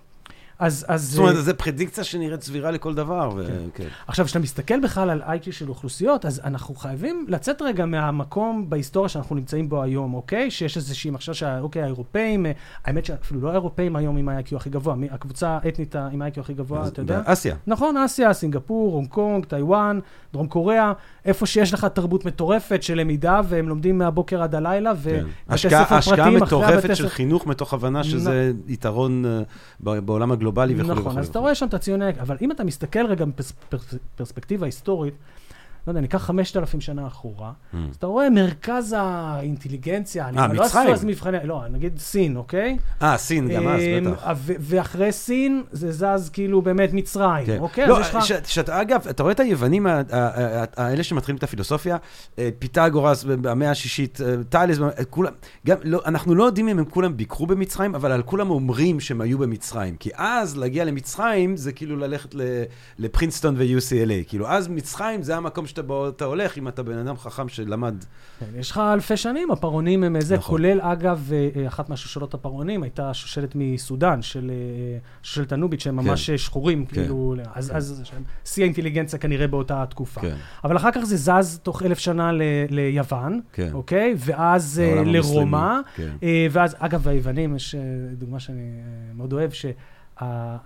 [0.59, 1.11] אז, אז...
[1.11, 3.87] זאת אומרת, אה, זו פרדיקציה שנראית סבירה לכל דבר, וכן.
[4.07, 9.09] עכשיו, כשאתה מסתכל בכלל על איי-קיו של אוכלוסיות, אז אנחנו חייבים לצאת רגע מהמקום בהיסטוריה
[9.09, 10.51] שאנחנו נמצאים בו היום, אוקיי?
[10.51, 12.51] שיש איזושהי מחשבה שאוקיי, האירופאים, אה,
[12.85, 16.87] האמת שאפילו לא האירופאים היום עם ה-IQ הכי גבוה, הקבוצה האתנית עם ה-IQ הכי גבוה,
[16.87, 17.21] אתה יודע?
[17.21, 17.55] באסיה.
[17.67, 19.99] נכון, אסיה, סינגפור, הונג קונג, טיוואן,
[20.33, 20.93] דרום קוריאה,
[21.25, 24.99] איפה שיש לך תרבות מטורפת של למידה, והם לומדים מהבוקר עד הלילה, כן.
[25.01, 27.07] ובתי השקעה ספר השקעה פרטיים אחרי מטורפת הבתי של ספר.
[27.07, 30.99] חינוך מתוך הבנה שזה יתרון אה, בעולם הגלובלי וכו' וכו'.
[30.99, 32.09] נכון, אז אתה רואה שם את הציוני...
[32.19, 33.25] אבל אם אתה מסתכל רגע
[34.15, 35.13] בפרספקטיבה היסטורית,
[35.87, 37.77] לא יודע, ניקח 5,000 שנה אחורה, Mm.
[37.89, 40.83] אז אתה רואה מרכז האינטליגנציה, אני אה, לא מצרים.
[40.87, 42.77] עשו אז מבחני, לא, נגיד סין, אוקיי?
[43.01, 44.27] אה, סין גם אז, אמ, בטח.
[44.35, 47.57] ו- ואחרי סין זה זז כאילו באמת מצרים, כן.
[47.59, 47.87] אוקיי?
[47.87, 48.03] לא.
[48.21, 49.87] ש- שאתה, אגב, אתה רואה את היוונים,
[50.77, 51.97] האלה שמתחילים את הפילוסופיה,
[52.39, 54.61] אה, פיתגורס במאה השישית, אה,
[54.99, 55.31] אה, כולם,
[55.67, 59.21] גם, לא, אנחנו לא יודעים אם הם כולם ביקרו במצרים, אבל על כולם אומרים שהם
[59.21, 59.95] היו במצרים.
[59.95, 62.35] כי אז להגיע למצרים זה כאילו ללכת
[62.99, 64.27] לפרינסטון ו-UCLA.
[64.27, 67.95] כאילו, אז מצרים זה המקום שאתה בו- אתה הולך אם אתה בן אדם חכם שלמד.
[68.39, 70.49] כן, יש לך אלפי שנים, הפרעונים הם איזה, נכון.
[70.57, 75.95] כולל אגב, אה, אה, אחת מהשושלות הפרעונים הייתה שושלת מסודאן, של אה, שושלת הנובית, שהם
[75.95, 76.93] ממש אה, שחורים, כן.
[76.95, 77.75] כאילו, אז כן.
[77.75, 78.03] אז
[78.45, 80.21] שיא האינטליגנציה כנראה באותה תקופה.
[80.21, 80.35] כן.
[80.63, 83.69] אבל אחר כך זה זז תוך אלף שנה ל- ליוון, כן.
[83.73, 84.15] אוקיי?
[84.17, 85.79] ואז לרומא.
[85.95, 86.11] כן.
[86.51, 87.75] ואז, אגב, היוונים, יש
[88.13, 88.71] דוגמה שאני
[89.13, 89.65] מאוד אוהב, ש...
[90.21, 90.57] אה,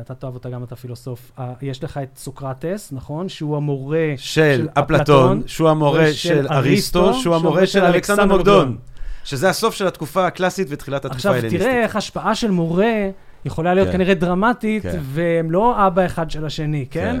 [0.00, 1.32] אתה תאהב אותה גם, אתה פילוסוף.
[1.62, 3.28] יש לך את סוקרטס, נכון?
[3.28, 8.76] שהוא המורה של אפלטון, שהוא המורה של אריסטו, שהוא המורה של אלכסנדר מוקדון.
[9.24, 11.60] שזה הסוף של התקופה הקלאסית ותחילת התקופה עכשיו, ההלניסטית.
[11.60, 13.10] תראה איך השפעה של מורה
[13.44, 13.92] יכולה להיות כן.
[13.92, 14.98] כנראה דרמטית, כן.
[15.02, 17.20] והם לא אבא אחד של השני, כן?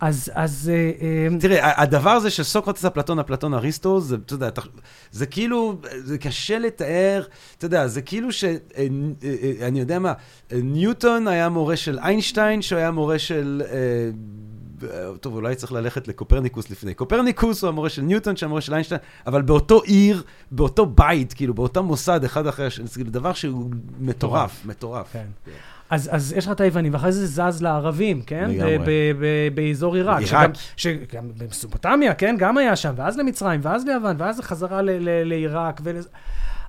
[0.00, 0.06] כן.
[0.06, 4.50] אז, אז אה, אה, תראה, הדבר הזה של סוקרטס, אפלטון, אפלטון, אריסטו, זה, אתה יודע,
[5.10, 7.22] זה כאילו, זה קשה לתאר,
[7.58, 8.44] אתה יודע, זה כאילו ש...
[8.44, 8.56] אה,
[9.66, 10.12] אני יודע מה,
[10.52, 13.62] ניוטון היה מורה של איינשטיין, שהוא היה מורה של...
[15.20, 16.94] טוב, אולי צריך ללכת לקופרניקוס לפני.
[16.94, 21.54] קופרניקוס הוא המורה של ניוטון, שהוא המורה של איינשטיין, אבל באותו עיר, באותו בית, כאילו,
[21.54, 23.70] באותו מוסד, אחד אחרי השני, זה כאילו דבר שהוא
[24.00, 25.12] מטורף, מטורף.
[25.12, 25.26] כן.
[25.90, 28.50] אז, אז יש לך את היוונים, ואחרי זה זז לערבים, כן?
[28.50, 29.12] לגמרי.
[29.54, 30.22] באזור עיראק.
[30.22, 30.50] עיראק.
[30.76, 32.36] שגם, במסופוטמיה, כן?
[32.38, 34.80] גם היה שם, ואז למצרים, ואז ליוון, ואז חזרה
[35.24, 35.80] לעיראק.
[35.84, 36.08] ולז...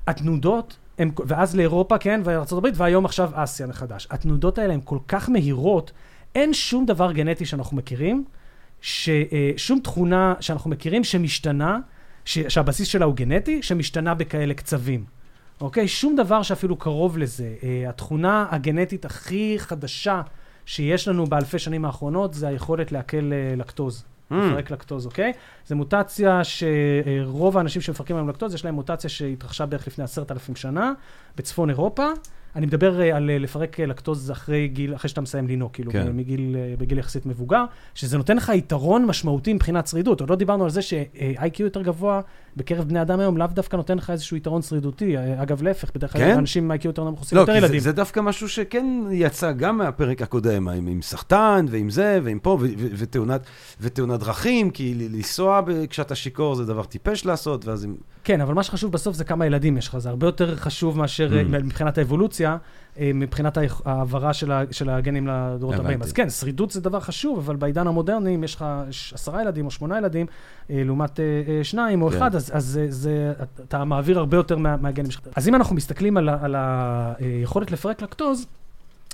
[0.07, 2.21] התנודות, הם, ואז לאירופה, כן?
[2.23, 4.07] וארה"ב, והיום עכשיו אסיה מחדש.
[4.11, 5.91] התנודות האלה הן כל כך מהירות,
[6.35, 8.23] אין שום דבר גנטי שאנחנו מכירים,
[8.81, 11.79] ש, אה, שום תכונה שאנחנו מכירים שמשתנה,
[12.25, 15.18] ש, שהבסיס שלה הוא גנטי, שמשתנה בכאלה קצבים.
[15.61, 15.87] אוקיי?
[15.87, 17.55] שום דבר שאפילו קרוב לזה.
[17.59, 20.21] Uh, התכונה הגנטית הכי חדשה
[20.65, 24.03] שיש לנו באלפי שנים האחרונות זה היכולת לעכל uh, לקטוז.
[24.31, 24.35] Hmm.
[24.35, 25.33] לפרק לקטוז, אוקיי?
[25.65, 30.55] זו מוטציה שרוב האנשים שמפרקים היום לקטוז, יש להם מוטציה שהתרחשה בערך לפני עשרת אלפים
[30.55, 30.93] שנה
[31.35, 32.05] בצפון אירופה,
[32.55, 35.91] אני מדבר אה, על אה, לפרק אה, לקטוז אחרי גיל, אחרי שאתה מסיים לנהוג, כאילו,
[35.91, 36.11] כן.
[36.11, 40.19] מגיל, בגיל יחסית מבוגר, שזה נותן לך יתרון משמעותי מבחינת שרידות.
[40.19, 42.21] עוד לא דיברנו על זה ש-IQ יותר גבוה
[42.57, 45.15] בקרב בני אדם היום, לאו דווקא נותן לך איזשהו יתרון שרידותי.
[45.41, 46.37] אגב, להפך, בדרך כלל כן?
[46.37, 47.79] אנשים עם IQ יותר נמוך עושים לא, יותר כי זה, ילדים.
[47.79, 52.57] זה דווקא משהו שכן יצא גם מהפרק הקודם, עם, עם סחטן ועם זה ועם פה,
[52.77, 53.41] ותאונת,
[53.81, 57.95] ותאונת דרכים, כי לנסוע כשאתה שיכור זה דבר טיפש לעשות, ואז אם...
[58.23, 61.29] כן, אבל מה שחשוב בסוף זה כמה ילדים יש לך, זה הרבה יותר חשוב מאשר
[61.29, 61.55] Mm.
[61.55, 61.63] mm.
[61.63, 62.57] מבחינת האבולוציה,
[62.99, 65.75] אה, מבחינת ההעברה של, ה, של הגנים לדורות.
[65.75, 66.01] הבאים.
[66.01, 68.65] אז כן, שרידות זה דבר חשוב, אבל בעידן המודרני, אם יש לך
[69.13, 70.25] עשרה ילדים או שמונה ילדים,
[70.69, 72.17] אה, לעומת אה, אה, שניים או כן.
[72.17, 73.33] אחד, אז, אז זה, זה,
[73.67, 75.21] אתה מעביר הרבה יותר מה, מהגנים שלך.
[75.35, 78.45] אז אם אנחנו מסתכלים על, על היכולת לפרק לקטוז,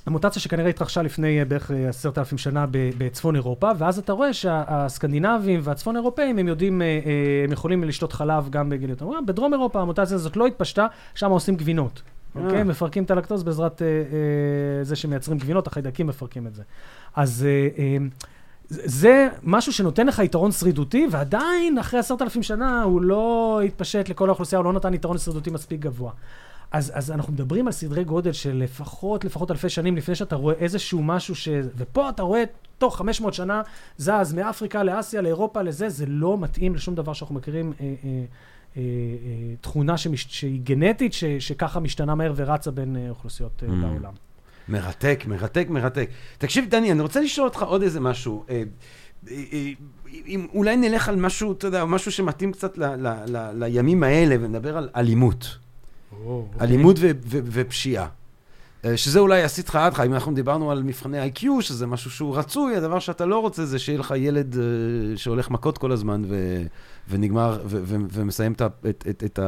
[0.06, 4.34] המוטציה שכנראה התרחשה לפני אה, בערך אה, עשרת אלפים שנה בצפון אירופה, ואז אתה רואה
[4.34, 7.00] שהסקנדינבים והצפון אירופאים, הם יודעים, אה,
[7.44, 9.06] הם יכולים לשתות חלב גם בגיל יותר.
[9.06, 9.26] מוקדם.
[9.26, 12.02] בדרום אירופה המוטציה הזאת לא התפשטה, שם עושים גבינות.
[12.36, 12.64] אוקיי?
[12.64, 16.64] מפרקים את הלקטוז בעזרת אה, אה, זה שמייצרים גבינות, החיידקים מפרקים את זה.
[17.16, 17.98] אז אה, אה,
[18.70, 24.30] זה משהו שנותן לך יתרון שרידותי, ועדיין, אחרי עשרת אלפים שנה, הוא לא התפשט לכל
[24.30, 26.12] האוכלוסייה, הוא לא נתן יתרון שרידותי מספיק גבוה.
[26.76, 30.56] אז, אז אנחנו מדברים על סדרי גודל של לפחות, לפחות אלפי שנים לפני שאתה רואה
[30.56, 31.50] איזשהו משהו ש...
[31.78, 32.44] ופה אתה רואה
[32.78, 33.62] תוך 500 שנה
[33.98, 37.74] זז מאפריקה לאסיה, לאירופה, לזה, זה לא מתאים לשום דבר שאנחנו מכירים.
[37.80, 38.10] אה, אה,
[38.78, 40.28] אה, אה, תכונה שמש...
[40.30, 41.24] שהיא גנטית, ש...
[41.26, 43.72] שככה משתנה מהר ורצה בין אה, אוכלוסיות אה, Mm.
[43.72, 44.14] בעולם.
[44.70, 46.10] מרתק, מרתק, מרתק.
[46.38, 48.46] תקשיב, דני, אני רוצה לשאול אותך עוד איזה משהו.
[48.50, 48.64] אה,
[49.32, 49.72] אה, אה,
[50.28, 54.36] אם אולי נלך על משהו, אתה יודע, משהו שמתאים קצת ל, ל, ל, לימים האלה,
[54.40, 55.65] ונדבר על אלימות.
[56.62, 58.08] אלימות ו- ו- ופשיעה.
[58.86, 62.12] אה, שזה אולי יסיט לך עד לך, אם אנחנו דיברנו על מבחני IQ, שזה משהו
[62.12, 64.62] שהוא רצוי, הדבר שאתה לא רוצה זה שיהיה לך ילד אה,
[65.18, 66.64] שהולך מכות כל הזמן ו-
[67.10, 69.40] ונגמר, ו- ו- ומסיים את את- את- את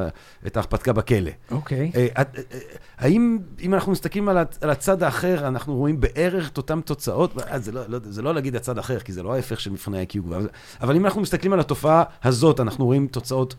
[0.47, 1.31] את ההרפתקה בכלא.
[1.51, 1.91] אוקיי.
[2.21, 2.59] את- אה,
[2.97, 7.33] האם, אם אנחנו מסתכלים על על הצד האחר, אנחנו רואים בערך את אותן תוצאות?
[7.57, 10.17] זה לא, לא, זה לא להגיד הצד האחר, כי זה לא ההפך של מבחני IQ.
[10.29, 10.49] אבל-
[10.81, 13.55] אבל אם אנחנו מסתכלים על התופעה הזאת, אנחנו רואים תוצאות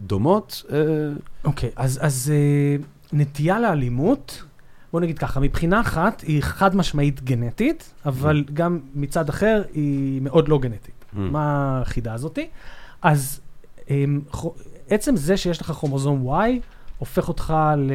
[0.00, 0.62] דומות?
[0.72, 0.78] אה,
[1.44, 2.76] אוקיי, אז, אז אה,
[3.12, 4.44] נטייה לאלימות,
[4.92, 10.48] בוא נגיד ככה, מבחינה אחת היא חד משמעית גנטית, אבל גם מצד אחר היא מאוד
[10.48, 11.04] לא גנטית.
[11.14, 11.18] Mm.
[11.18, 12.48] מה החידה הזאתי?
[13.02, 13.40] אז
[13.90, 14.54] אמ, חו-
[14.90, 16.48] עצם זה שיש לך כרומוזום Y,
[16.98, 17.94] הופך אותך ל, אה,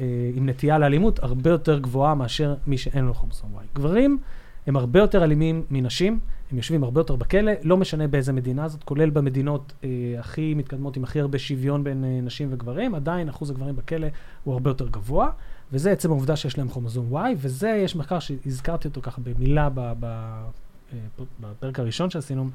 [0.00, 3.76] אה, עם נטייה לאלימות הרבה יותר גבוהה מאשר מי שאין לו כרומוזום Y.
[3.78, 4.18] גברים
[4.66, 6.20] הם הרבה יותר אלימים מנשים,
[6.52, 9.88] הם יושבים הרבה יותר בכלא, לא משנה באיזה מדינה זאת, כולל במדינות אה,
[10.18, 14.06] הכי מתקדמות עם הכי הרבה שוויון בין אה, נשים וגברים, עדיין אחוז הגברים בכלא
[14.44, 15.30] הוא הרבה יותר גבוה,
[15.72, 19.80] וזה עצם העובדה שיש להם כרומוזום Y, וזה, יש מחקר שהזכרתי אותו ככה במילה ב,
[20.00, 20.98] ב, אה,
[21.40, 22.48] בפרק הראשון שעשינו,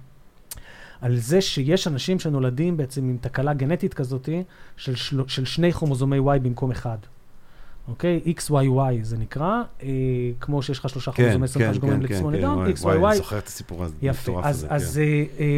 [1.01, 4.43] על זה שיש אנשים שנולדים בעצם עם תקלה גנטית כזאתי
[4.77, 4.95] של,
[5.27, 6.97] של, שני כרומוזומי Y במקום אחד.
[7.87, 8.21] אוקיי?
[8.37, 9.87] XYY זה נקרא, אה,
[10.39, 13.07] כמו שיש לך שלושה כרומוזומי סרטן שגורמים לתסמונת דאון, וואי, XYY.
[13.07, 14.41] אני זוכר את הסיפור הזה, יפה.
[14.43, 15.43] אז, הזה, אז כן.
[15.43, 15.57] אה, אה,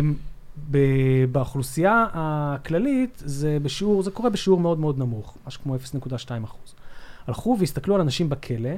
[0.71, 6.75] ב- באוכלוסייה הכללית, זה בשיעור, זה קורה בשיעור מאוד מאוד נמוך, משהו כמו 0.2 אחוז.
[7.27, 8.69] הלכו והסתכלו על אנשים בכלא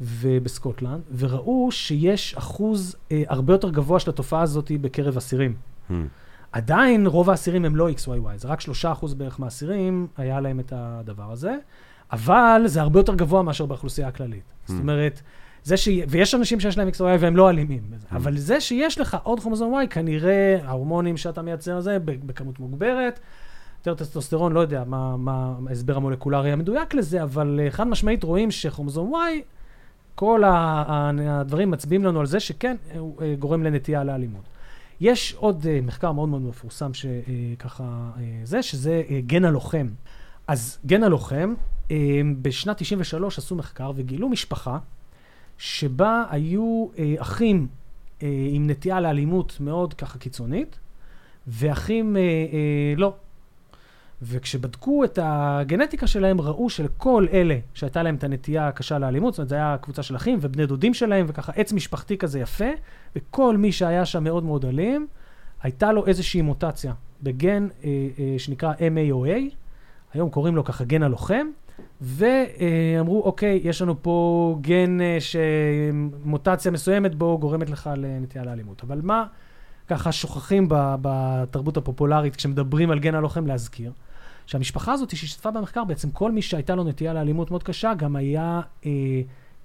[0.00, 5.54] ובסקוטלנד, וראו שיש אחוז אה, הרבה יותר גבוה של התופעה הזאת בקרב אסירים.
[5.90, 5.92] Hmm.
[6.52, 11.32] עדיין רוב האסירים הם לא XYY, זה רק 3% בערך מהאסירים היה להם את הדבר
[11.32, 11.56] הזה,
[12.12, 14.42] אבל זה הרבה יותר גבוה מאשר באוכלוסייה הכללית.
[14.42, 14.72] Mm.
[14.72, 15.20] זאת אומרת,
[15.64, 15.88] זה ש...
[16.08, 19.86] ויש אנשים שיש להם XYY והם לא אלימים, אבל זה שיש לך עוד כרומוזום Y,
[19.86, 23.20] כנראה ההורמונים שאתה מייצר זה בכמות מוגברת,
[23.78, 28.50] יותר טסטוסטרון, לא יודע מה, מה ההסבר המולקולרי המדויק לזה, אבל אה, חד משמעית רואים
[28.50, 29.18] שכרומוזום Y,
[30.14, 34.44] כל ה- הדברים מצביעים לנו על זה שכן, הוא אה, גורם לנטייה לאלימות.
[35.00, 38.10] יש עוד מחקר מאוד מאוד מפורסם שככה,
[38.44, 39.86] זה, שזה גן הלוחם.
[40.48, 41.54] אז גן הלוחם,
[42.42, 44.78] בשנת 93 עשו מחקר וגילו משפחה
[45.58, 50.78] שבה היו uh, אחים uh, עם נטייה לאלימות מאוד ככה קיצונית,
[51.46, 53.14] ואחים uh, לא.
[54.22, 59.48] וכשבדקו את הגנטיקה שלהם, ראו שלכל אלה שהייתה להם את הנטייה הקשה לאלימות, זאת אומרת,
[59.48, 62.70] זו הייתה קבוצה של אחים ובני דודים שלהם, וככה עץ משפחתי כזה יפה,
[63.16, 65.06] וכל מי שהיה שם מאוד מאוד אלים,
[65.62, 66.92] הייתה לו איזושהי מוטציה
[67.22, 67.88] בגן אה,
[68.18, 69.54] אה, שנקרא MAOA,
[70.14, 71.46] היום קוראים לו ככה גן הלוחם,
[72.00, 78.82] ואמרו, אוקיי, יש לנו פה גן אה, שמוטציה מסוימת בו גורמת לך לנטייה לאלימות.
[78.82, 79.24] אבל מה
[79.88, 83.92] ככה שוכחים בתרבות הפופולרית כשמדברים על גן הלוחם להזכיר?
[84.46, 88.60] שהמשפחה הזאת שהשתתפה במחקר, בעצם כל מי שהייתה לו נטייה לאלימות מאוד קשה, גם היה
[88.86, 88.90] אה,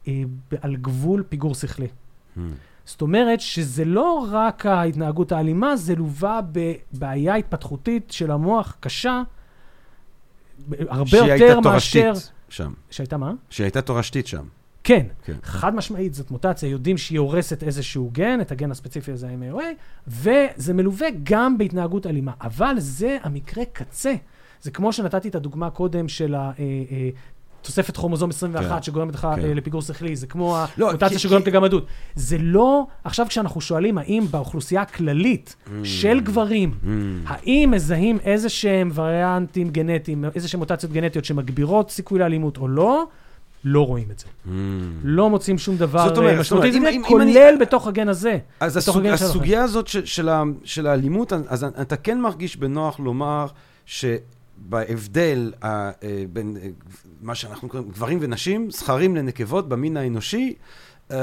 [0.08, 1.88] אה, ב- על גבול פיגור שכלי.
[1.88, 2.40] Hmm.
[2.86, 9.22] זאת אומרת שזה לא רק ההתנהגות האלימה, זה לווה בבעיה התפתחותית של המוח קשה,
[10.90, 12.14] הרבה יותר מאשר...
[12.50, 12.74] שם.
[12.90, 13.34] שהייתה מה?
[13.50, 14.44] שהייתה תורשתית שם.
[14.84, 15.34] כן, כן.
[15.44, 19.64] חד משמעית זאת מוטציה, יודעים שהיא הורסת איזשהו גן, את הגן הספציפי הזה ה-MAOA,
[20.08, 22.32] וזה מלווה גם בהתנהגות אלימה.
[22.42, 24.14] אבל זה המקרה קצה.
[24.62, 26.40] זה כמו שנתתי את הדוגמה קודם של ה...
[26.40, 26.52] אה,
[26.92, 27.10] אה,
[27.62, 29.46] תוספת כרומוזום 21 כן, שגורמת לך כן.
[29.46, 31.86] אה, לפיגור שכלי, זה כמו לא, המוטציה כי- שגורמת כי- לגמדות.
[32.16, 36.88] זה לא, עכשיו כשאנחנו שואלים האם באוכלוסייה הכללית של גברים, Mm.
[37.26, 43.04] האם מזהים איזה שהם וריאנטים גנטיים, איזה שהם מוטציות גנטיות שמגבירות סיכוי לאלימות או לא,
[43.64, 44.26] לא רואים את זה.
[44.26, 44.50] Mm.
[45.04, 48.38] לא מוצאים שום דבר אה, משמעותי, כולל אני- בתוך הגן הזה.
[48.60, 49.26] אז הסוג, הגן שלכם.
[49.30, 53.46] הסוגיה הזאת של, של, ה, של האלימות, אז אתה כן מרגיש בנוח לומר
[53.86, 55.92] שבהבדל ה, אה,
[56.34, 56.58] בין
[57.22, 60.54] מה שאנחנו קוראים גברים ונשים, זכרים לנקבות במין האנושי,
[61.12, 61.18] אה,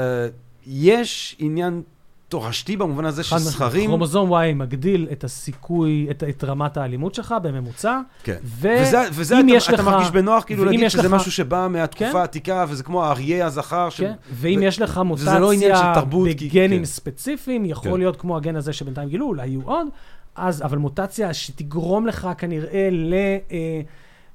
[0.67, 1.81] יש עניין
[2.27, 3.23] תורשתי במובן הזה.
[3.23, 3.89] שזכרים...
[3.89, 8.35] כרומוזום Y מגדיל את הסיכוי, את, את רמת האלימות שלך בממוצע, כן.
[8.43, 11.67] ו- וזה, וזה אתה, יש אתה לך- מרגיש בנוח כאילו להגיד שזה לך- משהו שבא
[11.69, 12.17] מהתקופה כן.
[12.17, 13.89] העתיקה, וזה כמו האריה הזכר.
[13.89, 14.01] ש...
[14.01, 14.13] כן?
[14.31, 16.85] ואם ו- יש לך לא מוטציה תרבות, כי- בגנים כן.
[16.85, 17.97] ספציפיים, יכול כן.
[17.97, 19.87] להיות כמו הגן הזה שבינתיים גילו, אולי יהיו עוד,
[20.35, 22.89] אז, אבל מוטציה שתגרום לך כנראה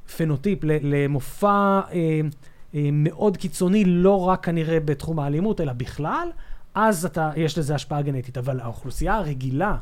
[0.09, 2.20] לפנוטיפ, למופע אה,
[2.74, 6.28] אה, מאוד קיצוני, לא רק כנראה בתחום האלימות, אלא בכלל,
[6.74, 8.39] אז אתה, יש לזה השפעה גנטית.
[8.39, 9.76] אבל האוכלוסייה הרגילה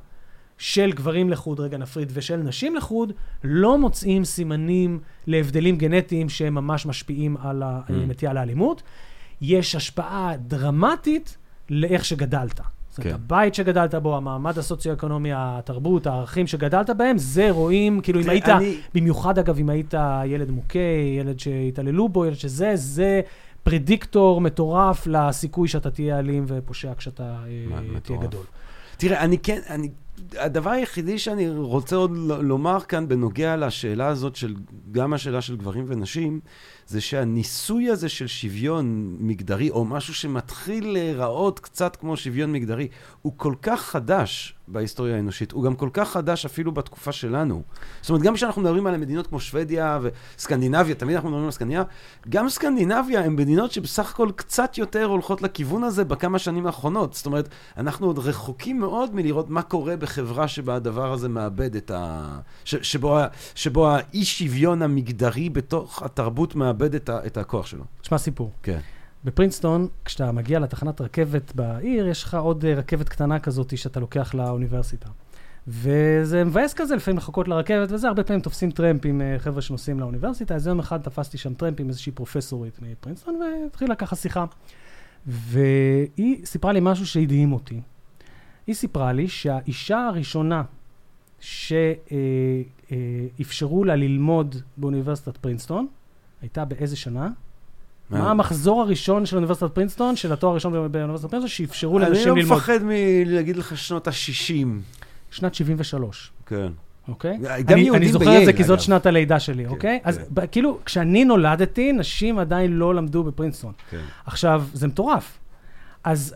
[0.59, 3.13] של גברים לחוד, רגע נפריד, ושל נשים לחוד,
[3.45, 8.83] לא מוצאים סימנים להבדלים גנטיים שהם ממש משפיעים על הנטייה לאלימות.
[9.41, 11.37] יש השפעה דרמטית
[11.71, 12.61] לאיך שגדלת.
[12.93, 13.25] זאת אומרת, כן.
[13.25, 18.77] הבית שגדלת בו, המעמד הסוציו-אקונומי, התרבות, הערכים שגדלת בהם, זה רואים, כאילו אם היית, אני-
[18.95, 19.95] במיוחד אגב, אם היית
[20.27, 20.79] ילד מוכה,
[21.19, 23.21] ילד שהתעללו בו, ילד שזה, זה
[23.63, 27.37] פרדיקטור מטורף לסיכוי שאתה תהיה אלים ופושע כשאתה אה,
[27.71, 28.23] מה, תהיה מטורף.
[28.23, 28.45] גדול.
[28.97, 29.89] תראה, אני כן, אני,
[30.39, 34.55] הדבר היחידי שאני רוצה עוד לומר כאן בנוגע לשאלה הזאת של,
[34.93, 36.41] גם השאלה של גברים ונשים,
[36.87, 42.89] זה שהניסוי הזה של שוויון מגדרי, או משהו שמתחיל להיראות קצת כמו שוויון מגדרי,
[43.23, 47.63] הוא כל כך חדש בהיסטוריה האנושית, הוא גם כל כך חדש אפילו בתקופה שלנו.
[48.01, 49.99] זאת אומרת, גם כשאנחנו מדברים על מדינות כמו שוודיה
[50.37, 51.85] וסקנדינביה, תמיד אנחנו מדברים על סקנדינביה,
[52.29, 57.15] גם סקנדינביה הן מדינות שבסך הכל קצת יותר הולכות לכיוון הזה בכמה שנים האחרונות.
[57.15, 61.91] זאת אומרת, אנחנו עוד רחוקים מאוד מלראות מה קורה בחברה שבה הדבר הזה מאבד את
[61.91, 62.27] ה...
[62.65, 67.85] ש, שבו, ה- שבו האי-שוויון המגדרי בתוך התרבות מאבד את, ה, את הכוח שלו.
[68.01, 68.51] תשמע סיפור.
[68.63, 68.79] כן.
[69.25, 74.35] בפרינסטון, כשאתה מגיע לתחנת רכבת בעיר, יש לך עוד אה, רכבת קטנה כזאת שאתה לוקח
[74.35, 75.09] לאוניברסיטה.
[75.69, 80.01] וזה מבאס כזה לפעמים לחכות לרכבת, וזה הרבה פעמים תופסים טרמפ עם אה, חבר'ה שנוסעים
[80.01, 80.55] לאוניברסיטה.
[80.55, 84.45] אז יום אחד תפסתי שם טרמפ עם איזושהי פרופסורית מפרינסטון, והתחילה ככה שיחה.
[85.27, 87.81] והיא סיפרה לי משהו שהדהים אותי.
[88.67, 90.63] היא סיפרה לי שהאישה הראשונה
[93.41, 95.87] שאפשרו לה ללמוד באוניברסיטת פרינסטון,
[96.41, 97.29] הייתה באיזה שנה?
[98.13, 102.37] מה המחזור הראשון של אוניברסיטת פרינסטון, של התואר הראשון באוניברסיטת פרינסטון, שאפשרו אני לאנשים לא
[102.37, 102.57] ללמוד?
[102.57, 104.67] מפחד מלהגיד לך שנות ה-60.
[105.31, 106.69] שנת 73, כן.
[107.09, 107.39] אוקיי?
[107.39, 108.81] גם אני, יהודים אני זוכר את ב Yale, זה כי זאת.
[108.81, 110.01] שנת הלידה שלי, כן, אוקיי?
[110.05, 110.47] אז כן.
[110.51, 113.73] כאילו, כשאני נולדתי, נשים עדיין לא למדו בפרינסטון.
[113.91, 114.01] כן.
[114.27, 115.39] עכשיו, זה מטורף.
[116.05, 116.35] אז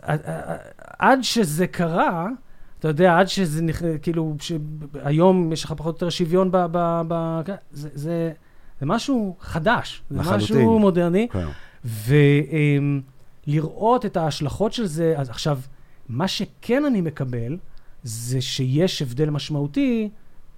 [0.99, 2.27] עד שזה קרה,
[2.79, 6.57] אתה יודע, עד שזה, נכ- כאילו, שהיום יש לך פחות או יותר שוויון ב...
[6.71, 8.31] ב, ב כן, זה, זה,
[8.79, 10.01] זה משהו חדש.
[10.09, 10.37] זה לחלוטין.
[10.57, 11.27] משהו מודרני.
[11.31, 11.45] כן.
[11.85, 13.01] ולראות
[14.05, 15.59] את ההשלכות של זה, אז עכשיו,
[16.09, 17.57] מה שכן אני מקבל,
[18.03, 20.09] זה שיש הבדל משמעותי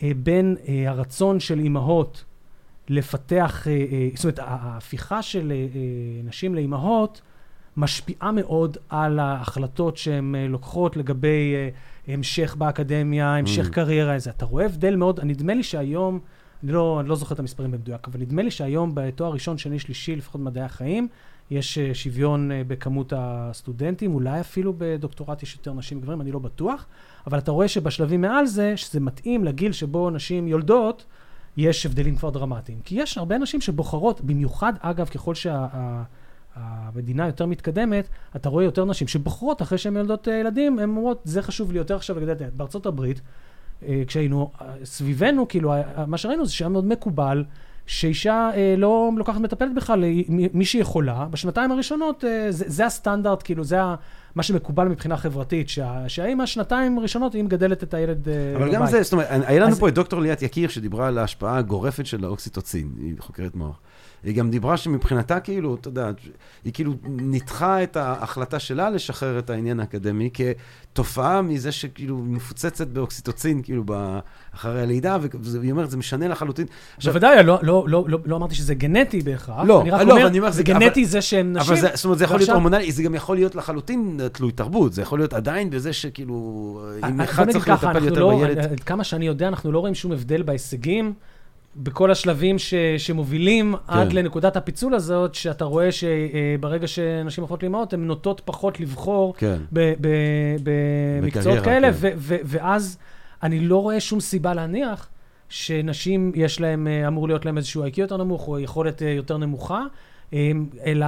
[0.04, 2.24] אה, בין אה, הרצון של אימהות
[2.90, 3.74] לפתח, אה,
[4.16, 5.54] זאת אומרת, ההפיכה של
[6.24, 7.22] נשים לאימהות
[7.78, 11.54] משפיעה מאוד על ההחלטות שהן לוקחות לגבי
[12.08, 13.72] המשך באקדמיה, המשך Mm.
[13.72, 14.30] קריירה, איזה.
[14.30, 16.20] אתה רואה הבדל מאוד, נדמה לי שהיום,
[16.64, 19.80] אני לא, אני לא זוכר את המספרים במדויק, אבל נדמה לי שהיום בתואר ראשון, שני,
[19.80, 21.08] שלישי, לפחות במדעי החיים,
[21.52, 26.40] יש אה, שוויון אה, בכמות הסטודנטים, אולי אפילו בדוקטורט יש יותר נשים מגברים, אני לא
[26.40, 26.86] בטוח,
[27.28, 31.06] אבל אתה רואה שבשלבים מעל זה, שזה מתאים לגיל שבו נשים יולדות,
[31.58, 32.80] יש הבדלים כבר דרמטיים.
[32.84, 35.34] כי יש הרבה נשים שבוחרות, במיוחד, אגב, ככל
[36.56, 41.22] שהמדינה יותר מתקדמת, אתה רואה יותר נשים שבוחרות אחרי שהן יולדות אה, ילדים, הן אומרות,
[41.24, 42.58] זה חשוב לי יותר עכשיו לגדל את הילד.
[42.58, 43.22] בארצות הברית,
[44.08, 47.44] כשהיינו אה, סביבנו, כאילו, אה, מה שראינו זה שהיה מאוד מקובל
[47.86, 50.10] שאישה אה, לא לוקחת מטפלת בכלל, אה,
[50.54, 53.96] מי שיכולה, בשנתיים הראשונות, אה, זה, זה הסטנדרט, כאילו, זה ה-
[54.36, 58.82] מה שמקובל מבחינה חברתית, שה- שהאמא שנתיים הראשונות היא מגדלת את הילד אה, אבל גם
[58.82, 58.92] בבית.
[58.92, 62.06] זה, זאת אומרת, היה לנו אז- פה את דוקטור ליאת יקיר, שדיברה על ההשפעה הגורפת
[62.06, 63.80] של האוקסיטוצין, היא חוקרת מוח.
[64.24, 66.12] היא גם דיברה שמבחינתה, כאילו, אתה יודע,
[66.66, 73.62] היא כאילו ניתחה את ההחלטה שלה לשחרר את העניין האקדמי כתופעה מזה שכאילו מפוצצת באוקסיטוצין,
[73.62, 73.84] כאילו,
[74.56, 76.66] אחרי הלידה, והיא אומרת, זה משנה לחלוטין.
[76.98, 79.64] עכשיו, בוודאי, לא- לא- לא לא- לא אמרתי שזה גנטי בהכרח.
[79.68, 81.74] לא, אני רק לא, אומר, אבל אני אומר, זה גנטי זה שהם נשים.
[81.74, 84.52] אבל זה, זאת אומרת, זה יכול להיות ועכשיו- הורמונלי, זה גם יכול להיות לחלוטין תלוי
[84.52, 86.36] תרבות, זה יכול להיות עדיין בזה שכאילו,
[87.10, 88.80] אם אה, אחד צריך לטפל יותר לא, בילד.
[88.80, 91.14] כמה שאני יודע, אנחנו לא רואים שום הבדל בהישגים.
[91.80, 93.94] בכל השלבים ש, שמובילים כן.
[93.94, 99.58] עד לנקודת הפיצול הזאת, שאתה רואה שברגע שנשים הופכות לאמהות, הן נוטות פחות לבחור כן.
[99.72, 101.98] במקצועות כאלה, כן.
[102.00, 102.98] ו- ו- ואז
[103.44, 105.08] אני לא רואה שום סיבה להניח
[105.50, 109.38] שנשים, יש להם, אה, אמור להיות להם איזשהו IQ יותר נמוך, או יכולת אה, יותר
[109.38, 109.84] נמוכה,
[110.34, 110.52] אה,
[110.86, 111.06] אלא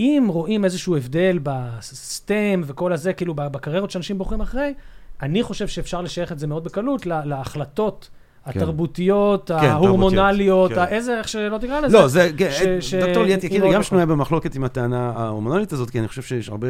[0.00, 4.74] אם רואים איזשהו הבדל בסטם וכל הזה, כאילו בקריירות שאנשים בוחרים אחרי,
[5.22, 8.10] אני חושב שאפשר לשייך את זה מאוד בקלות לה- להחלטות.
[8.44, 8.50] כן.
[8.60, 10.84] התרבותיות, כן, ההורמונליות, כן.
[10.84, 11.98] איזה, איך שלא תקרא לזה.
[11.98, 13.82] לא, זה, כן, ש- ש- דוקטור ליאת יקירי גם נכון.
[13.82, 16.68] שנויה במחלוקת עם הטענה ההורמונלית הזאת, כי אני חושב שיש הרבה...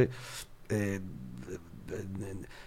[0.72, 0.96] אה,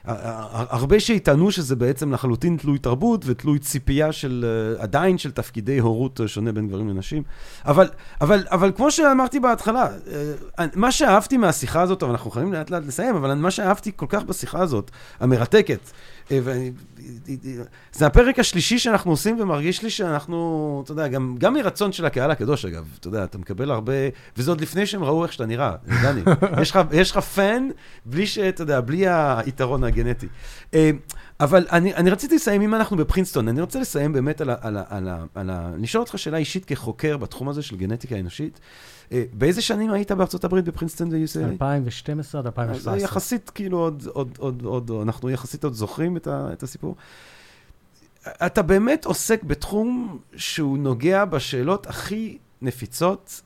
[0.07, 4.45] אה, אה, הרבה שיטענו שזה בעצם לחלוטין תלוי תרבות ותלוי ציפייה של,
[4.78, 7.23] אה, עדיין של תפקידי הורות אה, שונה בין גברים לנשים.
[7.65, 7.90] אבל,
[8.22, 9.88] אבל, אבל כמו שאמרתי בהתחלה,
[10.60, 14.06] אה, מה שאהבתי מהשיחה הזאת, אבל אנחנו חייבים לאט לאט לסיים, אבל מה שאהבתי כל
[14.10, 15.80] כך בשיחה הזאת, המרתקת,
[16.32, 16.72] אה, ואני,
[17.94, 22.32] זה הפרק השלישי שאנחנו עושים, ומרגיש לי שאנחנו, אתה יודע, גם, גם מרצון של הקהל
[22.32, 23.94] הקדוש, אגב, אתה יודע, אתה מקבל הרבה,
[24.38, 26.22] וזה עוד לפני שהם ראו איך שאתה נראה, דני.
[27.02, 27.68] יש לך, פן,
[28.06, 28.38] בלי ש...
[28.38, 30.28] אתה יודע, בלי היתרון הגנטי.
[30.73, 30.91] אה,
[31.40, 34.56] אבל אני, אני רציתי לסיים, אם אנחנו בפרינסטון, אני רוצה לסיים באמת על ה...
[34.61, 38.19] על ה, על ה, על ה לשאול אותך שאלה אישית כחוקר בתחום הזה של גנטיקה
[38.19, 38.60] אנושית.
[39.11, 41.52] אה, באיזה שנים היית בארצות הברית בפרינסטון ו-UCLA?
[41.52, 42.94] 2012 עד אז 2017.
[42.98, 46.95] זה יחסית, כאילו, עוד, עוד, עוד, עוד, אנחנו יחסית עוד זוכרים את, ה, את הסיפור.
[48.28, 53.41] אתה באמת עוסק בתחום שהוא נוגע בשאלות הכי נפיצות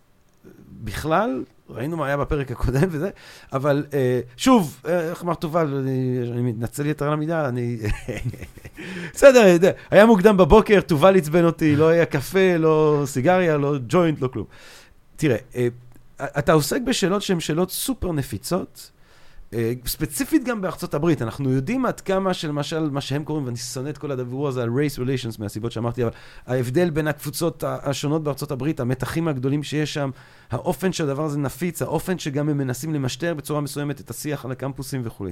[0.83, 3.09] בכלל, ראינו מה היה בפרק הקודם וזה,
[3.53, 7.77] אבל אה, שוב, אה, איך אמר תובל, אני, אני מתנצל יתר על המידה, אני...
[9.13, 14.21] בסדר, יודע, היה מוקדם בבוקר, תובל עצבן אותי, לא היה קפה, לא סיגריה, לא ג'וינט,
[14.21, 14.45] לא כלום.
[15.15, 15.67] תראה, אה,
[16.19, 18.94] אתה עוסק בשאלות שהן שאלות סופר נפיצות, אה,
[19.85, 23.97] ספציפית גם בארצות הברית, אנחנו יודעים עד כמה שלמשל, מה שהם קוראים, ואני שונא את
[23.97, 26.11] כל הדיבור הזה על race relations מהסיבות שאמרתי, אבל
[26.47, 30.09] ההבדל בין הקבוצות השונות בארצות הברית, המתחים הגדולים שיש שם,
[30.51, 35.01] האופן שהדבר הזה נפיץ, האופן שגם הם מנסים למשטר בצורה מסוימת את השיח על הקמפוסים
[35.03, 35.31] וכולי.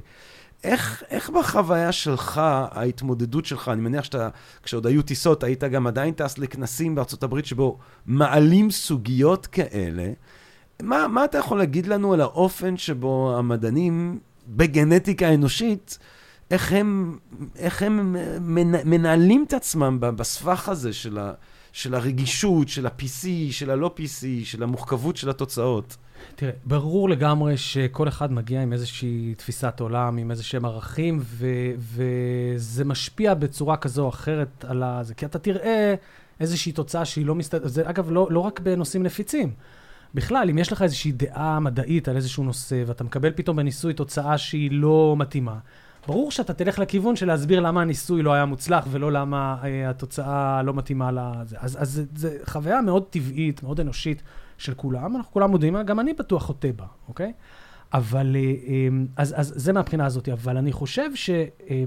[0.63, 2.41] איך, איך בחוויה שלך,
[2.71, 4.29] ההתמודדות שלך, אני מניח שאתה,
[4.63, 10.11] כשעוד היו טיסות, היית גם עדיין טס לכנסים בארצות הברית שבו מעלים סוגיות כאלה,
[10.81, 15.97] מה, מה אתה יכול להגיד לנו על האופן שבו המדענים בגנטיקה האנושית,
[16.51, 17.17] איך הם,
[17.55, 21.33] איך הם מנ, מנהלים את עצמם בסבך הזה של, ה,
[21.71, 25.97] של הרגישות, של ה-PC, של הלא PC, של המורכבות של התוצאות?
[26.35, 31.71] תראה, ברור לגמרי שכל אחד מגיע עם איזושהי תפיסת עולם, עם איזה שהם ערכים, ו-
[31.77, 35.13] וזה משפיע בצורה כזו או אחרת על זה.
[35.13, 35.95] כי אתה תראה
[36.39, 39.53] איזושהי תוצאה שהיא לא מסתדרת, זה אגב לא, לא רק בנושאים נפיצים.
[40.13, 44.37] בכלל, אם יש לך איזושהי דעה מדעית על איזשהו נושא, ואתה מקבל פתאום בניסוי תוצאה
[44.37, 45.57] שהיא לא מתאימה,
[46.07, 50.63] ברור שאתה תלך לכיוון של להסביר למה הניסוי לא היה מוצלח, ולא למה אה, התוצאה
[50.63, 51.55] לא מתאימה לזה.
[51.59, 54.23] אז, אז זה חוויה מאוד טבעית, מאוד אנושית
[54.57, 57.33] של כולם, אנחנו כולם מודעים, גם אני בטוח חוטא בה, אוקיי?
[57.93, 58.87] אבל, אה, אה,
[59.17, 61.29] אז, אז זה מהבחינה הזאת, אבל אני חושב ש...
[61.29, 61.83] אה,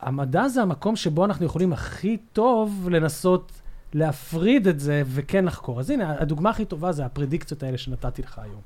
[0.00, 3.52] המדע זה המקום שבו אנחנו יכולים הכי טוב לנסות
[3.94, 5.80] להפריד את זה וכן לחקור.
[5.80, 8.60] אז הנה, הדוגמה הכי טובה זה הפרדיקציות האלה שנתתי לך היום.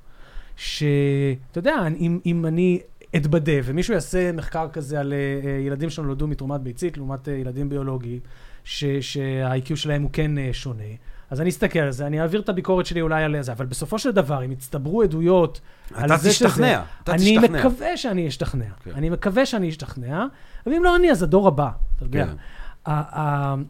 [0.56, 2.80] שאתה יודע, אם, אם אני
[3.16, 8.20] אתבדה ומישהו יעשה מחקר כזה על uh, ילדים שנולדו מתרומת ביצית לעומת uh, ילדים ביולוגיים,
[8.64, 10.84] שה-IQ שלהם הוא כן uh, שונה,
[11.30, 13.98] אז אני אסתכל על זה, אני אעביר את הביקורת שלי אולי על זה, אבל בסופו
[13.98, 15.60] של דבר, אם יצטברו עדויות
[15.94, 16.48] על זה שזה...
[16.48, 17.59] תשתכנע, אתה אני תשתכנע.
[17.59, 18.64] מקווה שאני אשתכנע.
[18.84, 18.90] כן.
[18.94, 20.26] אני מקווה שאני אשתכנע,
[20.66, 22.26] ואם לא אני, אז הדור הבא, אתה יודע.
[22.26, 22.32] כן.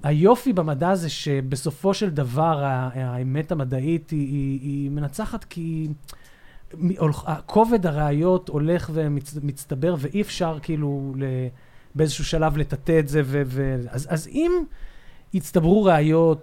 [0.02, 5.88] היופי במדע זה שבסופו של דבר האמת המדעית היא, מנצחת כי
[7.46, 11.14] כובד הראיות הולך ומצטבר ואי אפשר כאילו
[11.94, 13.22] באיזשהו שלב לטאטא את זה.
[13.24, 14.52] ו- ו- אז, אז אם
[15.34, 16.42] יצטברו ראיות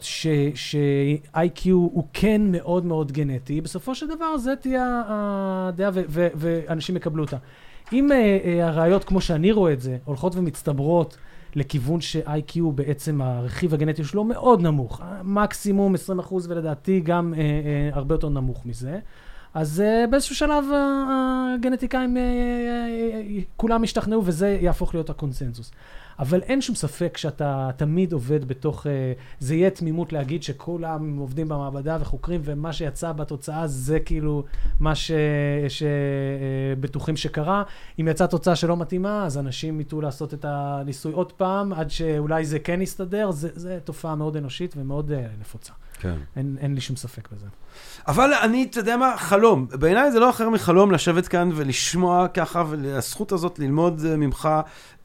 [0.55, 7.37] ש-IQ הוא כן מאוד מאוד גנטי, בסופו של דבר זה תהיה הדעה ואנשים יקבלו אותה.
[7.93, 11.17] אם uh, uh, הראיות, כמו שאני רואה את זה, הולכות ומצטברות
[11.55, 18.15] לכיוון ש-IQ בעצם הרכיב הגנטי שלו מאוד נמוך, מקסימום 20% ולדעתי גם uh, uh, הרבה
[18.15, 18.99] יותר נמוך מזה.
[19.53, 20.75] אז uh, באיזשהו שלב uh,
[21.55, 25.71] הגנטיקאים uh, uh, uh, כולם ישתכנעו וזה יהפוך להיות הקונסנזוס.
[26.21, 28.87] אבל אין שום ספק שאתה תמיד עובד בתוך...
[28.87, 34.43] אה, זה יהיה תמימות להגיד שכולם עובדים במעבדה וחוקרים, ומה שיצא בתוצאה זה כאילו
[34.79, 35.11] מה ש-
[35.67, 37.63] שבטוחים שקרה.
[37.99, 42.45] אם יצאה תוצאה שלא מתאימה, אז אנשים יטו לעשות את הניסוי עוד פעם, עד שאולי
[42.45, 43.31] זה כן יסתדר.
[43.31, 45.73] זה תופעה מאוד אנושית ומאוד אה, נפוצה.
[46.01, 46.15] כן.
[46.35, 47.45] אין, אין לי שום ספק בזה.
[48.07, 49.67] אבל אני, אתה יודע מה, חלום.
[49.71, 54.49] בעיניי זה לא אחר מחלום לשבת כאן ולשמוע ככה, והזכות הזאת ללמוד אה, ממך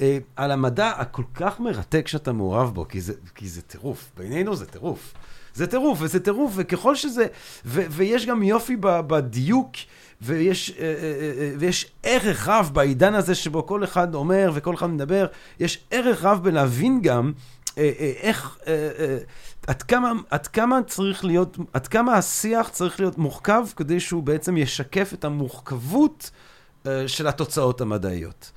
[0.01, 4.11] אה, על המדע הכל כך מרתק שאתה מעורב בו, כי זה, כי זה טירוף.
[4.17, 5.15] בעינינו זה טירוף.
[5.55, 7.27] זה טירוף, וזה טירוף, וככל שזה...
[7.65, 9.71] ו, ויש גם יופי ב, בדיוק.
[10.21, 15.27] ויש, אה, אה, ויש ערך רב בעידן הזה שבו כל אחד אומר וכל אחד מדבר,
[15.61, 17.33] יש ערך רב בלהבין גם
[17.77, 19.19] איך, אה, אה,
[19.67, 24.57] עד כמה, עד כמה צריך להיות, עד כמה השיח צריך להיות מורכב כדי שהוא בעצם
[24.57, 26.31] ישקף את המורכבות
[26.87, 28.51] אה, של התוצאות המדעיות.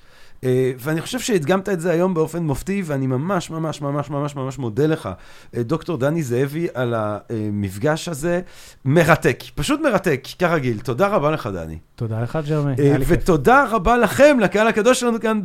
[0.44, 4.60] אה, ואני חושב שהדגמת את זה היום באופן מופתי, ואני ממש ממש ממש ממש ממש
[4.60, 5.10] מודה לך,
[5.57, 8.41] אה, דוקטור דני זאבי, על המפגש הזה.
[8.86, 10.80] מרתק, פשוט מרתק, כרגיל.
[10.80, 11.78] תודה רבה לך, דני.
[11.95, 12.74] תודה לך, ג'רמי.
[12.80, 12.95] אה.
[13.07, 15.41] ותודה רבה לכם, לקהל הקדוש שלנו כאן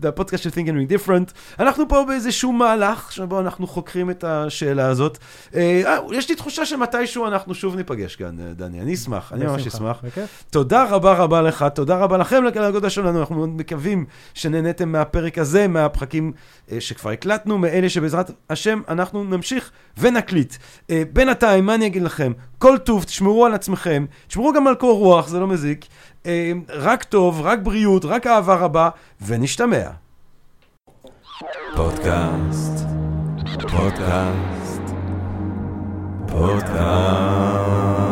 [0.00, 1.32] בפודקאסט של Think and Ring Different.
[1.60, 5.18] אנחנו פה באיזשהו מהלך שבו אנחנו חוקרים את השאלה הזאת.
[6.12, 8.80] יש לי תחושה שמתישהו אנחנו שוב ניפגש כאן, דני.
[8.80, 9.66] אני אשמח, אני ממש.
[9.66, 10.02] אשמח.
[10.50, 15.38] תודה רבה רבה לך, תודה רבה לכם לקהל הקדוש שלנו, אנחנו מאוד מקווים שנהניתם מהפרק
[15.38, 16.32] הזה, מהפרקים
[16.72, 20.54] אה, שכבר הקלטנו, מאלה שבעזרת השם אנחנו נמשיך ונקליט.
[20.90, 22.32] אה, בינתיים, מה אני אגיד לכם?
[22.58, 25.86] כל טוב, תשמרו על עצמכם, תשמרו גם על קור רוח, זה לא מזיק.
[26.26, 28.88] אה, רק טוב, רק בריאות, רק אהבה רבה,
[29.26, 29.88] ונשתמע.
[31.76, 32.86] פודקאסט,
[33.70, 34.82] פודקאסט,
[36.26, 38.05] פודקאסט.